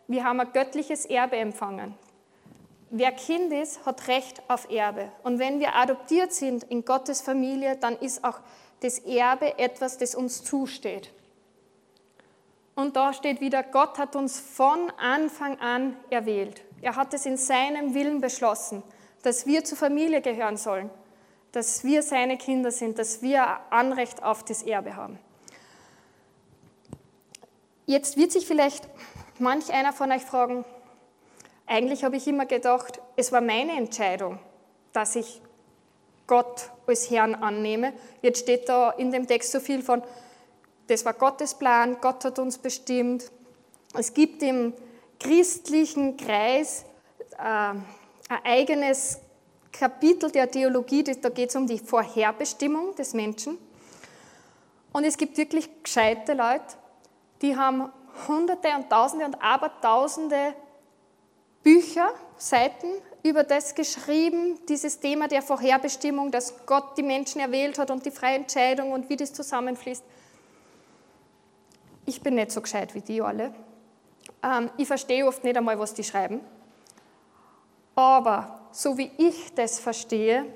Wir 0.09 0.25
haben 0.25 0.41
ein 0.41 0.53
göttliches 0.53 1.05
Erbe 1.05 1.37
empfangen. 1.37 1.95
Wer 2.97 3.13
Kind 3.13 3.53
ist, 3.53 3.85
hat 3.85 4.09
Recht 4.09 4.43
auf 4.49 4.71
Erbe. 4.71 5.11
Und 5.23 5.39
wenn 5.39 5.61
wir 5.61 5.75
adoptiert 5.75 6.33
sind 6.33 6.65
in 6.65 6.85
Gottes 6.85 7.21
Familie, 7.21 7.77
dann 7.77 7.97
ist 7.97 8.25
auch 8.25 8.41
das 8.81 8.99
Erbe 9.01 9.59
etwas, 9.59 9.99
das 9.99 10.15
uns 10.15 10.45
zusteht. 10.45 11.13
Und 12.75 12.97
da 12.97 13.13
steht 13.13 13.41
wieder, 13.41 13.63
Gott 13.63 13.99
hat 13.99 14.17
uns 14.17 14.39
von 14.39 14.91
Anfang 14.99 15.59
an 15.61 15.97
erwählt. 16.11 16.63
Er 16.83 16.97
hat 16.97 17.13
es 17.15 17.27
in 17.27 17.37
seinem 17.37 17.95
Willen 17.95 18.21
beschlossen, 18.21 18.83
dass 19.23 19.47
wir 19.47 19.65
zur 19.65 19.79
Familie 19.79 20.21
gehören 20.21 20.57
sollen 20.57 20.91
dass 21.57 21.85
wir 21.85 22.03
seine 22.03 22.37
Kinder 22.37 22.71
sind, 22.71 22.99
dass 22.99 23.23
wir 23.23 23.43
Anrecht 23.71 24.23
auf 24.23 24.45
das 24.45 24.63
Erbe 24.63 24.95
haben. 24.95 25.19
Jetzt 27.87 28.19
wird 28.19 28.31
sich 28.31 28.47
vielleicht 28.47 28.87
manch 29.39 29.73
einer 29.73 29.95
von 29.95 30.13
euch 30.13 30.21
fragen, 30.21 30.67
eigentlich 31.67 32.05
habe 32.05 32.17
ich 32.17 32.27
immer 32.27 32.47
gedacht, 32.47 33.01
es 33.17 33.33
war 33.33 33.41
meine 33.41 33.73
Entscheidung, 33.73 34.39
dass 34.93 35.17
ich 35.17 35.41
Gott 36.27 36.71
als 36.87 37.11
Herrn 37.11 37.35
annehme. 37.35 37.93
Jetzt 38.23 38.41
steht 38.41 38.69
da 38.69 38.91
in 38.93 39.11
dem 39.11 39.27
Text 39.27 39.53
so 39.53 39.61
viel 39.61 39.83
von, 39.83 40.03
das 40.87 41.05
war 41.05 41.13
Gottes 41.15 41.55
Plan, 41.55 41.99
Gott 42.01 42.25
hat 42.25 42.39
uns 42.39 42.59
bestimmt. 42.59 43.31
Es 43.95 44.15
gibt 44.15 44.43
im 44.43 44.73
christlichen 45.19 46.17
Kreis 46.17 46.85
äh, 47.39 47.43
ein 47.43 47.85
eigenes 48.45 49.19
Kapitel 49.73 50.31
der 50.31 50.51
Theologie, 50.51 51.03
da 51.03 51.29
geht 51.29 51.51
es 51.51 51.57
um 51.57 51.67
die 51.67 51.79
Vorherbestimmung 51.79 52.95
des 52.95 53.13
Menschen. 53.15 53.59
Und 54.93 55.05
es 55.05 55.19
gibt 55.19 55.37
wirklich 55.37 55.69
gescheite 55.83 56.33
Leute, 56.33 56.77
die 57.43 57.57
haben 57.57 57.91
Hunderte 58.27 58.69
und 58.77 58.89
Tausende 58.89 59.27
und 59.27 59.43
Abertausende 59.43 60.55
Bücher, 61.67 62.15
Seiten 62.37 62.87
über 63.25 63.43
das 63.43 63.75
geschrieben, 63.75 64.57
dieses 64.69 65.01
Thema 65.01 65.27
der 65.27 65.43
Vorherbestimmung, 65.43 66.31
dass 66.31 66.65
Gott 66.65 66.97
die 66.97 67.03
Menschen 67.03 67.41
erwählt 67.41 67.77
hat 67.81 67.91
und 67.91 68.07
die 68.07 68.13
freie 68.13 68.37
Entscheidung 68.37 68.93
und 68.93 69.11
wie 69.11 69.17
das 69.17 69.33
zusammenfließt. 69.33 70.05
Ich 72.05 72.21
bin 72.21 72.37
nicht 72.37 72.53
so 72.53 72.61
gescheit 72.61 72.95
wie 72.95 73.01
die 73.01 73.21
alle. 73.21 73.53
Ähm, 74.45 74.71
ich 74.77 74.87
verstehe 74.87 75.27
oft 75.27 75.43
nicht 75.43 75.57
einmal, 75.57 75.77
was 75.77 75.93
die 75.93 76.05
schreiben. 76.05 76.41
Aber 77.97 78.61
so 78.71 78.97
wie 78.97 79.11
ich 79.19 79.53
das 79.57 79.81
verstehe, 79.81 80.47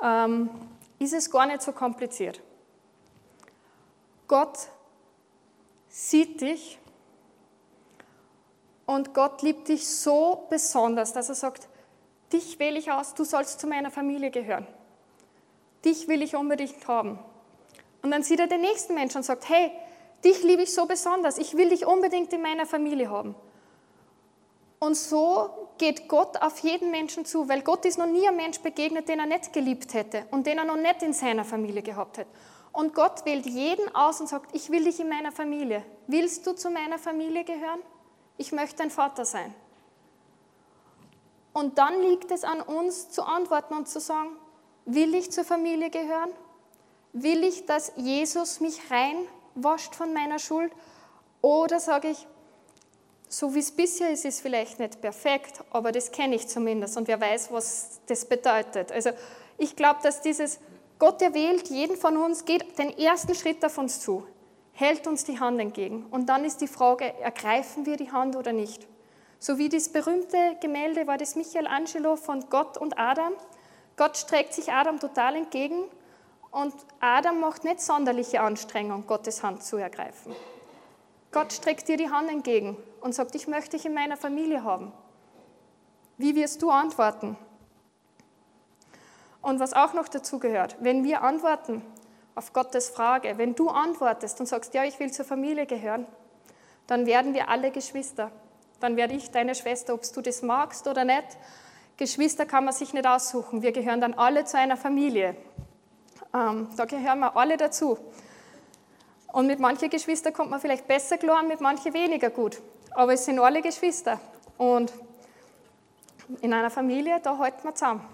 ähm, 0.00 0.48
ist 1.00 1.12
es 1.12 1.28
gar 1.28 1.46
nicht 1.46 1.62
so 1.62 1.72
kompliziert. 1.72 2.40
Gott 4.28 4.68
sieht 5.88 6.40
dich 6.40 6.78
und 8.90 9.14
Gott 9.14 9.42
liebt 9.42 9.68
dich 9.68 9.86
so 9.86 10.48
besonders, 10.50 11.12
dass 11.12 11.28
er 11.28 11.36
sagt, 11.36 11.68
dich 12.32 12.58
wähle 12.58 12.76
ich 12.76 12.90
aus, 12.90 13.14
du 13.14 13.22
sollst 13.22 13.60
zu 13.60 13.68
meiner 13.68 13.92
Familie 13.92 14.32
gehören. 14.32 14.66
Dich 15.84 16.08
will 16.08 16.22
ich 16.22 16.34
unbedingt 16.34 16.88
haben. 16.88 17.20
Und 18.02 18.10
dann 18.10 18.24
sieht 18.24 18.40
er 18.40 18.48
den 18.48 18.62
nächsten 18.62 18.94
Menschen 18.94 19.18
und 19.18 19.22
sagt, 19.22 19.48
hey, 19.48 19.70
dich 20.24 20.42
liebe 20.42 20.62
ich 20.62 20.74
so 20.74 20.86
besonders, 20.86 21.38
ich 21.38 21.56
will 21.56 21.68
dich 21.68 21.86
unbedingt 21.86 22.32
in 22.32 22.42
meiner 22.42 22.66
Familie 22.66 23.08
haben. 23.08 23.36
Und 24.80 24.96
so 24.96 25.68
geht 25.78 26.08
Gott 26.08 26.42
auf 26.42 26.58
jeden 26.58 26.90
Menschen 26.90 27.24
zu, 27.24 27.48
weil 27.48 27.62
Gott 27.62 27.84
ist 27.84 27.96
noch 27.96 28.06
nie 28.06 28.26
ein 28.26 28.34
Mensch 28.34 28.58
begegnet, 28.58 29.08
den 29.08 29.20
er 29.20 29.26
nicht 29.26 29.52
geliebt 29.52 29.94
hätte 29.94 30.26
und 30.32 30.48
den 30.48 30.58
er 30.58 30.64
noch 30.64 30.76
nicht 30.76 31.04
in 31.04 31.12
seiner 31.12 31.44
Familie 31.44 31.82
gehabt 31.82 32.18
hätte. 32.18 32.30
Und 32.72 32.92
Gott 32.92 33.24
wählt 33.24 33.46
jeden 33.46 33.94
aus 33.94 34.20
und 34.20 34.26
sagt, 34.26 34.52
ich 34.52 34.68
will 34.70 34.82
dich 34.82 34.98
in 34.98 35.08
meiner 35.08 35.30
Familie. 35.30 35.84
Willst 36.08 36.44
du 36.44 36.54
zu 36.54 36.70
meiner 36.70 36.98
Familie 36.98 37.44
gehören? 37.44 37.80
Ich 38.40 38.52
möchte 38.52 38.76
dein 38.76 38.90
Vater 38.90 39.26
sein. 39.26 39.54
Und 41.52 41.76
dann 41.76 42.00
liegt 42.00 42.30
es 42.30 42.42
an 42.42 42.62
uns 42.62 43.10
zu 43.10 43.22
antworten 43.22 43.74
und 43.74 43.86
zu 43.86 44.00
sagen, 44.00 44.30
will 44.86 45.14
ich 45.14 45.30
zur 45.30 45.44
Familie 45.44 45.90
gehören? 45.90 46.30
Will 47.12 47.44
ich, 47.44 47.66
dass 47.66 47.92
Jesus 47.96 48.60
mich 48.60 48.80
reinwascht 48.90 49.94
von 49.94 50.14
meiner 50.14 50.38
Schuld? 50.38 50.72
Oder 51.42 51.80
sage 51.80 52.08
ich, 52.08 52.26
so 53.28 53.54
wie 53.54 53.58
es 53.58 53.72
bisher 53.72 54.08
ist, 54.10 54.24
ist 54.24 54.40
vielleicht 54.40 54.78
nicht 54.78 55.02
perfekt, 55.02 55.62
aber 55.70 55.92
das 55.92 56.10
kenne 56.10 56.34
ich 56.36 56.48
zumindest 56.48 56.96
und 56.96 57.08
wer 57.08 57.20
weiß, 57.20 57.52
was 57.52 58.00
das 58.06 58.24
bedeutet. 58.24 58.90
Also 58.90 59.10
ich 59.58 59.76
glaube, 59.76 60.00
dass 60.02 60.22
dieses 60.22 60.60
Gott 60.98 61.20
erwählt 61.20 61.68
jeden 61.68 61.98
von 61.98 62.16
uns, 62.16 62.46
geht 62.46 62.78
den 62.78 62.96
ersten 62.96 63.34
Schritt 63.34 63.62
auf 63.66 63.76
uns 63.76 64.00
zu, 64.00 64.26
hält 64.80 65.06
uns 65.06 65.24
die 65.24 65.38
Hand 65.38 65.60
entgegen 65.60 66.06
und 66.10 66.30
dann 66.30 66.44
ist 66.44 66.62
die 66.62 66.66
Frage, 66.66 67.12
ergreifen 67.20 67.84
wir 67.84 67.98
die 67.98 68.10
Hand 68.10 68.34
oder 68.34 68.52
nicht? 68.52 68.86
So 69.38 69.58
wie 69.58 69.68
das 69.68 69.90
berühmte 69.90 70.56
Gemälde 70.60 71.06
war 71.06 71.18
das 71.18 71.36
Michelangelo 71.36 72.16
von 72.16 72.48
Gott 72.48 72.78
und 72.78 72.98
Adam. 72.98 73.34
Gott 73.96 74.16
streckt 74.16 74.54
sich 74.54 74.72
Adam 74.72 74.98
total 74.98 75.36
entgegen 75.36 75.84
und 76.50 76.74
Adam 76.98 77.40
macht 77.40 77.64
nicht 77.64 77.80
sonderliche 77.80 78.40
Anstrengung, 78.40 79.06
Gottes 79.06 79.42
Hand 79.42 79.62
zu 79.62 79.76
ergreifen. 79.76 80.34
Gott 81.30 81.52
streckt 81.52 81.86
dir 81.86 81.96
die 81.96 82.10
Hand 82.10 82.30
entgegen 82.30 82.76
und 83.02 83.14
sagt, 83.14 83.34
ich 83.34 83.46
möchte 83.46 83.76
dich 83.76 83.84
in 83.84 83.94
meiner 83.94 84.16
Familie 84.16 84.64
haben. 84.64 84.92
Wie 86.16 86.34
wirst 86.34 86.62
du 86.62 86.70
antworten? 86.70 87.36
Und 89.42 89.60
was 89.60 89.74
auch 89.74 89.92
noch 89.92 90.08
dazu 90.08 90.38
gehört, 90.38 90.76
wenn 90.80 91.04
wir 91.04 91.22
antworten 91.22 91.82
auf 92.34 92.52
Gottes 92.52 92.90
Frage, 92.90 93.38
wenn 93.38 93.54
du 93.54 93.68
antwortest 93.68 94.40
und 94.40 94.46
sagst, 94.46 94.74
ja, 94.74 94.84
ich 94.84 94.98
will 95.00 95.12
zur 95.12 95.24
Familie 95.24 95.66
gehören, 95.66 96.06
dann 96.86 97.06
werden 97.06 97.34
wir 97.34 97.48
alle 97.48 97.70
Geschwister. 97.70 98.30
Dann 98.80 98.96
werde 98.96 99.14
ich 99.14 99.30
deine 99.30 99.54
Schwester, 99.54 99.94
ob 99.94 100.02
du 100.12 100.20
das 100.20 100.42
magst 100.42 100.86
oder 100.86 101.04
nicht. 101.04 101.36
Geschwister 101.96 102.46
kann 102.46 102.64
man 102.64 102.72
sich 102.72 102.94
nicht 102.94 103.06
aussuchen. 103.06 103.62
Wir 103.62 103.72
gehören 103.72 104.00
dann 104.00 104.14
alle 104.14 104.44
zu 104.44 104.56
einer 104.56 104.76
Familie. 104.76 105.36
Ähm, 106.32 106.68
da 106.76 106.84
gehören 106.86 107.18
wir 107.20 107.36
alle 107.36 107.56
dazu. 107.56 107.98
Und 109.32 109.46
mit 109.46 109.60
manchen 109.60 109.90
Geschwistern 109.90 110.32
kommt 110.32 110.50
man 110.50 110.60
vielleicht 110.60 110.88
besser 110.88 111.18
klar, 111.18 111.42
mit 111.42 111.60
manchen 111.60 111.92
weniger 111.92 112.30
gut. 112.30 112.60
Aber 112.92 113.12
es 113.12 113.24
sind 113.24 113.38
alle 113.38 113.62
Geschwister. 113.62 114.18
Und 114.56 114.92
in 116.40 116.52
einer 116.52 116.70
Familie, 116.70 117.20
da 117.20 117.38
halten 117.38 117.62
wir 117.62 117.74
zusammen. 117.74 118.04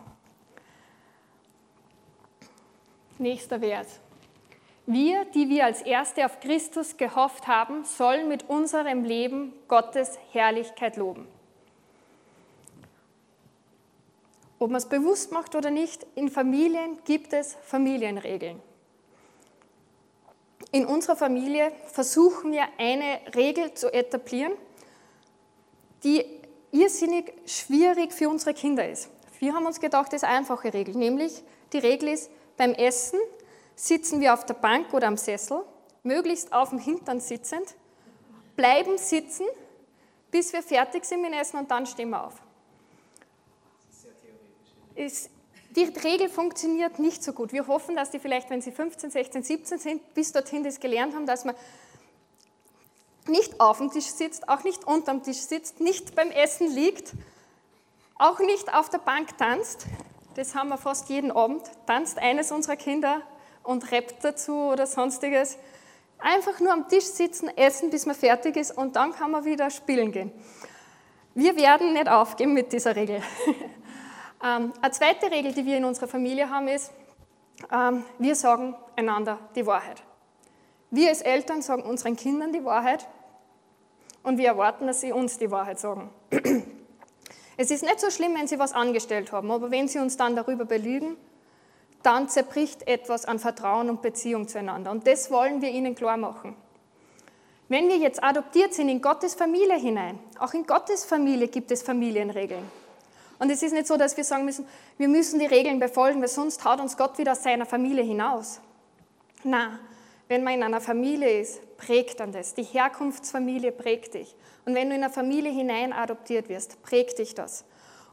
Nächster 3.18 3.60
Vers. 3.60 4.00
Wir, 4.86 5.24
die 5.24 5.48
wir 5.48 5.64
als 5.64 5.82
Erste 5.82 6.24
auf 6.24 6.38
Christus 6.38 6.96
gehofft 6.96 7.48
haben, 7.48 7.84
sollen 7.84 8.28
mit 8.28 8.48
unserem 8.48 9.02
Leben 9.02 9.52
Gottes 9.66 10.16
Herrlichkeit 10.30 10.96
loben. 10.96 11.26
Ob 14.60 14.70
man 14.70 14.78
es 14.78 14.86
bewusst 14.86 15.32
macht 15.32 15.56
oder 15.56 15.70
nicht, 15.70 16.06
in 16.14 16.30
Familien 16.30 16.98
gibt 17.04 17.32
es 17.32 17.56
Familienregeln. 17.62 18.62
In 20.70 20.86
unserer 20.86 21.16
Familie 21.16 21.72
versuchen 21.92 22.52
wir 22.52 22.64
eine 22.78 23.20
Regel 23.34 23.74
zu 23.74 23.92
etablieren, 23.92 24.52
die 26.04 26.24
irrsinnig 26.70 27.32
schwierig 27.46 28.12
für 28.12 28.28
unsere 28.28 28.54
Kinder 28.54 28.88
ist. 28.88 29.10
Wir 29.40 29.52
haben 29.54 29.66
uns 29.66 29.80
gedacht, 29.80 30.12
das 30.12 30.22
ist 30.22 30.24
eine 30.24 30.38
einfache 30.38 30.72
Regel, 30.72 30.94
nämlich 30.96 31.42
die 31.72 31.78
Regel 31.78 32.08
ist, 32.08 32.30
beim 32.56 32.72
Essen 32.72 33.18
sitzen 33.76 34.20
wir 34.20 34.34
auf 34.34 34.44
der 34.44 34.54
Bank 34.54 34.92
oder 34.92 35.06
am 35.06 35.16
Sessel, 35.16 35.62
möglichst 36.02 36.52
auf 36.52 36.70
dem 36.70 36.78
Hintern 36.78 37.20
sitzend, 37.20 37.76
bleiben 38.56 38.98
sitzen, 38.98 39.46
bis 40.30 40.52
wir 40.52 40.62
fertig 40.62 41.04
sind 41.04 41.22
mit 41.22 41.32
Essen 41.32 41.58
und 41.58 41.70
dann 41.70 41.86
stehen 41.86 42.10
wir 42.10 42.24
auf. 42.24 42.34
Theoretisch. 44.96 45.30
Die 45.76 45.84
Regel 45.84 46.30
funktioniert 46.30 46.98
nicht 46.98 47.22
so 47.22 47.34
gut. 47.34 47.52
Wir 47.52 47.66
hoffen, 47.66 47.96
dass 47.96 48.10
die 48.10 48.18
vielleicht, 48.18 48.48
wenn 48.48 48.62
sie 48.62 48.72
15, 48.72 49.10
16, 49.10 49.42
17 49.42 49.78
sind, 49.78 50.14
bis 50.14 50.32
dorthin 50.32 50.64
das 50.64 50.80
gelernt 50.80 51.14
haben, 51.14 51.26
dass 51.26 51.44
man 51.44 51.54
nicht 53.26 53.60
auf 53.60 53.76
dem 53.76 53.90
Tisch 53.90 54.06
sitzt, 54.06 54.48
auch 54.48 54.64
nicht 54.64 54.86
unterm 54.86 55.22
Tisch 55.22 55.40
sitzt, 55.40 55.80
nicht 55.80 56.14
beim 56.14 56.30
Essen 56.30 56.70
liegt, 56.70 57.12
auch 58.18 58.38
nicht 58.38 58.72
auf 58.72 58.88
der 58.88 58.98
Bank 58.98 59.36
tanzt. 59.36 59.84
Das 60.34 60.54
haben 60.54 60.70
wir 60.70 60.78
fast 60.78 61.10
jeden 61.10 61.30
Abend. 61.30 61.62
Tanzt 61.86 62.18
eines 62.18 62.52
unserer 62.52 62.76
Kinder 62.76 63.20
und 63.66 63.90
rappt 63.92 64.24
dazu 64.24 64.54
oder 64.54 64.86
sonstiges. 64.86 65.58
Einfach 66.18 66.60
nur 66.60 66.72
am 66.72 66.88
Tisch 66.88 67.04
sitzen, 67.04 67.48
essen, 67.56 67.90
bis 67.90 68.06
man 68.06 68.16
fertig 68.16 68.56
ist 68.56 68.76
und 68.76 68.96
dann 68.96 69.12
kann 69.12 69.30
man 69.30 69.44
wieder 69.44 69.70
spielen 69.70 70.12
gehen. 70.12 70.32
Wir 71.34 71.56
werden 71.56 71.92
nicht 71.92 72.08
aufgeben 72.08 72.54
mit 72.54 72.72
dieser 72.72 72.96
Regel. 72.96 73.22
Ähm, 74.44 74.74
eine 74.82 74.92
zweite 74.92 75.30
Regel, 75.30 75.54
die 75.54 75.64
wir 75.64 75.78
in 75.78 75.86
unserer 75.86 76.08
Familie 76.08 76.50
haben, 76.50 76.68
ist, 76.68 76.92
ähm, 77.72 78.04
wir 78.18 78.34
sagen 78.34 78.76
einander 78.94 79.38
die 79.54 79.66
Wahrheit. 79.66 80.02
Wir 80.90 81.08
als 81.08 81.22
Eltern 81.22 81.62
sagen 81.62 81.82
unseren 81.82 82.16
Kindern 82.16 82.52
die 82.52 82.62
Wahrheit 82.64 83.08
und 84.22 84.38
wir 84.38 84.48
erwarten, 84.48 84.86
dass 84.86 85.00
sie 85.00 85.12
uns 85.12 85.38
die 85.38 85.50
Wahrheit 85.50 85.78
sagen. 85.78 86.10
Es 87.58 87.70
ist 87.70 87.82
nicht 87.82 87.98
so 87.98 88.10
schlimm, 88.10 88.34
wenn 88.34 88.46
sie 88.46 88.58
was 88.58 88.74
angestellt 88.74 89.32
haben, 89.32 89.50
aber 89.50 89.70
wenn 89.70 89.88
sie 89.88 89.98
uns 89.98 90.18
dann 90.18 90.36
darüber 90.36 90.66
belügen, 90.66 91.16
dann 92.06 92.28
zerbricht 92.28 92.86
etwas 92.86 93.24
an 93.24 93.40
Vertrauen 93.40 93.90
und 93.90 94.00
Beziehung 94.00 94.46
zueinander. 94.46 94.92
Und 94.92 95.06
das 95.06 95.30
wollen 95.30 95.60
wir 95.60 95.70
ihnen 95.70 95.96
klar 95.96 96.16
machen. 96.16 96.56
Wenn 97.68 97.88
wir 97.88 97.96
jetzt 97.96 98.22
adoptiert 98.22 98.74
sind 98.74 98.88
in 98.88 99.02
Gottes 99.02 99.34
Familie 99.34 99.76
hinein, 99.76 100.20
auch 100.38 100.54
in 100.54 100.64
Gottes 100.66 101.04
Familie 101.04 101.48
gibt 101.48 101.72
es 101.72 101.82
Familienregeln. 101.82 102.62
Und 103.40 103.50
es 103.50 103.62
ist 103.62 103.72
nicht 103.72 103.88
so, 103.88 103.96
dass 103.96 104.16
wir 104.16 104.22
sagen 104.22 104.44
müssen, 104.44 104.66
wir 104.98 105.08
müssen 105.08 105.40
die 105.40 105.46
Regeln 105.46 105.80
befolgen, 105.80 106.20
weil 106.20 106.28
sonst 106.28 106.64
haut 106.64 106.80
uns 106.80 106.96
Gott 106.96 107.18
wieder 107.18 107.32
aus 107.32 107.42
seiner 107.42 107.66
Familie 107.66 108.04
hinaus. 108.04 108.60
Na, 109.42 109.80
wenn 110.28 110.44
man 110.44 110.54
in 110.54 110.62
einer 110.62 110.80
Familie 110.80 111.40
ist, 111.40 111.76
prägt 111.76 112.20
dann 112.20 112.30
das. 112.30 112.54
Die 112.54 112.62
Herkunftsfamilie 112.62 113.72
prägt 113.72 114.14
dich. 114.14 114.34
Und 114.64 114.76
wenn 114.76 114.88
du 114.88 114.94
in 114.94 115.02
eine 115.02 115.12
Familie 115.12 115.50
hinein 115.50 115.92
adoptiert 115.92 116.48
wirst, 116.48 116.80
prägt 116.82 117.18
dich 117.18 117.34
das. 117.34 117.64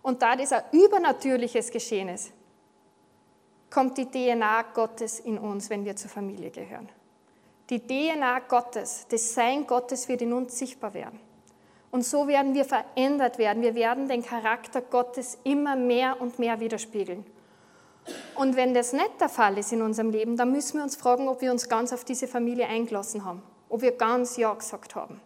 Und 0.02 0.24
da 0.24 0.36
das 0.36 0.52
ein 0.52 0.64
übernatürliches 0.72 1.70
Geschehen 1.70 2.10
ist, 2.10 2.34
kommt 3.74 3.98
die 3.98 4.06
DNA 4.06 4.62
Gottes 4.74 5.20
in 5.20 5.40
uns, 5.40 5.70
wenn 5.72 5.84
wir 5.84 5.96
zur 5.96 6.12
Familie 6.12 6.52
gehören. 6.52 6.88
Die 7.72 7.80
DNA 7.80 8.40
Gottes, 8.42 9.08
das 9.10 9.34
Sein 9.34 9.66
Gottes 9.66 10.08
wird 10.08 10.22
in 10.22 10.32
uns 10.32 10.60
sichtbar 10.60 10.94
werden. 10.94 11.20
Und 11.90 12.06
so 12.06 12.28
werden 12.28 12.54
wir 12.54 12.66
verändert 12.66 13.40
werden. 13.40 13.64
Wir 13.64 13.74
werden 13.74 14.08
den 14.08 14.24
Charakter 14.24 14.82
Gottes 14.82 15.40
immer 15.44 15.76
mehr 15.76 16.22
und 16.22 16.38
mehr 16.38 16.60
widerspiegeln. 16.60 17.26
Und 18.36 18.56
wenn 18.56 18.76
das 18.76 18.94
nicht 18.94 19.20
der 19.20 19.30
Fall 19.30 19.58
ist 19.58 19.72
in 19.72 19.82
unserem 19.82 20.12
Leben, 20.12 20.38
dann 20.38 20.52
müssen 20.52 20.78
wir 20.78 20.84
uns 20.84 20.96
fragen, 20.96 21.28
ob 21.28 21.42
wir 21.42 21.52
uns 21.52 21.68
ganz 21.68 21.94
auf 21.94 22.04
diese 22.04 22.28
Familie 22.28 22.68
eingelassen 22.68 23.26
haben, 23.26 23.42
ob 23.70 23.82
wir 23.82 23.94
ganz 23.94 24.38
Ja 24.38 24.54
gesagt 24.54 24.94
haben. 24.94 25.20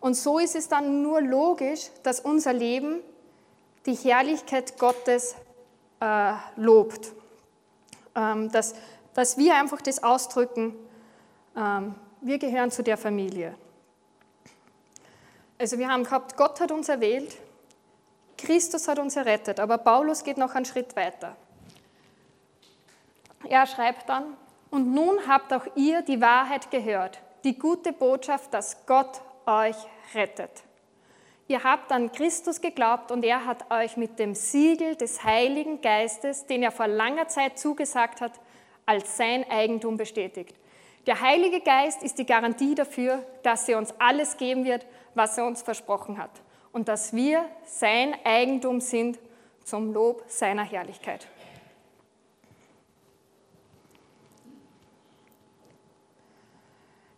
Und 0.00 0.14
so 0.14 0.38
ist 0.38 0.54
es 0.54 0.68
dann 0.68 1.02
nur 1.02 1.22
logisch, 1.22 1.90
dass 2.02 2.20
unser 2.20 2.52
Leben 2.52 3.00
die 3.86 3.94
Herrlichkeit 3.94 4.78
Gottes 4.78 5.34
äh, 6.00 6.32
lobt. 6.56 7.12
Ähm, 8.14 8.50
dass, 8.50 8.74
dass 9.14 9.36
wir 9.36 9.54
einfach 9.54 9.80
das 9.80 10.02
ausdrücken, 10.02 10.74
ähm, 11.56 11.94
wir 12.20 12.38
gehören 12.38 12.70
zu 12.70 12.82
der 12.82 12.96
Familie. 12.96 13.54
Also 15.58 15.78
wir 15.78 15.88
haben 15.88 16.04
gehabt, 16.04 16.36
Gott 16.36 16.60
hat 16.60 16.70
uns 16.70 16.88
erwählt, 16.88 17.36
Christus 18.36 18.86
hat 18.86 18.98
uns 18.98 19.16
errettet, 19.16 19.58
aber 19.58 19.78
Paulus 19.78 20.22
geht 20.22 20.38
noch 20.38 20.54
einen 20.54 20.64
Schritt 20.64 20.94
weiter. 20.94 21.36
Er 23.48 23.66
schreibt 23.66 24.08
dann, 24.08 24.36
und 24.70 24.92
nun 24.92 25.26
habt 25.26 25.52
auch 25.52 25.66
ihr 25.76 26.02
die 26.02 26.20
Wahrheit 26.20 26.70
gehört, 26.70 27.20
die 27.44 27.58
gute 27.58 27.92
Botschaft, 27.92 28.52
dass 28.52 28.84
Gott 28.86 29.20
euch 29.46 29.76
rettet. 30.14 30.50
Ihr 31.50 31.64
habt 31.64 31.90
an 31.92 32.12
Christus 32.12 32.60
geglaubt 32.60 33.10
und 33.10 33.24
er 33.24 33.46
hat 33.46 33.70
euch 33.70 33.96
mit 33.96 34.18
dem 34.18 34.34
Siegel 34.34 34.96
des 34.96 35.24
Heiligen 35.24 35.80
Geistes, 35.80 36.44
den 36.44 36.62
er 36.62 36.70
vor 36.70 36.86
langer 36.86 37.26
Zeit 37.28 37.58
zugesagt 37.58 38.20
hat, 38.20 38.32
als 38.84 39.16
sein 39.16 39.50
Eigentum 39.50 39.96
bestätigt. 39.96 40.54
Der 41.06 41.22
Heilige 41.22 41.60
Geist 41.60 42.02
ist 42.02 42.18
die 42.18 42.26
Garantie 42.26 42.74
dafür, 42.74 43.24
dass 43.42 43.66
er 43.66 43.78
uns 43.78 43.94
alles 43.98 44.36
geben 44.36 44.66
wird, 44.66 44.86
was 45.14 45.38
er 45.38 45.46
uns 45.46 45.62
versprochen 45.62 46.18
hat 46.18 46.42
und 46.72 46.86
dass 46.86 47.14
wir 47.14 47.46
sein 47.64 48.14
Eigentum 48.24 48.82
sind 48.82 49.18
zum 49.64 49.94
Lob 49.94 50.24
seiner 50.26 50.64
Herrlichkeit. 50.64 51.26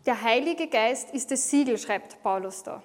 Der 0.06 0.22
Heilige 0.22 0.68
Geist 0.68 1.10
ist 1.10 1.32
das 1.32 1.50
Siegel, 1.50 1.78
schreibt 1.78 2.22
Paulus 2.22 2.62
da. 2.62 2.80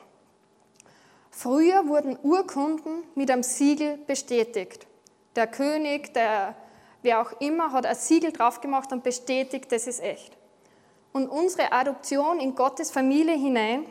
Früher 1.37 1.89
wurden 1.89 2.17
Urkunden 2.23 3.03
mit 3.13 3.29
einem 3.29 3.43
Siegel 3.43 3.97
bestätigt. 4.07 4.87
Der 5.35 5.47
König, 5.47 6.13
der, 6.13 6.55
wer 7.01 7.21
auch 7.21 7.41
immer, 7.41 7.73
hat 7.73 7.85
ein 7.85 7.95
Siegel 7.95 8.31
drauf 8.31 8.61
gemacht 8.61 8.93
und 8.93 9.03
bestätigt, 9.03 9.69
das 9.69 9.85
ist 9.85 10.01
echt. 10.01 10.31
Und 11.11 11.27
unsere 11.27 11.73
Adoption 11.73 12.39
in 12.39 12.55
Gottes 12.55 12.89
Familie 12.89 13.35
hinein 13.35 13.85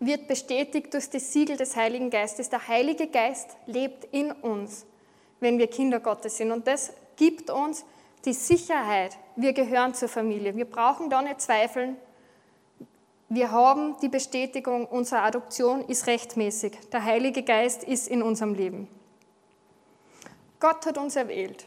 wird 0.00 0.26
bestätigt 0.26 0.92
durch 0.92 1.08
das 1.08 1.32
Siegel 1.32 1.56
des 1.56 1.76
Heiligen 1.76 2.10
Geistes. 2.10 2.50
Der 2.50 2.66
Heilige 2.66 3.06
Geist 3.06 3.56
lebt 3.66 4.06
in 4.06 4.32
uns, 4.32 4.86
wenn 5.38 5.56
wir 5.56 5.68
Kinder 5.68 6.00
Gottes 6.00 6.36
sind. 6.36 6.50
Und 6.50 6.66
das 6.66 6.92
gibt 7.14 7.48
uns 7.48 7.84
die 8.24 8.32
Sicherheit, 8.32 9.16
wir 9.36 9.52
gehören 9.52 9.94
zur 9.94 10.08
Familie. 10.08 10.56
Wir 10.56 10.68
brauchen 10.68 11.10
da 11.10 11.22
nicht 11.22 11.40
zweifeln, 11.40 11.96
wir 13.28 13.50
haben 13.50 13.96
die 14.00 14.08
Bestätigung, 14.08 14.86
unsere 14.86 15.22
Adoption 15.22 15.84
ist 15.86 16.06
rechtmäßig. 16.06 16.78
Der 16.92 17.04
Heilige 17.04 17.42
Geist 17.42 17.82
ist 17.82 18.06
in 18.06 18.22
unserem 18.22 18.54
Leben. 18.54 18.88
Gott 20.60 20.86
hat 20.86 20.96
uns 20.96 21.16
erwählt. 21.16 21.66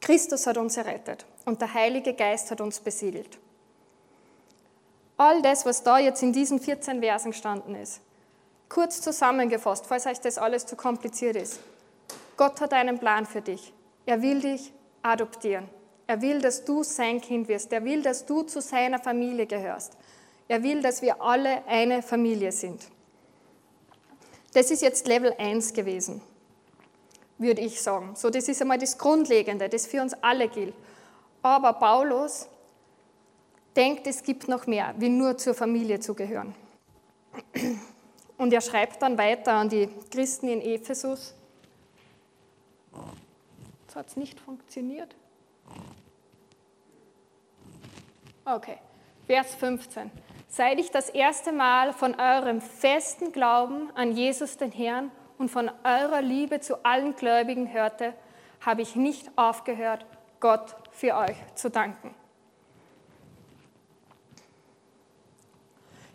Christus 0.00 0.46
hat 0.46 0.58
uns 0.58 0.76
errettet 0.76 1.24
und 1.46 1.60
der 1.60 1.72
Heilige 1.72 2.12
Geist 2.12 2.50
hat 2.50 2.60
uns 2.60 2.78
besiegelt. 2.78 3.38
All 5.16 5.40
das, 5.40 5.64
was 5.64 5.82
da 5.82 5.98
jetzt 5.98 6.22
in 6.22 6.32
diesen 6.32 6.60
14 6.60 7.00
Versen 7.00 7.30
gestanden 7.30 7.74
ist, 7.74 8.00
kurz 8.68 9.00
zusammengefasst, 9.00 9.86
falls 9.86 10.06
euch 10.06 10.20
das 10.20 10.36
alles 10.36 10.66
zu 10.66 10.76
kompliziert 10.76 11.36
ist. 11.36 11.60
Gott 12.36 12.60
hat 12.60 12.74
einen 12.74 12.98
Plan 12.98 13.24
für 13.24 13.40
dich. 13.40 13.72
Er 14.04 14.20
will 14.20 14.40
dich 14.40 14.72
adoptieren. 15.02 15.68
Er 16.06 16.22
will, 16.22 16.40
dass 16.40 16.64
du 16.64 16.82
sein 16.82 17.20
Kind 17.20 17.48
wirst. 17.48 17.72
Er 17.72 17.84
will, 17.84 18.02
dass 18.02 18.24
du 18.24 18.42
zu 18.42 18.60
seiner 18.60 18.98
Familie 18.98 19.46
gehörst. 19.46 19.96
Er 20.48 20.62
will, 20.62 20.80
dass 20.80 21.02
wir 21.02 21.20
alle 21.20 21.66
eine 21.66 22.02
Familie 22.02 22.52
sind. 22.52 22.86
Das 24.52 24.70
ist 24.70 24.82
jetzt 24.82 25.06
Level 25.08 25.34
1 25.36 25.72
gewesen, 25.72 26.22
würde 27.38 27.60
ich 27.60 27.82
sagen. 27.82 28.14
So, 28.14 28.30
das 28.30 28.48
ist 28.48 28.62
einmal 28.62 28.78
das 28.78 28.96
Grundlegende, 28.96 29.68
das 29.68 29.86
für 29.86 30.00
uns 30.00 30.14
alle 30.22 30.48
gilt. 30.48 30.74
Aber 31.42 31.72
Paulus 31.74 32.48
denkt, 33.74 34.06
es 34.06 34.22
gibt 34.22 34.48
noch 34.48 34.66
mehr, 34.66 34.94
wie 34.98 35.08
nur 35.08 35.36
zur 35.36 35.54
Familie 35.54 36.00
zu 36.00 36.14
gehören. 36.14 36.54
Und 38.38 38.52
er 38.52 38.60
schreibt 38.60 39.02
dann 39.02 39.18
weiter 39.18 39.52
an 39.52 39.68
die 39.68 39.88
Christen 40.10 40.48
in 40.48 40.62
Ephesus. 40.62 41.34
Jetzt 43.82 43.96
hat 43.96 44.08
es 44.08 44.16
nicht 44.16 44.40
funktioniert. 44.40 45.14
Okay, 48.44 48.78
Vers 49.26 49.54
15. 49.56 50.10
Seit 50.48 50.78
ich 50.78 50.90
das 50.90 51.10
erste 51.10 51.52
Mal 51.52 51.92
von 51.92 52.14
eurem 52.18 52.60
festen 52.60 53.32
Glauben 53.32 53.90
an 53.96 54.12
Jesus 54.12 54.56
den 54.56 54.70
Herrn 54.70 55.10
und 55.36 55.50
von 55.50 55.70
eurer 55.84 56.22
Liebe 56.22 56.60
zu 56.60 56.84
allen 56.84 57.16
Gläubigen 57.16 57.72
hörte, 57.72 58.14
habe 58.60 58.82
ich 58.82 58.94
nicht 58.94 59.30
aufgehört, 59.36 60.06
Gott 60.40 60.76
für 60.92 61.16
euch 61.16 61.36
zu 61.56 61.70
danken. 61.70 62.14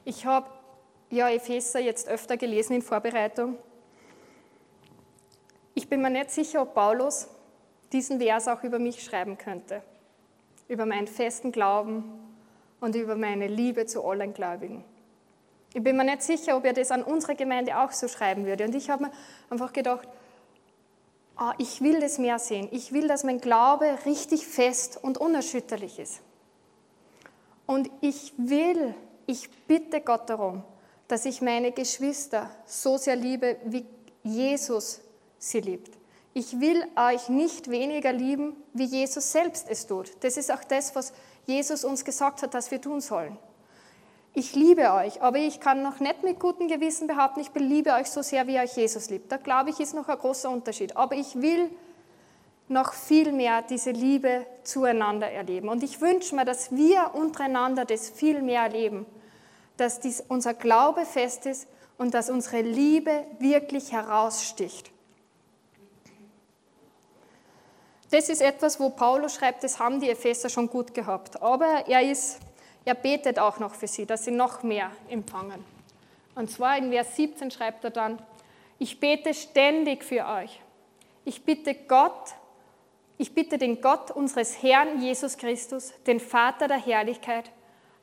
Ich 0.06 0.26
habe 0.26 0.50
ja 1.10 1.30
Epheser 1.30 1.80
jetzt 1.80 2.08
öfter 2.08 2.38
gelesen 2.38 2.74
in 2.76 2.82
Vorbereitung. 2.82 3.58
Ich 5.74 5.88
bin 5.88 6.02
mir 6.02 6.10
nicht 6.10 6.32
sicher, 6.32 6.62
ob 6.62 6.74
Paulus 6.74 7.28
diesen 7.92 8.20
Vers 8.20 8.48
auch 8.48 8.64
über 8.64 8.80
mich 8.80 9.04
schreiben 9.04 9.38
könnte 9.38 9.82
über 10.72 10.86
meinen 10.86 11.08
festen 11.08 11.52
Glauben 11.52 12.06
und 12.80 12.96
über 12.96 13.18
meine 13.18 13.48
Liebe 13.48 13.86
zu 13.86 14.06
allen 14.06 14.34
Gläubigen. 14.34 14.86
Ich 15.74 15.84
bin 15.84 15.98
mir 15.98 16.06
nicht 16.06 16.24
sicher, 16.24 16.56
ob 16.56 16.66
er 16.66 16.72
das 16.72 16.92
an 16.92 17.04
unsere 17.04 17.36
Gemeinde 17.36 17.78
auch 17.78 17.92
so 17.92 18.08
schreiben 18.08 18.46
würde. 18.46 18.64
Und 18.64 18.74
ich 18.74 18.90
habe 18.90 19.04
mir 19.04 19.12
einfach 19.50 19.74
gedacht, 19.74 20.08
oh, 21.38 21.52
ich 21.58 21.82
will 21.82 22.00
das 22.00 22.20
mehr 22.20 22.40
sehen. 22.40 22.70
Ich 22.72 22.94
will, 22.94 23.10
dass 23.10 23.26
mein 23.26 23.42
Glaube 23.42 23.98
richtig 24.06 24.48
fest 24.48 24.98
und 25.02 25.18
unerschütterlich 25.18 26.00
ist. 26.00 26.22
Und 27.66 27.90
ich 28.00 28.34
will, 28.38 28.96
ich 29.28 29.50
bitte 29.68 30.00
Gott 30.00 30.30
darum, 30.30 30.64
dass 31.10 31.26
ich 31.26 31.42
meine 31.42 31.74
Geschwister 31.74 32.50
so 32.66 32.96
sehr 32.98 33.18
liebe, 33.18 33.58
wie 33.66 33.86
Jesus 34.24 35.02
sie 35.38 35.60
liebt. 35.60 36.01
Ich 36.34 36.60
will 36.60 36.84
euch 36.96 37.28
nicht 37.30 37.70
weniger 37.70 38.13
lieben, 38.13 38.56
wie 38.74 38.86
Jesus 38.86 39.32
selbst 39.32 39.67
es 39.70 39.86
tut. 39.86 40.12
Das 40.22 40.38
ist 40.38 40.52
auch 40.52 40.63
das, 40.63 40.96
was 40.96 41.12
Jesus 41.46 41.84
uns 41.84 42.06
gesagt 42.06 42.41
hat, 42.41 42.54
dass 42.54 42.72
wir 42.72 42.80
tun 42.80 43.02
sollen. 43.02 43.38
Ich 44.34 44.56
liebe 44.56 44.94
euch, 44.94 45.22
aber 45.22 45.39
ich 45.39 45.60
kann 45.60 45.84
noch 45.84 46.00
nicht 46.00 46.24
mit 46.24 46.39
gutem 46.39 46.70
Gewissen 46.70 47.06
behaupten, 47.06 47.41
ich 47.41 47.54
liebe 47.54 47.91
euch 47.91 48.08
so 48.08 48.22
sehr, 48.22 48.48
wie 48.48 48.60
euch 48.60 48.78
Jesus 48.78 49.10
liebt. 49.10 49.30
Da 49.30 49.36
glaube 49.36 49.72
ich, 49.72 49.80
ist 49.82 49.94
noch 49.94 50.08
ein 50.08 50.17
großer 50.17 50.50
Unterschied. 50.50 50.96
Aber 50.96 51.15
ich 51.15 51.41
will 51.41 51.70
noch 52.70 52.94
viel 52.94 53.34
mehr 53.34 53.62
diese 53.62 53.91
Liebe 53.91 54.46
zueinander 54.63 55.30
erleben. 55.30 55.67
Und 55.67 55.84
ich 55.84 56.00
wünsche 56.00 56.34
mir, 56.34 56.46
dass 56.46 56.72
wir 56.72 57.13
untereinander 57.13 57.84
das 57.84 58.10
viel 58.10 58.41
mehr 58.41 58.62
erleben, 58.62 59.06
dass 59.76 60.00
dies, 60.00 60.24
unser 60.26 60.54
Glaube 60.54 61.06
fest 61.06 61.46
ist 61.46 61.67
und 61.98 62.13
dass 62.13 62.30
unsere 62.30 62.62
Liebe 62.62 63.26
wirklich 63.39 63.91
heraussticht. 63.91 64.91
Das 68.12 68.28
ist 68.28 68.41
etwas, 68.41 68.78
wo 68.78 68.89
Paulus 68.89 69.36
schreibt, 69.36 69.63
das 69.63 69.80
haben 69.80 70.02
die 70.02 70.10
Epheser 70.10 70.50
schon 70.50 70.69
gut 70.69 70.93
gehabt. 70.93 71.41
Aber 71.41 71.86
er, 71.88 72.02
ist, 72.02 72.39
er 72.84 72.93
betet 72.93 73.39
auch 73.39 73.60
noch 73.60 73.74
für 73.74 73.88
sie, 73.88 74.06
dass 74.06 74.26
sie 74.26 74.32
noch 74.32 74.63
mehr 74.63 74.91
empfangen. 75.10 75.63
Und 76.36 76.52
zwar 76.52 76.78
in 76.78 76.91
Vers 76.91 77.15
17 77.15 77.52
schreibt 77.52 77.86
er 77.86 77.89
dann, 77.89 78.21
ich 78.80 79.00
bete 79.00 79.34
ständig 79.34 80.04
für 80.04 80.26
euch. 80.28 80.60
Ich 81.24 81.45
bitte 81.45 81.74
Gott, 81.74 82.34
ich 83.17 83.34
bitte 83.34 83.58
den 83.58 83.80
Gott 83.80 84.12
unseres 84.12 84.62
Herrn 84.62 85.02
Jesus 85.02 85.38
Christus, 85.38 85.93
den 86.06 86.19
Vater 86.19 86.67
der 86.67 86.84
Herrlichkeit, 86.84 87.50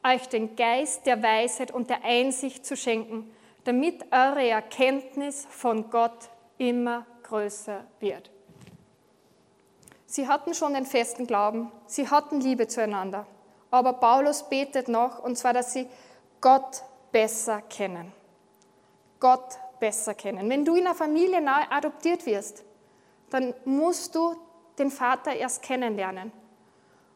euch 0.02 0.26
den 0.28 0.56
Geist 0.56 1.04
der 1.04 1.22
Weisheit 1.22 1.70
und 1.70 1.90
der 1.90 2.04
Einsicht 2.04 2.64
zu 2.64 2.76
schenken, 2.76 3.30
damit 3.64 4.04
eure 4.10 4.48
Erkenntnis 4.48 5.46
von 5.50 5.90
Gott 5.90 6.30
immer 6.56 7.04
größer 7.24 7.84
wird. 8.00 8.30
Sie 10.18 10.26
hatten 10.26 10.52
schon 10.52 10.74
den 10.74 10.84
festen 10.84 11.28
Glauben, 11.28 11.70
sie 11.86 12.10
hatten 12.10 12.40
Liebe 12.40 12.66
zueinander. 12.66 13.24
Aber 13.70 13.92
Paulus 13.92 14.42
betet 14.42 14.88
noch, 14.88 15.20
und 15.20 15.38
zwar, 15.38 15.52
dass 15.52 15.72
sie 15.72 15.86
Gott 16.40 16.82
besser 17.12 17.62
kennen. 17.62 18.12
Gott 19.20 19.60
besser 19.78 20.14
kennen. 20.14 20.50
Wenn 20.50 20.64
du 20.64 20.74
in 20.74 20.86
einer 20.86 20.96
Familie 20.96 21.40
neu 21.40 21.62
adoptiert 21.70 22.26
wirst, 22.26 22.64
dann 23.30 23.54
musst 23.64 24.16
du 24.16 24.34
den 24.80 24.90
Vater 24.90 25.36
erst 25.36 25.62
kennenlernen. 25.62 26.32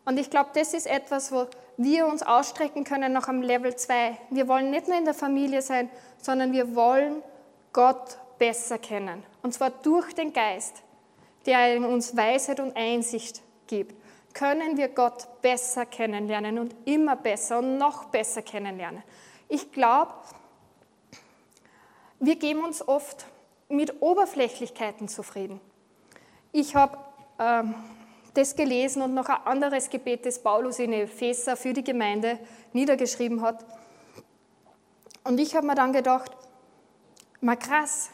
Und 0.05 0.17
ich 0.17 0.31
glaube, 0.31 0.51
das 0.55 0.73
ist 0.73 0.87
etwas, 0.87 1.33
wo 1.33 1.49
wir 1.79 2.07
uns 2.07 2.23
ausstrecken 2.23 2.85
können 2.85 3.13
nach 3.13 3.27
am 3.27 3.43
Level 3.43 3.75
2. 3.75 4.17
Wir 4.31 4.47
wollen 4.47 4.71
nicht 4.71 4.87
nur 4.87 4.97
in 4.97 5.07
der 5.07 5.15
Familie 5.15 5.61
sein, 5.61 5.91
sondern 6.19 6.53
wir 6.53 6.77
wollen 6.77 7.21
Gott 7.73 8.17
besser 8.39 8.79
kennen. 8.79 9.25
Und 9.43 9.55
zwar 9.55 9.71
durch 9.71 10.15
den 10.15 10.33
Geist 10.33 10.82
der 11.47 11.81
uns 11.89 12.17
Weisheit 12.17 12.61
und 12.61 12.77
Einsicht 12.77 13.43
gibt, 13.67 13.95
können 14.35 14.77
wir 14.77 14.89
Gott 14.89 15.29
besser 15.43 15.87
kennenlernen 15.87 16.59
und 16.59 16.75
immer 16.85 17.17
besser 17.17 17.59
und 17.59 17.79
noch 17.79 18.07
besser 18.07 18.43
kennenlernen. 18.43 19.03
Ich 19.49 19.73
glaube, 19.73 20.13
wir 22.21 22.37
geben 22.37 22.65
uns 22.65 22.87
oft 22.87 23.27
mit 23.69 24.01
Oberflächlichkeiten 24.01 25.09
zufrieden. 25.09 25.61
Ich 26.53 26.75
habe 26.75 26.99
ähm, 27.39 27.75
das 28.35 28.57
gelesen 28.57 29.03
und 29.03 29.15
noch 29.15 29.29
ein 29.29 29.45
anderes 29.45 29.91
Gebet, 29.91 30.25
das 30.27 30.43
Paulus 30.43 30.79
in 30.79 30.93
Epheser 30.93 31.57
für 31.57 31.73
die 31.73 31.85
Gemeinde 31.85 32.39
niedergeschrieben 32.73 33.43
hat. 33.43 33.65
Und 35.25 35.39
ich 35.39 35.55
habe 35.55 35.67
mir 35.67 35.75
dann 35.75 35.93
gedacht, 35.93 36.31
mal 37.41 37.57
krass, 37.57 38.11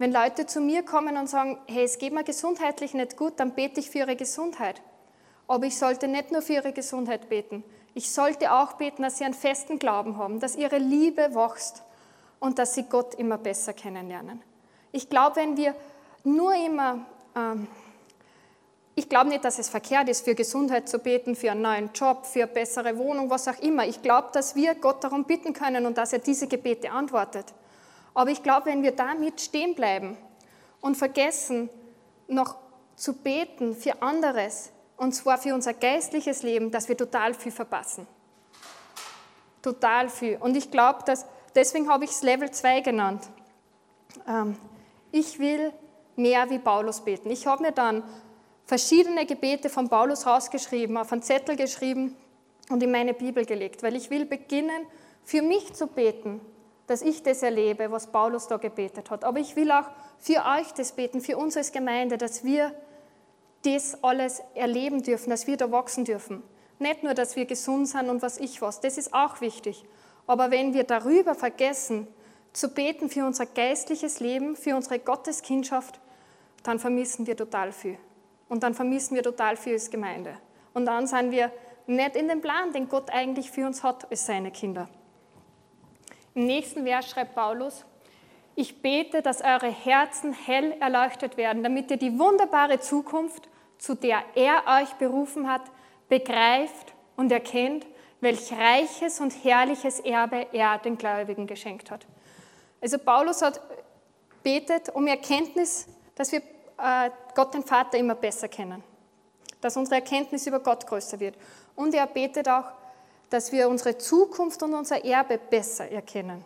wenn 0.00 0.12
Leute 0.12 0.46
zu 0.46 0.62
mir 0.62 0.82
kommen 0.82 1.18
und 1.18 1.28
sagen, 1.28 1.58
hey, 1.66 1.84
es 1.84 1.98
geht 1.98 2.14
mir 2.14 2.24
gesundheitlich 2.24 2.94
nicht 2.94 3.18
gut, 3.18 3.34
dann 3.36 3.54
bete 3.54 3.80
ich 3.80 3.90
für 3.90 3.98
ihre 3.98 4.16
Gesundheit. 4.16 4.80
Aber 5.46 5.66
ich 5.66 5.76
sollte 5.76 6.08
nicht 6.08 6.32
nur 6.32 6.40
für 6.40 6.54
ihre 6.54 6.72
Gesundheit 6.72 7.28
beten. 7.28 7.62
Ich 7.92 8.10
sollte 8.10 8.50
auch 8.50 8.72
beten, 8.72 9.02
dass 9.02 9.18
sie 9.18 9.24
einen 9.24 9.34
festen 9.34 9.78
Glauben 9.78 10.16
haben, 10.16 10.40
dass 10.40 10.56
ihre 10.56 10.78
Liebe 10.78 11.34
wächst 11.34 11.82
und 12.38 12.58
dass 12.58 12.74
sie 12.74 12.84
Gott 12.84 13.14
immer 13.16 13.36
besser 13.36 13.74
kennenlernen. 13.74 14.40
Ich 14.90 15.10
glaube, 15.10 15.36
wenn 15.36 15.58
wir 15.58 15.74
nur 16.24 16.54
immer, 16.54 17.04
ähm, 17.36 17.66
ich 18.94 19.06
glaube 19.06 19.28
nicht, 19.28 19.44
dass 19.44 19.58
es 19.58 19.68
verkehrt 19.68 20.08
ist, 20.08 20.24
für 20.24 20.34
Gesundheit 20.34 20.88
zu 20.88 20.98
beten, 20.98 21.36
für 21.36 21.50
einen 21.50 21.60
neuen 21.60 21.90
Job, 21.92 22.24
für 22.24 22.44
eine 22.44 22.52
bessere 22.52 22.96
Wohnung, 22.96 23.28
was 23.28 23.48
auch 23.48 23.58
immer. 23.58 23.84
Ich 23.86 24.00
glaube, 24.00 24.28
dass 24.32 24.56
wir 24.56 24.76
Gott 24.76 25.04
darum 25.04 25.24
bitten 25.24 25.52
können 25.52 25.84
und 25.84 25.98
dass 25.98 26.14
er 26.14 26.20
diese 26.20 26.46
Gebete 26.46 26.90
antwortet. 26.90 27.52
Aber 28.14 28.30
ich 28.30 28.42
glaube, 28.42 28.66
wenn 28.66 28.82
wir 28.82 28.92
damit 28.92 29.40
stehen 29.40 29.74
bleiben 29.74 30.16
und 30.80 30.96
vergessen, 30.96 31.70
noch 32.28 32.56
zu 32.96 33.14
beten 33.14 33.74
für 33.74 34.02
anderes, 34.02 34.72
und 34.96 35.12
zwar 35.12 35.38
für 35.38 35.54
unser 35.54 35.72
geistliches 35.72 36.42
Leben, 36.42 36.70
dass 36.70 36.88
wir 36.88 36.96
total 36.96 37.32
viel 37.32 37.52
verpassen. 37.52 38.06
Total 39.62 40.08
viel. 40.08 40.36
Und 40.38 40.56
ich 40.56 40.70
glaube, 40.70 41.04
dass 41.06 41.24
deswegen 41.54 41.88
habe 41.88 42.04
ich 42.04 42.10
es 42.10 42.22
Level 42.22 42.50
2 42.50 42.80
genannt. 42.80 43.28
Ähm, 44.28 44.56
ich 45.10 45.38
will 45.38 45.72
mehr 46.16 46.50
wie 46.50 46.58
Paulus 46.58 47.00
beten. 47.00 47.30
Ich 47.30 47.46
habe 47.46 47.62
mir 47.62 47.72
dann 47.72 48.02
verschiedene 48.66 49.26
Gebete 49.26 49.68
von 49.68 49.88
Paulus 49.88 50.26
rausgeschrieben, 50.26 50.96
auf 50.96 51.10
einen 51.12 51.22
Zettel 51.22 51.56
geschrieben 51.56 52.16
und 52.68 52.82
in 52.82 52.90
meine 52.90 53.14
Bibel 53.14 53.44
gelegt, 53.44 53.82
weil 53.82 53.96
ich 53.96 54.10
will 54.10 54.26
beginnen, 54.26 54.86
für 55.24 55.42
mich 55.42 55.72
zu 55.74 55.86
beten, 55.86 56.40
dass 56.90 57.02
ich 57.02 57.22
das 57.22 57.44
erlebe, 57.44 57.92
was 57.92 58.08
Paulus 58.08 58.48
da 58.48 58.56
gebetet 58.56 59.12
hat. 59.12 59.22
Aber 59.22 59.38
ich 59.38 59.54
will 59.54 59.70
auch 59.70 59.88
für 60.18 60.44
euch 60.44 60.72
das 60.76 60.90
beten, 60.90 61.20
für 61.20 61.36
uns 61.36 61.56
als 61.56 61.70
Gemeinde, 61.70 62.18
dass 62.18 62.42
wir 62.42 62.74
das 63.62 64.02
alles 64.02 64.42
erleben 64.56 65.00
dürfen, 65.00 65.30
dass 65.30 65.46
wir 65.46 65.56
da 65.56 65.70
wachsen 65.70 66.04
dürfen. 66.04 66.42
Nicht 66.80 67.04
nur, 67.04 67.14
dass 67.14 67.36
wir 67.36 67.44
gesund 67.44 67.86
sind 67.86 68.08
und 68.08 68.22
was 68.22 68.38
ich 68.38 68.60
was, 68.60 68.80
das 68.80 68.98
ist 68.98 69.14
auch 69.14 69.40
wichtig. 69.40 69.84
Aber 70.26 70.50
wenn 70.50 70.74
wir 70.74 70.82
darüber 70.82 71.36
vergessen, 71.36 72.08
zu 72.52 72.74
beten 72.74 73.08
für 73.08 73.24
unser 73.24 73.46
geistliches 73.46 74.18
Leben, 74.18 74.56
für 74.56 74.74
unsere 74.74 74.98
Gotteskindschaft, 74.98 76.00
dann 76.64 76.80
vermissen 76.80 77.24
wir 77.28 77.36
total 77.36 77.70
viel. 77.70 77.98
Und 78.48 78.64
dann 78.64 78.74
vermissen 78.74 79.14
wir 79.14 79.22
total 79.22 79.56
viel 79.56 79.74
als 79.74 79.90
Gemeinde. 79.90 80.36
Und 80.74 80.86
dann 80.86 81.06
sind 81.06 81.30
wir 81.30 81.52
nicht 81.86 82.16
in 82.16 82.26
dem 82.26 82.40
Plan, 82.40 82.72
den 82.72 82.88
Gott 82.88 83.10
eigentlich 83.10 83.52
für 83.52 83.64
uns 83.64 83.84
hat 83.84 84.10
als 84.10 84.26
seine 84.26 84.50
Kinder. 84.50 84.88
Im 86.34 86.46
nächsten 86.46 86.84
Vers 86.84 87.10
schreibt 87.10 87.34
Paulus, 87.34 87.84
ich 88.54 88.82
bete, 88.82 89.22
dass 89.22 89.42
eure 89.42 89.70
Herzen 89.70 90.32
hell 90.32 90.72
erleuchtet 90.80 91.36
werden, 91.36 91.62
damit 91.62 91.90
ihr 91.90 91.96
die 91.96 92.18
wunderbare 92.18 92.80
Zukunft, 92.80 93.48
zu 93.78 93.94
der 93.94 94.22
er 94.34 94.64
euch 94.80 94.92
berufen 94.94 95.48
hat, 95.48 95.62
begreift 96.08 96.94
und 97.16 97.32
erkennt, 97.32 97.86
welch 98.20 98.52
reiches 98.52 99.20
und 99.20 99.32
herrliches 99.44 100.00
Erbe 100.00 100.46
er 100.52 100.78
den 100.78 100.98
Gläubigen 100.98 101.46
geschenkt 101.46 101.90
hat. 101.90 102.06
Also 102.80 102.98
Paulus 102.98 103.40
hat 103.40 103.60
betet 104.42 104.88
um 104.90 105.06
Erkenntnis, 105.06 105.86
dass 106.14 106.32
wir 106.32 106.40
äh, 106.78 107.10
Gott 107.34 107.54
den 107.54 107.62
Vater 107.62 107.98
immer 107.98 108.14
besser 108.14 108.48
kennen, 108.48 108.82
dass 109.60 109.76
unsere 109.76 109.96
Erkenntnis 109.96 110.46
über 110.46 110.60
Gott 110.60 110.86
größer 110.86 111.20
wird. 111.20 111.36
Und 111.76 111.94
er 111.94 112.06
betet 112.06 112.48
auch, 112.48 112.64
dass 113.30 113.52
wir 113.52 113.68
unsere 113.68 113.96
Zukunft 113.96 114.62
und 114.62 114.74
unser 114.74 115.04
Erbe 115.04 115.38
besser 115.38 115.88
erkennen. 115.90 116.44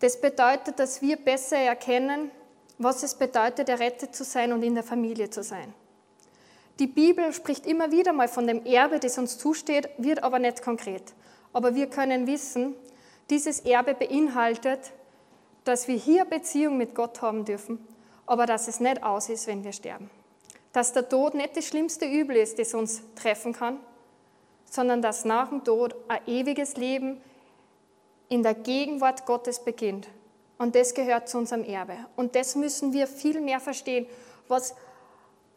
Das 0.00 0.20
bedeutet, 0.20 0.78
dass 0.78 1.00
wir 1.00 1.16
besser 1.16 1.56
erkennen, 1.56 2.30
was 2.78 3.02
es 3.02 3.14
bedeutet, 3.14 3.68
errettet 3.68 4.14
zu 4.14 4.24
sein 4.24 4.52
und 4.52 4.62
in 4.62 4.74
der 4.74 4.84
Familie 4.84 5.30
zu 5.30 5.42
sein. 5.42 5.72
Die 6.78 6.86
Bibel 6.86 7.32
spricht 7.32 7.66
immer 7.66 7.90
wieder 7.90 8.12
mal 8.12 8.28
von 8.28 8.46
dem 8.46 8.64
Erbe, 8.64 9.00
das 9.00 9.18
uns 9.18 9.38
zusteht, 9.38 9.88
wird 9.98 10.22
aber 10.22 10.38
nicht 10.38 10.62
konkret. 10.62 11.02
Aber 11.52 11.74
wir 11.74 11.88
können 11.88 12.28
wissen, 12.28 12.74
dieses 13.30 13.60
Erbe 13.60 13.94
beinhaltet, 13.94 14.92
dass 15.64 15.88
wir 15.88 15.96
hier 15.96 16.24
Beziehung 16.24 16.76
mit 16.76 16.94
Gott 16.94 17.20
haben 17.20 17.44
dürfen, 17.44 17.84
aber 18.26 18.46
dass 18.46 18.68
es 18.68 18.78
nicht 18.78 19.02
aus 19.02 19.28
ist, 19.28 19.48
wenn 19.48 19.64
wir 19.64 19.72
sterben. 19.72 20.08
Dass 20.72 20.92
der 20.92 21.08
Tod 21.08 21.34
nicht 21.34 21.56
das 21.56 21.66
schlimmste 21.66 22.06
Übel 22.06 22.36
ist, 22.36 22.58
das 22.58 22.74
uns 22.74 23.02
treffen 23.16 23.52
kann, 23.52 23.80
sondern 24.68 25.02
dass 25.02 25.24
nach 25.24 25.48
dem 25.48 25.64
Tod 25.64 25.94
ein 26.08 26.20
ewiges 26.26 26.76
Leben 26.76 27.20
in 28.28 28.42
der 28.42 28.54
Gegenwart 28.54 29.26
Gottes 29.26 29.64
beginnt. 29.64 30.08
Und 30.58 30.74
das 30.74 30.94
gehört 30.94 31.28
zu 31.28 31.38
unserem 31.38 31.64
Erbe. 31.64 31.96
Und 32.16 32.34
das 32.34 32.54
müssen 32.54 32.92
wir 32.92 33.06
viel 33.06 33.40
mehr 33.40 33.60
verstehen, 33.60 34.06
was, 34.48 34.74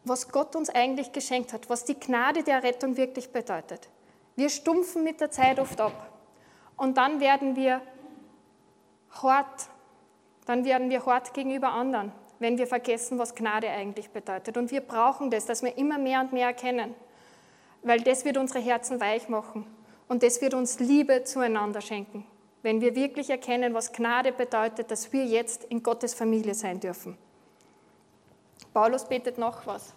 was 0.04 0.30
Gott 0.30 0.56
uns 0.56 0.70
eigentlich 0.70 1.12
geschenkt 1.12 1.54
hat, 1.54 1.70
was 1.70 1.86
die 1.86 2.00
Gnade 2.00 2.44
der 2.44 2.64
Rettung 2.64 2.98
wirklich 2.98 3.32
bedeutet. 3.32 3.90
Wir 4.36 4.50
stumpfen 4.50 5.04
mit 5.04 5.20
der 5.20 5.32
Zeit 5.32 5.60
oft 5.60 5.82
ab. 5.82 6.10
Und 6.78 6.98
dann 6.98 7.20
werden 7.20 7.56
wir 7.56 7.82
hart 9.22 9.70
dann 10.46 10.66
werden 10.66 10.90
wir 10.90 11.06
hart 11.06 11.34
gegenüber 11.34 11.70
anderen, 11.70 12.12
wenn 12.40 12.58
wir 12.58 12.68
vergessen, 12.68 13.20
was 13.20 13.36
Gnade 13.36 13.70
eigentlich 13.70 14.10
bedeutet. 14.10 14.58
Und 14.58 14.72
wir 14.72 14.82
brauchen 14.82 15.30
das, 15.30 15.46
dass 15.46 15.64
wir 15.64 15.78
immer 15.78 15.98
mehr 15.98 16.22
und 16.22 16.34
mehr 16.34 16.48
erkennen, 16.48 16.96
weil 17.84 18.02
das 18.02 18.26
wird 18.26 18.38
unsere 18.38 18.60
Herzen 18.60 19.00
weich 19.00 19.30
machen 19.30 19.66
und 20.08 20.24
das 20.24 20.42
wird 20.42 20.54
uns 20.54 20.80
Liebe 20.80 21.24
zueinander 21.24 21.82
schenken, 21.82 22.26
wenn 22.62 22.82
wir 22.82 22.96
wirklich 22.96 23.30
erkennen, 23.30 23.74
was 23.74 23.92
Gnade 23.92 24.32
bedeutet, 24.32 24.92
dass 24.92 25.12
wir 25.14 25.26
jetzt 25.26 25.64
in 25.66 25.84
Gottes 25.84 26.14
Familie 26.14 26.54
sein 26.54 26.80
dürfen. 26.80 27.18
Paulus 28.74 29.06
betet 29.06 29.38
noch 29.38 29.66
was. 29.68 29.94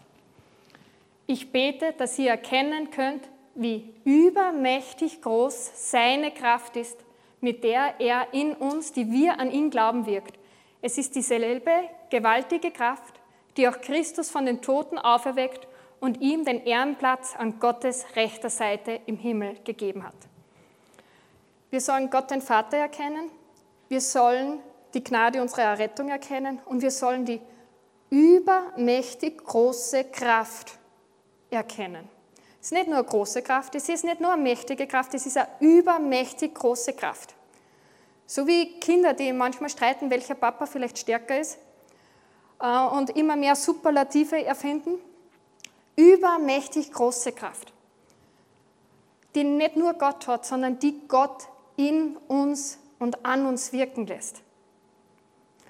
Ich 1.26 1.52
bete, 1.52 1.92
dass 1.92 2.18
ihr 2.18 2.30
erkennen 2.30 2.90
könnt, 2.90 3.28
wie 3.54 3.94
übermächtig 4.04 5.22
groß 5.22 5.90
seine 5.90 6.32
Kraft 6.32 6.76
ist, 6.76 6.98
mit 7.40 7.62
der 7.62 8.00
er 8.00 8.32
in 8.32 8.52
uns, 8.54 8.92
die 8.92 9.10
wir 9.10 9.38
an 9.38 9.50
ihn 9.50 9.70
glauben, 9.70 10.06
wirkt. 10.06 10.38
Es 10.82 10.98
ist 10.98 11.14
dieselbe 11.14 11.70
gewaltige 12.10 12.70
Kraft, 12.70 13.14
die 13.56 13.68
auch 13.68 13.80
Christus 13.80 14.30
von 14.30 14.46
den 14.46 14.60
Toten 14.60 14.98
auferweckt 14.98 15.66
und 16.04 16.20
ihm 16.20 16.44
den 16.44 16.62
Ehrenplatz 16.66 17.34
an 17.34 17.58
Gottes 17.58 18.04
rechter 18.14 18.50
Seite 18.50 19.00
im 19.06 19.16
Himmel 19.16 19.56
gegeben 19.64 20.04
hat. 20.04 20.12
Wir 21.70 21.80
sollen 21.80 22.10
Gott 22.10 22.30
den 22.30 22.42
Vater 22.42 22.76
erkennen, 22.76 23.30
wir 23.88 24.02
sollen 24.02 24.60
die 24.92 25.02
Gnade 25.02 25.40
unserer 25.40 25.62
Errettung 25.62 26.10
erkennen 26.10 26.60
und 26.66 26.82
wir 26.82 26.90
sollen 26.90 27.24
die 27.24 27.40
übermächtig 28.10 29.38
große 29.38 30.04
Kraft 30.04 30.78
erkennen. 31.50 32.06
Es 32.60 32.66
ist 32.66 32.72
nicht 32.72 32.88
nur 32.88 32.98
eine 32.98 33.06
große 33.06 33.40
Kraft, 33.40 33.74
es 33.74 33.88
ist 33.88 34.04
nicht 34.04 34.20
nur 34.20 34.32
eine 34.34 34.42
mächtige 34.42 34.86
Kraft, 34.86 35.14
es 35.14 35.24
ist 35.24 35.38
eine 35.38 35.48
übermächtig 35.60 36.54
große 36.54 36.92
Kraft. 36.92 37.34
So 38.26 38.46
wie 38.46 38.78
Kinder, 38.78 39.14
die 39.14 39.32
manchmal 39.32 39.70
streiten, 39.70 40.10
welcher 40.10 40.34
Papa 40.34 40.66
vielleicht 40.66 40.98
stärker 40.98 41.40
ist 41.40 41.58
äh, 42.60 42.84
und 42.88 43.08
immer 43.16 43.36
mehr 43.36 43.56
Superlative 43.56 44.44
erfinden. 44.44 44.98
Übermächtig 45.96 46.92
große 46.92 47.32
Kraft, 47.32 47.72
die 49.34 49.44
nicht 49.44 49.76
nur 49.76 49.94
Gott 49.94 50.26
hat, 50.26 50.44
sondern 50.44 50.78
die 50.78 51.00
Gott 51.08 51.48
in 51.76 52.16
uns 52.28 52.78
und 52.98 53.24
an 53.24 53.46
uns 53.46 53.72
wirken 53.72 54.06
lässt. 54.06 54.42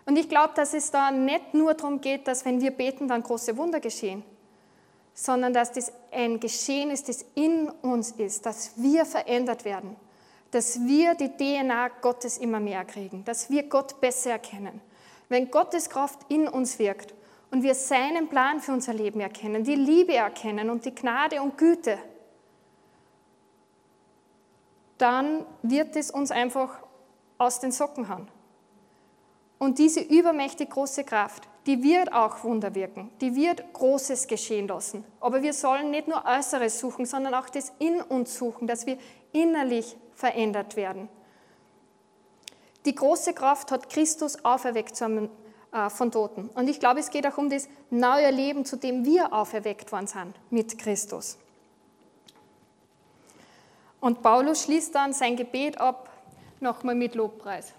Und 0.06 0.16
ich 0.16 0.28
glaube, 0.28 0.52
dass 0.54 0.74
es 0.74 0.90
da 0.90 1.10
nicht 1.10 1.54
nur 1.54 1.74
darum 1.74 2.00
geht, 2.00 2.28
dass 2.28 2.44
wenn 2.44 2.60
wir 2.60 2.70
beten, 2.70 3.08
dann 3.08 3.22
große 3.22 3.56
Wunder 3.56 3.80
geschehen, 3.80 4.22
sondern 5.14 5.52
dass 5.52 5.72
das 5.72 5.92
ein 6.10 6.40
Geschehen 6.40 6.90
ist, 6.90 7.08
das 7.08 7.24
in 7.34 7.68
uns 7.68 8.10
ist, 8.12 8.44
dass 8.44 8.72
wir 8.76 9.06
verändert 9.06 9.64
werden, 9.64 9.96
dass 10.50 10.80
wir 10.80 11.14
die 11.14 11.30
DNA 11.30 11.88
Gottes 12.00 12.38
immer 12.38 12.60
mehr 12.60 12.84
kriegen, 12.84 13.24
dass 13.24 13.48
wir 13.50 13.62
Gott 13.64 14.00
besser 14.00 14.32
erkennen. 14.32 14.80
Wenn 15.28 15.50
Gottes 15.50 15.88
Kraft 15.88 16.18
in 16.28 16.48
uns 16.48 16.78
wirkt 16.78 17.14
und 17.54 17.62
wir 17.62 17.76
seinen 17.76 18.28
Plan 18.28 18.58
für 18.58 18.72
unser 18.72 18.92
Leben 18.92 19.20
erkennen, 19.20 19.62
die 19.62 19.76
Liebe 19.76 20.12
erkennen 20.12 20.70
und 20.70 20.84
die 20.84 20.92
Gnade 20.92 21.40
und 21.40 21.56
Güte, 21.56 22.00
dann 24.98 25.46
wird 25.62 25.94
es 25.94 26.10
uns 26.10 26.32
einfach 26.32 26.80
aus 27.38 27.60
den 27.60 27.70
Socken 27.70 28.08
hauen. 28.08 28.26
Und 29.58 29.78
diese 29.78 30.00
übermächtig 30.00 30.70
große 30.70 31.04
Kraft, 31.04 31.48
die 31.64 31.80
wird 31.80 32.12
auch 32.12 32.42
Wunder 32.42 32.74
wirken, 32.74 33.12
die 33.20 33.36
wird 33.36 33.72
Großes 33.72 34.26
geschehen 34.26 34.66
lassen. 34.66 35.04
Aber 35.20 35.40
wir 35.40 35.52
sollen 35.52 35.92
nicht 35.92 36.08
nur 36.08 36.24
Äußeres 36.24 36.80
suchen, 36.80 37.06
sondern 37.06 37.34
auch 37.34 37.48
das 37.48 37.72
in 37.78 38.02
uns 38.02 38.36
suchen, 38.36 38.66
dass 38.66 38.84
wir 38.84 38.98
innerlich 39.30 39.96
verändert 40.16 40.74
werden. 40.74 41.08
Die 42.84 42.96
große 42.96 43.32
Kraft 43.32 43.70
hat 43.70 43.90
Christus 43.90 44.44
auferweckt 44.44 45.00
äh, 45.00 45.28
von 45.88 46.12
Toten. 46.12 46.48
Und 46.54 46.68
ich 46.68 46.78
glaube, 46.78 47.00
es 47.00 47.10
geht 47.10 47.26
auch 47.26 47.36
um 47.36 47.50
das 47.50 47.68
neue 47.90 48.30
Leben, 48.30 48.64
zu 48.64 48.76
dem 48.76 49.04
wir 49.04 49.32
auferweckt 49.32 49.90
worden 49.90 50.06
sind 50.06 50.34
mit 50.50 50.78
Christus. 50.78 51.36
Und 54.00 54.22
Paulus 54.22 54.64
schließt 54.64 54.94
dann 54.94 55.12
sein 55.12 55.34
Gebet 55.34 55.80
ab, 55.80 56.10
nochmal 56.60 56.94
mit 56.94 57.14
Lobpreis. 57.14 57.72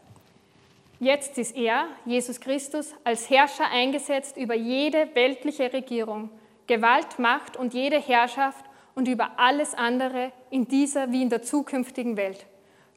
Jetzt 0.99 1.37
ist 1.37 1.55
er, 1.55 1.85
Jesus 2.05 2.39
Christus, 2.39 2.93
als 3.03 3.29
Herrscher 3.29 3.69
eingesetzt 3.71 4.35
über 4.35 4.55
jede 4.55 5.13
weltliche 5.13 5.71
Regierung, 5.71 6.29
Gewalt, 6.67 7.19
Macht 7.19 7.57
und 7.57 7.73
jede 7.73 7.99
Herrschaft 7.99 8.65
und 8.95 9.07
über 9.07 9.37
alles 9.37 9.73
andere 9.73 10.31
in 10.49 10.67
dieser 10.67 11.11
wie 11.11 11.21
in 11.21 11.29
der 11.29 11.43
zukünftigen 11.43 12.17
Welt. 12.17 12.45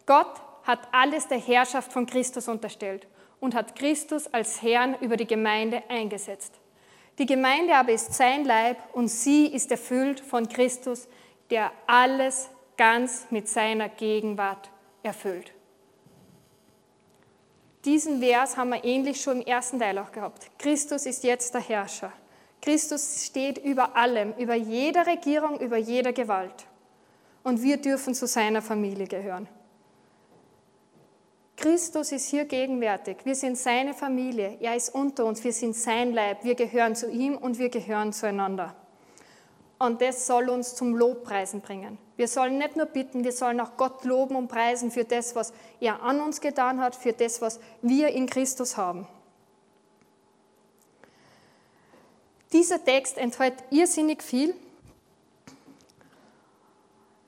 Gott 0.07 0.41
hat 0.65 0.81
alles 0.93 1.29
der 1.29 1.39
Herrschaft 1.39 1.93
von 1.93 2.07
Christus 2.07 2.49
unterstellt 2.49 3.07
und 3.41 3.55
hat 3.55 3.77
Christus 3.77 4.27
als 4.33 4.63
Herrn 4.63 4.97
über 5.01 5.17
die 5.17 5.27
Gemeinde 5.27 5.83
eingesetzt. 5.89 6.55
Die 7.19 7.27
Gemeinde 7.27 7.75
aber 7.75 7.93
ist 7.93 8.15
sein 8.15 8.45
Leib 8.45 8.79
und 8.93 9.09
sie 9.09 9.47
ist 9.47 9.71
erfüllt 9.71 10.21
von 10.21 10.49
Christus, 10.49 11.09
der 11.51 11.73
alles 11.87 12.49
ganz 12.77 13.27
mit 13.31 13.49
seiner 13.49 13.89
Gegenwart 13.89 14.71
erfüllt. 15.03 15.53
Diesen 17.85 18.21
Vers 18.21 18.57
haben 18.57 18.71
wir 18.71 18.85
ähnlich 18.85 19.21
schon 19.21 19.41
im 19.41 19.47
ersten 19.47 19.79
Teil 19.79 19.99
auch 19.99 20.13
gehabt. 20.13 20.51
Christus 20.59 21.07
ist 21.07 21.25
jetzt 21.25 21.55
der 21.55 21.61
Herrscher. 21.61 22.13
Christus 22.61 23.25
steht 23.25 23.59
über 23.59 23.97
allem, 23.97 24.35
über 24.37 24.55
jeder 24.55 25.07
Regierung, 25.07 25.61
über 25.61 25.77
jeder 25.77 26.13
Gewalt. 26.13 26.67
Und 27.43 27.63
wir 27.63 27.77
dürfen 27.79 28.15
zu 28.15 28.27
seiner 28.27 28.63
Familie 28.63 29.07
gehören. 29.07 29.49
Christus 31.59 32.13
ist 32.13 32.29
hier 32.29 32.45
gegenwärtig. 32.45 33.19
Wir 33.25 33.35
sind 33.35 33.59
seine 33.59 33.93
Familie. 33.93 34.57
Er 34.61 34.77
ist 34.77 34.95
unter 34.95 35.25
uns. 35.25 35.43
Wir 35.43 35.53
sind 35.53 35.75
sein 35.75 36.13
Leib. 36.13 36.45
Wir 36.45 36.55
gehören 36.55 36.95
zu 36.95 37.11
ihm 37.11 37.37
und 37.37 37.59
wir 37.59 37.69
gehören 37.69 38.13
zueinander. 38.13 38.77
Und 39.81 40.01
das 40.01 40.29
soll 40.29 40.51
uns 40.51 40.77
zum 40.77 40.95
Lobpreisen 40.95 41.61
bringen. 41.61 41.99
Wir 42.17 42.29
sollen 42.29 42.59
nicht 42.59 42.77
nur 42.77 42.87
bitten, 42.87 43.25
wir 43.25 43.33
sollen 43.33 43.61
auch 43.61 43.77
Gott 43.77 44.05
loben 44.05 44.37
und 44.37 44.49
preisen 44.49 44.93
für 44.93 45.05
das, 45.05 45.35
was 45.35 45.53
er 45.81 46.03
an 46.03 46.21
uns 46.21 46.41
getan 46.41 46.81
hat, 46.81 46.95
für 46.95 47.13
das, 47.13 47.41
was 47.41 47.59
wir 47.83 48.09
in 48.09 48.27
Christus 48.27 48.77
haben. 48.77 49.07
Dieser 52.53 52.85
Text 52.85 53.19
enthält 53.19 53.55
irrsinnig 53.71 54.23
viel, 54.23 54.55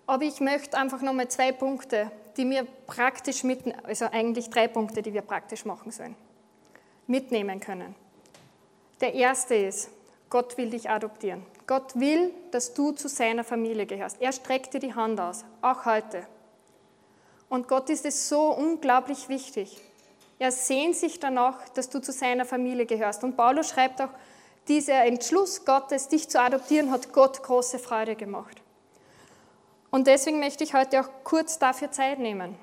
aber 0.06 0.24
ich 0.24 0.40
möchte 0.40 0.76
einfach 0.76 1.02
nochmal 1.02 1.28
zwei 1.28 1.52
Punkte 1.52 2.10
die 2.36 2.48
wir 2.48 2.66
praktisch 2.86 3.44
mitnehmen, 3.44 3.78
also 3.84 4.06
eigentlich 4.06 4.50
drei 4.50 4.68
Punkte, 4.68 5.02
die 5.02 5.12
wir 5.12 5.22
praktisch 5.22 5.64
machen 5.64 5.90
sollen, 5.90 6.16
mitnehmen 7.06 7.60
können. 7.60 7.94
Der 9.00 9.14
erste 9.14 9.54
ist, 9.54 9.90
Gott 10.28 10.56
will 10.58 10.70
dich 10.70 10.88
adoptieren. 10.88 11.44
Gott 11.66 11.98
will, 11.98 12.32
dass 12.50 12.74
du 12.74 12.92
zu 12.92 13.08
seiner 13.08 13.44
Familie 13.44 13.86
gehörst. 13.86 14.20
Er 14.20 14.32
streckt 14.32 14.74
dir 14.74 14.80
die 14.80 14.94
Hand 14.94 15.20
aus, 15.20 15.44
auch 15.62 15.84
heute. 15.86 16.26
Und 17.48 17.66
Gott 17.66 17.90
ist 17.90 18.06
es 18.06 18.28
so 18.28 18.50
unglaublich 18.50 19.28
wichtig. 19.28 19.80
Er 20.38 20.52
sehnt 20.52 20.96
sich 20.96 21.20
danach, 21.20 21.68
dass 21.70 21.90
du 21.90 22.00
zu 22.00 22.12
seiner 22.12 22.44
Familie 22.44 22.86
gehörst. 22.86 23.24
Und 23.24 23.36
Paulus 23.36 23.68
schreibt 23.68 24.00
auch, 24.00 24.08
dieser 24.68 25.04
Entschluss 25.04 25.64
Gottes, 25.64 26.08
dich 26.08 26.28
zu 26.28 26.40
adoptieren, 26.40 26.90
hat 26.90 27.12
Gott 27.12 27.42
große 27.42 27.78
Freude 27.78 28.14
gemacht. 28.14 28.62
Und 29.90 30.06
deswegen 30.06 30.38
möchte 30.38 30.64
ich 30.64 30.74
heute 30.74 31.00
auch 31.00 31.08
kurz 31.24 31.58
dafür 31.58 31.90
Zeit 31.90 32.18
nehmen. 32.18 32.56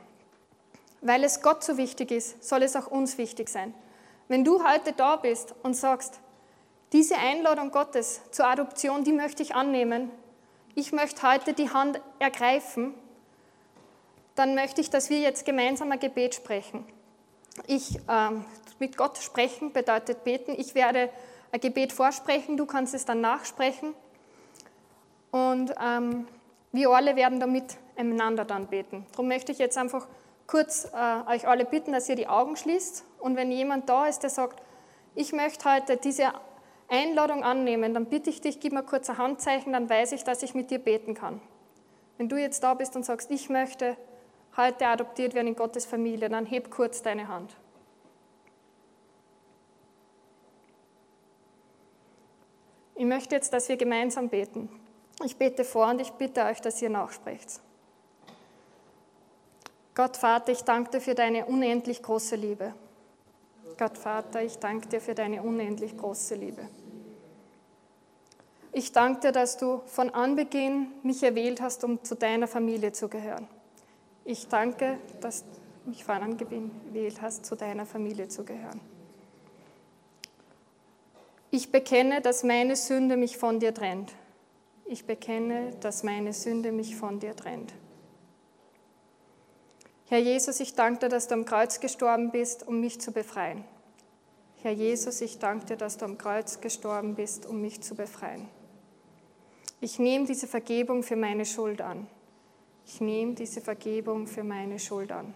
Weil 1.01 1.23
es 1.23 1.41
Gott 1.41 1.63
so 1.63 1.77
wichtig 1.77 2.11
ist, 2.11 2.43
soll 2.43 2.63
es 2.63 2.75
auch 2.75 2.87
uns 2.87 3.17
wichtig 3.17 3.49
sein. 3.49 3.73
Wenn 4.27 4.43
du 4.43 4.63
heute 4.63 4.93
da 4.93 5.15
bist 5.17 5.53
und 5.63 5.75
sagst, 5.75 6.19
diese 6.93 7.17
Einladung 7.17 7.71
Gottes 7.71 8.21
zur 8.31 8.47
Adoption, 8.47 9.03
die 9.03 9.11
möchte 9.11 9.43
ich 9.43 9.55
annehmen, 9.55 10.11
ich 10.75 10.91
möchte 10.91 11.29
heute 11.29 11.53
die 11.53 11.69
Hand 11.69 11.99
ergreifen, 12.19 12.93
dann 14.35 14.55
möchte 14.55 14.81
ich, 14.81 14.89
dass 14.89 15.09
wir 15.09 15.19
jetzt 15.19 15.45
gemeinsam 15.45 15.91
ein 15.91 15.99
Gebet 15.99 16.35
sprechen. 16.35 16.85
Ich, 17.65 17.99
ähm, 18.07 18.45
mit 18.79 18.95
Gott 18.95 19.17
sprechen 19.17 19.73
bedeutet 19.73 20.23
beten. 20.23 20.53
Ich 20.57 20.75
werde 20.75 21.09
ein 21.51 21.59
Gebet 21.59 21.91
vorsprechen, 21.91 22.55
du 22.55 22.65
kannst 22.65 22.93
es 22.93 23.05
dann 23.05 23.21
nachsprechen. 23.21 23.93
Und 25.31 25.73
ähm, 25.83 26.27
wir 26.71 26.89
alle 26.89 27.15
werden 27.15 27.39
damit 27.39 27.77
einander 27.95 28.45
dann 28.45 28.67
beten. 28.67 29.05
Darum 29.11 29.27
möchte 29.27 29.51
ich 29.51 29.57
jetzt 29.57 29.77
einfach 29.77 30.07
kurz 30.45 30.85
äh, 30.93 31.31
euch 31.31 31.47
alle 31.47 31.65
bitten, 31.65 31.91
dass 31.91 32.09
ihr 32.09 32.15
die 32.15 32.27
Augen 32.27 32.55
schließt. 32.55 33.03
Und 33.19 33.35
wenn 33.35 33.51
jemand 33.51 33.89
da 33.89 34.07
ist, 34.07 34.19
der 34.23 34.29
sagt, 34.29 34.61
ich 35.15 35.33
möchte 35.33 35.71
heute 35.71 35.97
diese 35.97 36.31
Einladung 36.87 37.43
annehmen, 37.43 37.93
dann 37.93 38.05
bitte 38.05 38.29
ich 38.29 38.41
dich, 38.41 38.59
gib 38.59 38.73
mir 38.73 38.83
kurz 38.83 39.09
ein 39.09 39.17
Handzeichen, 39.17 39.73
dann 39.73 39.89
weiß 39.89 40.13
ich, 40.13 40.23
dass 40.23 40.43
ich 40.43 40.53
mit 40.55 40.71
dir 40.71 40.79
beten 40.79 41.13
kann. 41.13 41.41
Wenn 42.17 42.29
du 42.29 42.37
jetzt 42.37 42.63
da 42.63 42.73
bist 42.73 42.95
und 42.95 43.03
sagst, 43.03 43.29
ich 43.31 43.49
möchte 43.49 43.97
heute 44.55 44.87
adoptiert 44.87 45.33
werden 45.33 45.47
in 45.47 45.55
Gottes 45.55 45.85
Familie, 45.85 46.29
dann 46.29 46.45
heb 46.45 46.71
kurz 46.71 47.01
deine 47.01 47.27
Hand. 47.27 47.55
Ich 52.95 53.05
möchte 53.05 53.35
jetzt, 53.35 53.53
dass 53.53 53.69
wir 53.69 53.77
gemeinsam 53.77 54.29
beten. 54.29 54.69
Ich 55.23 55.37
bete 55.37 55.63
vor 55.63 55.87
und 55.87 55.99
ich 55.99 56.11
bitte 56.11 56.43
euch, 56.43 56.61
dass 56.61 56.81
ihr 56.81 56.89
nachsprecht. 56.89 57.59
Gott 59.95 60.15
Vater, 60.15 60.51
ich 60.51 60.63
danke 60.63 60.91
dir 60.91 61.01
für 61.01 61.15
deine 61.15 61.45
unendlich 61.45 62.03
große 62.03 62.35
Liebe. 62.35 62.73
Gott 63.79 63.97
Vater, 63.97 64.43
ich 64.43 64.59
danke 64.59 64.87
dir 64.87 65.01
für 65.01 65.15
deine 65.15 65.41
unendlich 65.41 65.97
große 65.97 66.35
Liebe. 66.35 66.67
Ich 68.71 68.91
danke 68.91 69.21
dir, 69.21 69.31
dass 69.31 69.57
du 69.57 69.81
von 69.87 70.11
Anbeginn 70.11 70.91
mich 71.01 71.23
erwählt 71.23 71.61
hast, 71.61 71.83
um 71.83 72.03
zu 72.03 72.15
deiner 72.15 72.47
Familie 72.47 72.91
zu 72.91 73.09
gehören. 73.09 73.47
Ich 74.23 74.47
danke, 74.49 74.99
dass 75.21 75.43
du 75.43 75.89
mich 75.89 76.03
von 76.03 76.17
Anbeginn 76.17 76.69
erwählt 76.89 77.21
hast, 77.21 77.45
zu 77.45 77.55
deiner 77.55 77.87
Familie 77.87 78.27
zu 78.27 78.43
gehören. 78.43 78.79
Ich 81.49 81.71
bekenne, 81.71 82.21
dass 82.21 82.43
meine 82.43 82.75
Sünde 82.75 83.17
mich 83.17 83.37
von 83.37 83.59
dir 83.59 83.73
trennt 83.73 84.13
ich 84.87 85.05
bekenne, 85.05 85.73
dass 85.81 86.03
meine 86.03 86.33
Sünde 86.33 86.71
mich 86.71 86.95
von 86.95 87.19
dir 87.19 87.35
trennt. 87.35 87.73
Herr 90.07 90.19
Jesus, 90.19 90.59
ich 90.61 90.73
danke 90.73 91.01
dir, 91.01 91.09
dass 91.09 91.27
du 91.27 91.33
am 91.33 91.45
Kreuz 91.45 91.79
gestorben 91.81 92.31
bist, 92.31 92.65
um 92.65 92.79
mich 92.79 93.01
zu 93.01 93.11
befreien. 93.11 93.65
Herr 94.61 94.71
Jesus, 94.71 95.21
ich 95.21 95.39
danke 95.39 95.65
dir, 95.65 95.77
dass 95.77 95.97
du 95.97 96.05
am 96.05 96.17
Kreuz 96.17 96.61
gestorben 96.61 97.15
bist, 97.15 97.45
um 97.45 97.61
mich 97.61 97.81
zu 97.81 97.95
befreien. 97.95 98.47
Ich 99.81 99.99
nehme 99.99 100.25
diese 100.25 100.47
Vergebung 100.47 101.03
für 101.03 101.15
meine 101.15 101.45
Schuld 101.45 101.81
an. 101.81 102.07
Ich 102.85 103.01
nehme 103.01 103.33
diese 103.33 103.61
Vergebung 103.61 104.25
für 104.25 104.43
meine 104.43 104.79
Schuld 104.79 105.11
an. 105.11 105.33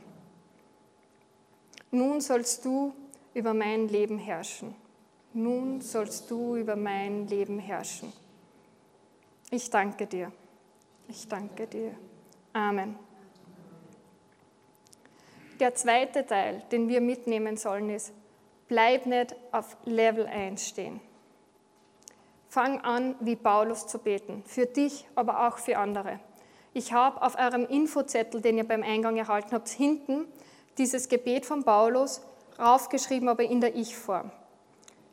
Nun 1.92 2.22
sollst 2.22 2.64
du 2.64 2.94
über 3.34 3.54
mein 3.54 3.90
Leben 3.90 4.18
herrschen. 4.18 4.74
Nun 5.34 5.82
sollst 5.82 6.32
du 6.32 6.56
über 6.56 6.78
mein 6.78 7.28
Leben 7.28 7.60
herrschen. 7.60 8.12
Ich 9.54 9.70
danke 9.70 10.08
dir. 10.08 10.32
Ich 11.10 11.28
danke 11.28 11.68
dir. 11.68 11.94
Amen. 12.54 12.98
Der 15.60 15.76
zweite 15.76 16.26
Teil, 16.26 16.64
den 16.72 16.88
wir 16.88 17.02
mitnehmen 17.02 17.58
sollen, 17.58 17.90
ist, 17.90 18.14
bleib 18.70 19.06
nicht 19.06 19.36
auf 19.52 19.76
Level 19.84 20.26
1 20.26 20.70
stehen. 20.70 21.02
Fang 22.48 22.80
an, 22.80 23.16
wie 23.20 23.36
Paulus 23.36 23.88
zu 23.88 24.00
beten, 24.00 24.42
für 24.46 24.66
dich, 24.66 25.06
aber 25.16 25.46
auch 25.46 25.58
für 25.58 25.78
andere. 25.78 26.22
Ich 26.74 26.94
habe 26.94 27.22
auf 27.22 27.38
eurem 27.38 27.66
Infozettel, 27.66 28.40
den 28.40 28.58
ihr 28.58 28.68
beim 28.68 28.84
Eingang 28.84 29.18
erhalten 29.18 29.52
habt, 29.52 29.68
hinten 29.68 30.28
dieses 30.78 31.10
Gebet 31.10 31.46
von 31.46 31.66
Paulus 31.66 32.22
raufgeschrieben, 32.58 33.28
aber 33.28 33.44
in 33.44 33.60
der 33.60 33.76
Ich-Form. 33.76 34.32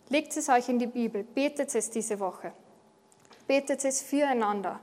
Legt 0.09 0.36
es 0.36 0.49
euch 0.49 0.68
in 0.68 0.78
die 0.78 0.86
Bibel, 0.86 1.24
betet 1.24 1.74
es 1.74 1.91
diese 1.91 2.20
Woche. 2.20 2.53
Betet 3.49 3.84
es 3.84 4.01
füreinander. 4.01 4.78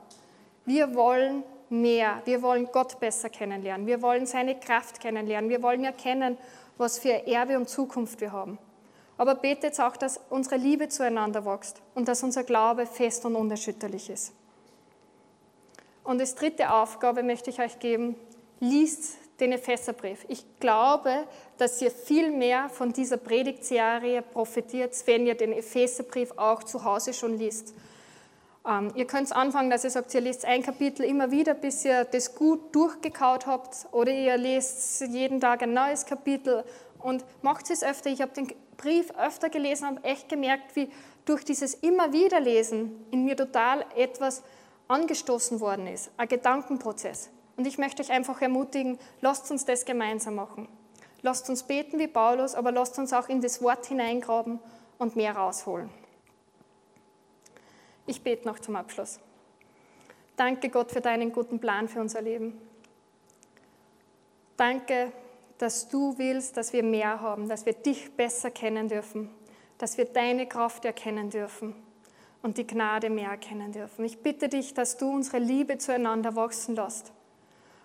Wir 0.65 0.93
wollen 0.93 1.43
mehr. 1.69 2.21
Wir 2.25 2.41
wollen 2.41 2.67
Gott 2.71 2.99
besser 2.99 3.29
kennenlernen. 3.29 3.87
Wir 3.87 4.01
wollen 4.01 4.25
seine 4.25 4.59
Kraft 4.59 4.99
kennenlernen. 4.99 5.49
Wir 5.49 5.61
wollen 5.61 5.85
erkennen, 5.85 6.37
was 6.77 6.99
für 6.99 7.27
Erbe 7.27 7.57
und 7.57 7.69
Zukunft 7.69 8.19
wir 8.19 8.33
haben. 8.33 8.57
Aber 9.17 9.35
betet 9.35 9.79
auch, 9.79 9.95
dass 9.95 10.19
unsere 10.29 10.57
Liebe 10.57 10.89
zueinander 10.89 11.45
wächst 11.45 11.81
und 11.93 12.07
dass 12.07 12.23
unser 12.23 12.43
Glaube 12.43 12.85
fest 12.85 13.23
und 13.25 13.35
unerschütterlich 13.35 14.09
ist. 14.09 14.33
Und 16.03 16.19
als 16.19 16.35
dritte 16.35 16.71
Aufgabe 16.71 17.23
möchte 17.23 17.49
ich 17.49 17.59
euch 17.59 17.79
geben, 17.79 18.15
liest 18.59 19.17
den 19.39 19.51
Epheserbrief. 19.51 20.25
Ich 20.27 20.43
glaube, 20.59 21.27
dass 21.57 21.81
ihr 21.81 21.91
viel 21.91 22.31
mehr 22.31 22.69
von 22.69 22.93
dieser 22.93 23.17
Predigtserie 23.17 24.21
profitiert, 24.21 24.95
wenn 25.05 25.25
ihr 25.25 25.35
den 25.35 25.53
Epheserbrief 25.53 26.31
auch 26.37 26.63
zu 26.63 26.83
Hause 26.83 27.13
schon 27.13 27.37
liest. 27.37 27.73
Ähm, 28.67 28.91
ihr 28.95 29.05
könnt 29.05 29.35
anfangen, 29.35 29.69
dass 29.69 29.83
ihr 29.83 29.89
sagt, 29.91 30.13
ihr 30.13 30.21
lest 30.21 30.45
ein 30.45 30.63
Kapitel 30.63 31.03
immer 31.03 31.31
wieder, 31.31 31.53
bis 31.53 31.85
ihr 31.85 32.03
das 32.05 32.35
gut 32.35 32.75
durchgekaut 32.75 33.45
habt, 33.45 33.87
oder 33.91 34.11
ihr 34.11 34.37
lest 34.37 35.01
jeden 35.01 35.39
Tag 35.39 35.61
ein 35.61 35.73
neues 35.73 36.05
Kapitel 36.05 36.63
und 36.99 37.23
macht 37.41 37.69
es 37.69 37.83
öfter. 37.83 38.09
Ich 38.09 38.21
habe 38.21 38.33
den 38.33 38.51
Brief 38.77 39.11
öfter 39.11 39.49
gelesen 39.49 39.89
und 39.89 40.03
echt 40.03 40.29
gemerkt, 40.29 40.75
wie 40.75 40.89
durch 41.25 41.43
dieses 41.43 41.75
immer 41.75 42.11
wieder 42.13 42.39
Lesen 42.39 43.05
in 43.11 43.25
mir 43.25 43.37
total 43.37 43.85
etwas 43.95 44.43
angestoßen 44.87 45.59
worden 45.59 45.87
ist, 45.87 46.11
ein 46.17 46.27
Gedankenprozess. 46.27 47.29
Und 47.57 47.65
ich 47.67 47.77
möchte 47.77 48.03
euch 48.03 48.11
einfach 48.11 48.41
ermutigen, 48.41 48.97
lasst 49.21 49.49
uns 49.49 49.65
das 49.65 49.85
gemeinsam 49.85 50.35
machen. 50.35 50.67
Lasst 51.21 51.49
uns 51.49 51.63
beten 51.63 51.97
wie 51.97 52.07
Paulus, 52.07 52.53
aber 52.53 52.71
lasst 52.71 52.99
uns 52.99 53.13
auch 53.13 53.29
in 53.29 53.41
das 53.41 53.61
Wort 53.61 53.85
hineingraben 53.85 54.59
und 54.99 55.15
mehr 55.15 55.35
rausholen. 55.35 55.89
Ich 58.05 58.21
bete 58.21 58.47
noch 58.47 58.59
zum 58.59 58.75
Abschluss. 58.75 59.19
Danke 60.35 60.69
Gott 60.69 60.91
für 60.91 61.01
deinen 61.01 61.31
guten 61.31 61.59
Plan 61.59 61.87
für 61.87 62.01
unser 62.01 62.21
Leben. 62.21 62.59
Danke, 64.57 65.11
dass 65.57 65.87
du 65.87 66.17
willst, 66.17 66.57
dass 66.57 66.73
wir 66.73 66.83
mehr 66.83 67.21
haben, 67.21 67.47
dass 67.47 67.65
wir 67.65 67.73
dich 67.73 68.11
besser 68.15 68.51
kennen 68.51 68.89
dürfen, 68.89 69.29
dass 69.77 69.97
wir 69.97 70.05
deine 70.05 70.47
Kraft 70.47 70.85
erkennen 70.85 71.29
dürfen 71.29 71.75
und 72.41 72.57
die 72.57 72.67
Gnade 72.67 73.09
mehr 73.09 73.29
erkennen 73.29 73.71
dürfen. 73.71 74.05
Ich 74.05 74.19
bitte 74.19 74.49
dich, 74.49 74.73
dass 74.73 74.97
du 74.97 75.09
unsere 75.09 75.39
Liebe 75.39 75.77
zueinander 75.77 76.35
wachsen 76.35 76.75
lässt 76.75 77.11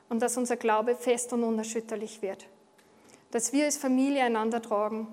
und 0.08 0.20
dass 0.20 0.36
unser 0.36 0.56
Glaube 0.56 0.96
fest 0.96 1.32
und 1.32 1.44
unerschütterlich 1.44 2.20
wird. 2.20 2.46
Dass 3.30 3.52
wir 3.52 3.64
als 3.64 3.78
Familie 3.78 4.24
einander 4.24 4.60
tragen 4.60 5.06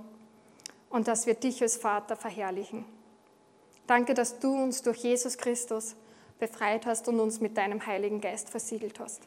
und 0.89 1.07
dass 1.07 1.27
wir 1.27 1.35
dich 1.35 1.61
als 1.61 1.77
Vater 1.77 2.15
verherrlichen. 2.15 2.83
Danke, 3.87 4.13
dass 4.13 4.39
du 4.39 4.53
uns 4.53 4.81
durch 4.81 4.97
Jesus 4.97 5.37
Christus 5.37 5.95
befreit 6.39 6.85
hast 6.85 7.07
und 7.07 7.21
uns 7.21 7.39
mit 7.39 7.57
deinem 7.57 7.85
Heiligen 7.85 8.21
Geist 8.21 8.49
versiegelt 8.49 8.99
hast. 8.99 9.21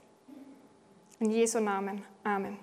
In 1.18 1.30
Jesu 1.30 1.60
Namen. 1.60 2.02
Amen. 2.24 2.58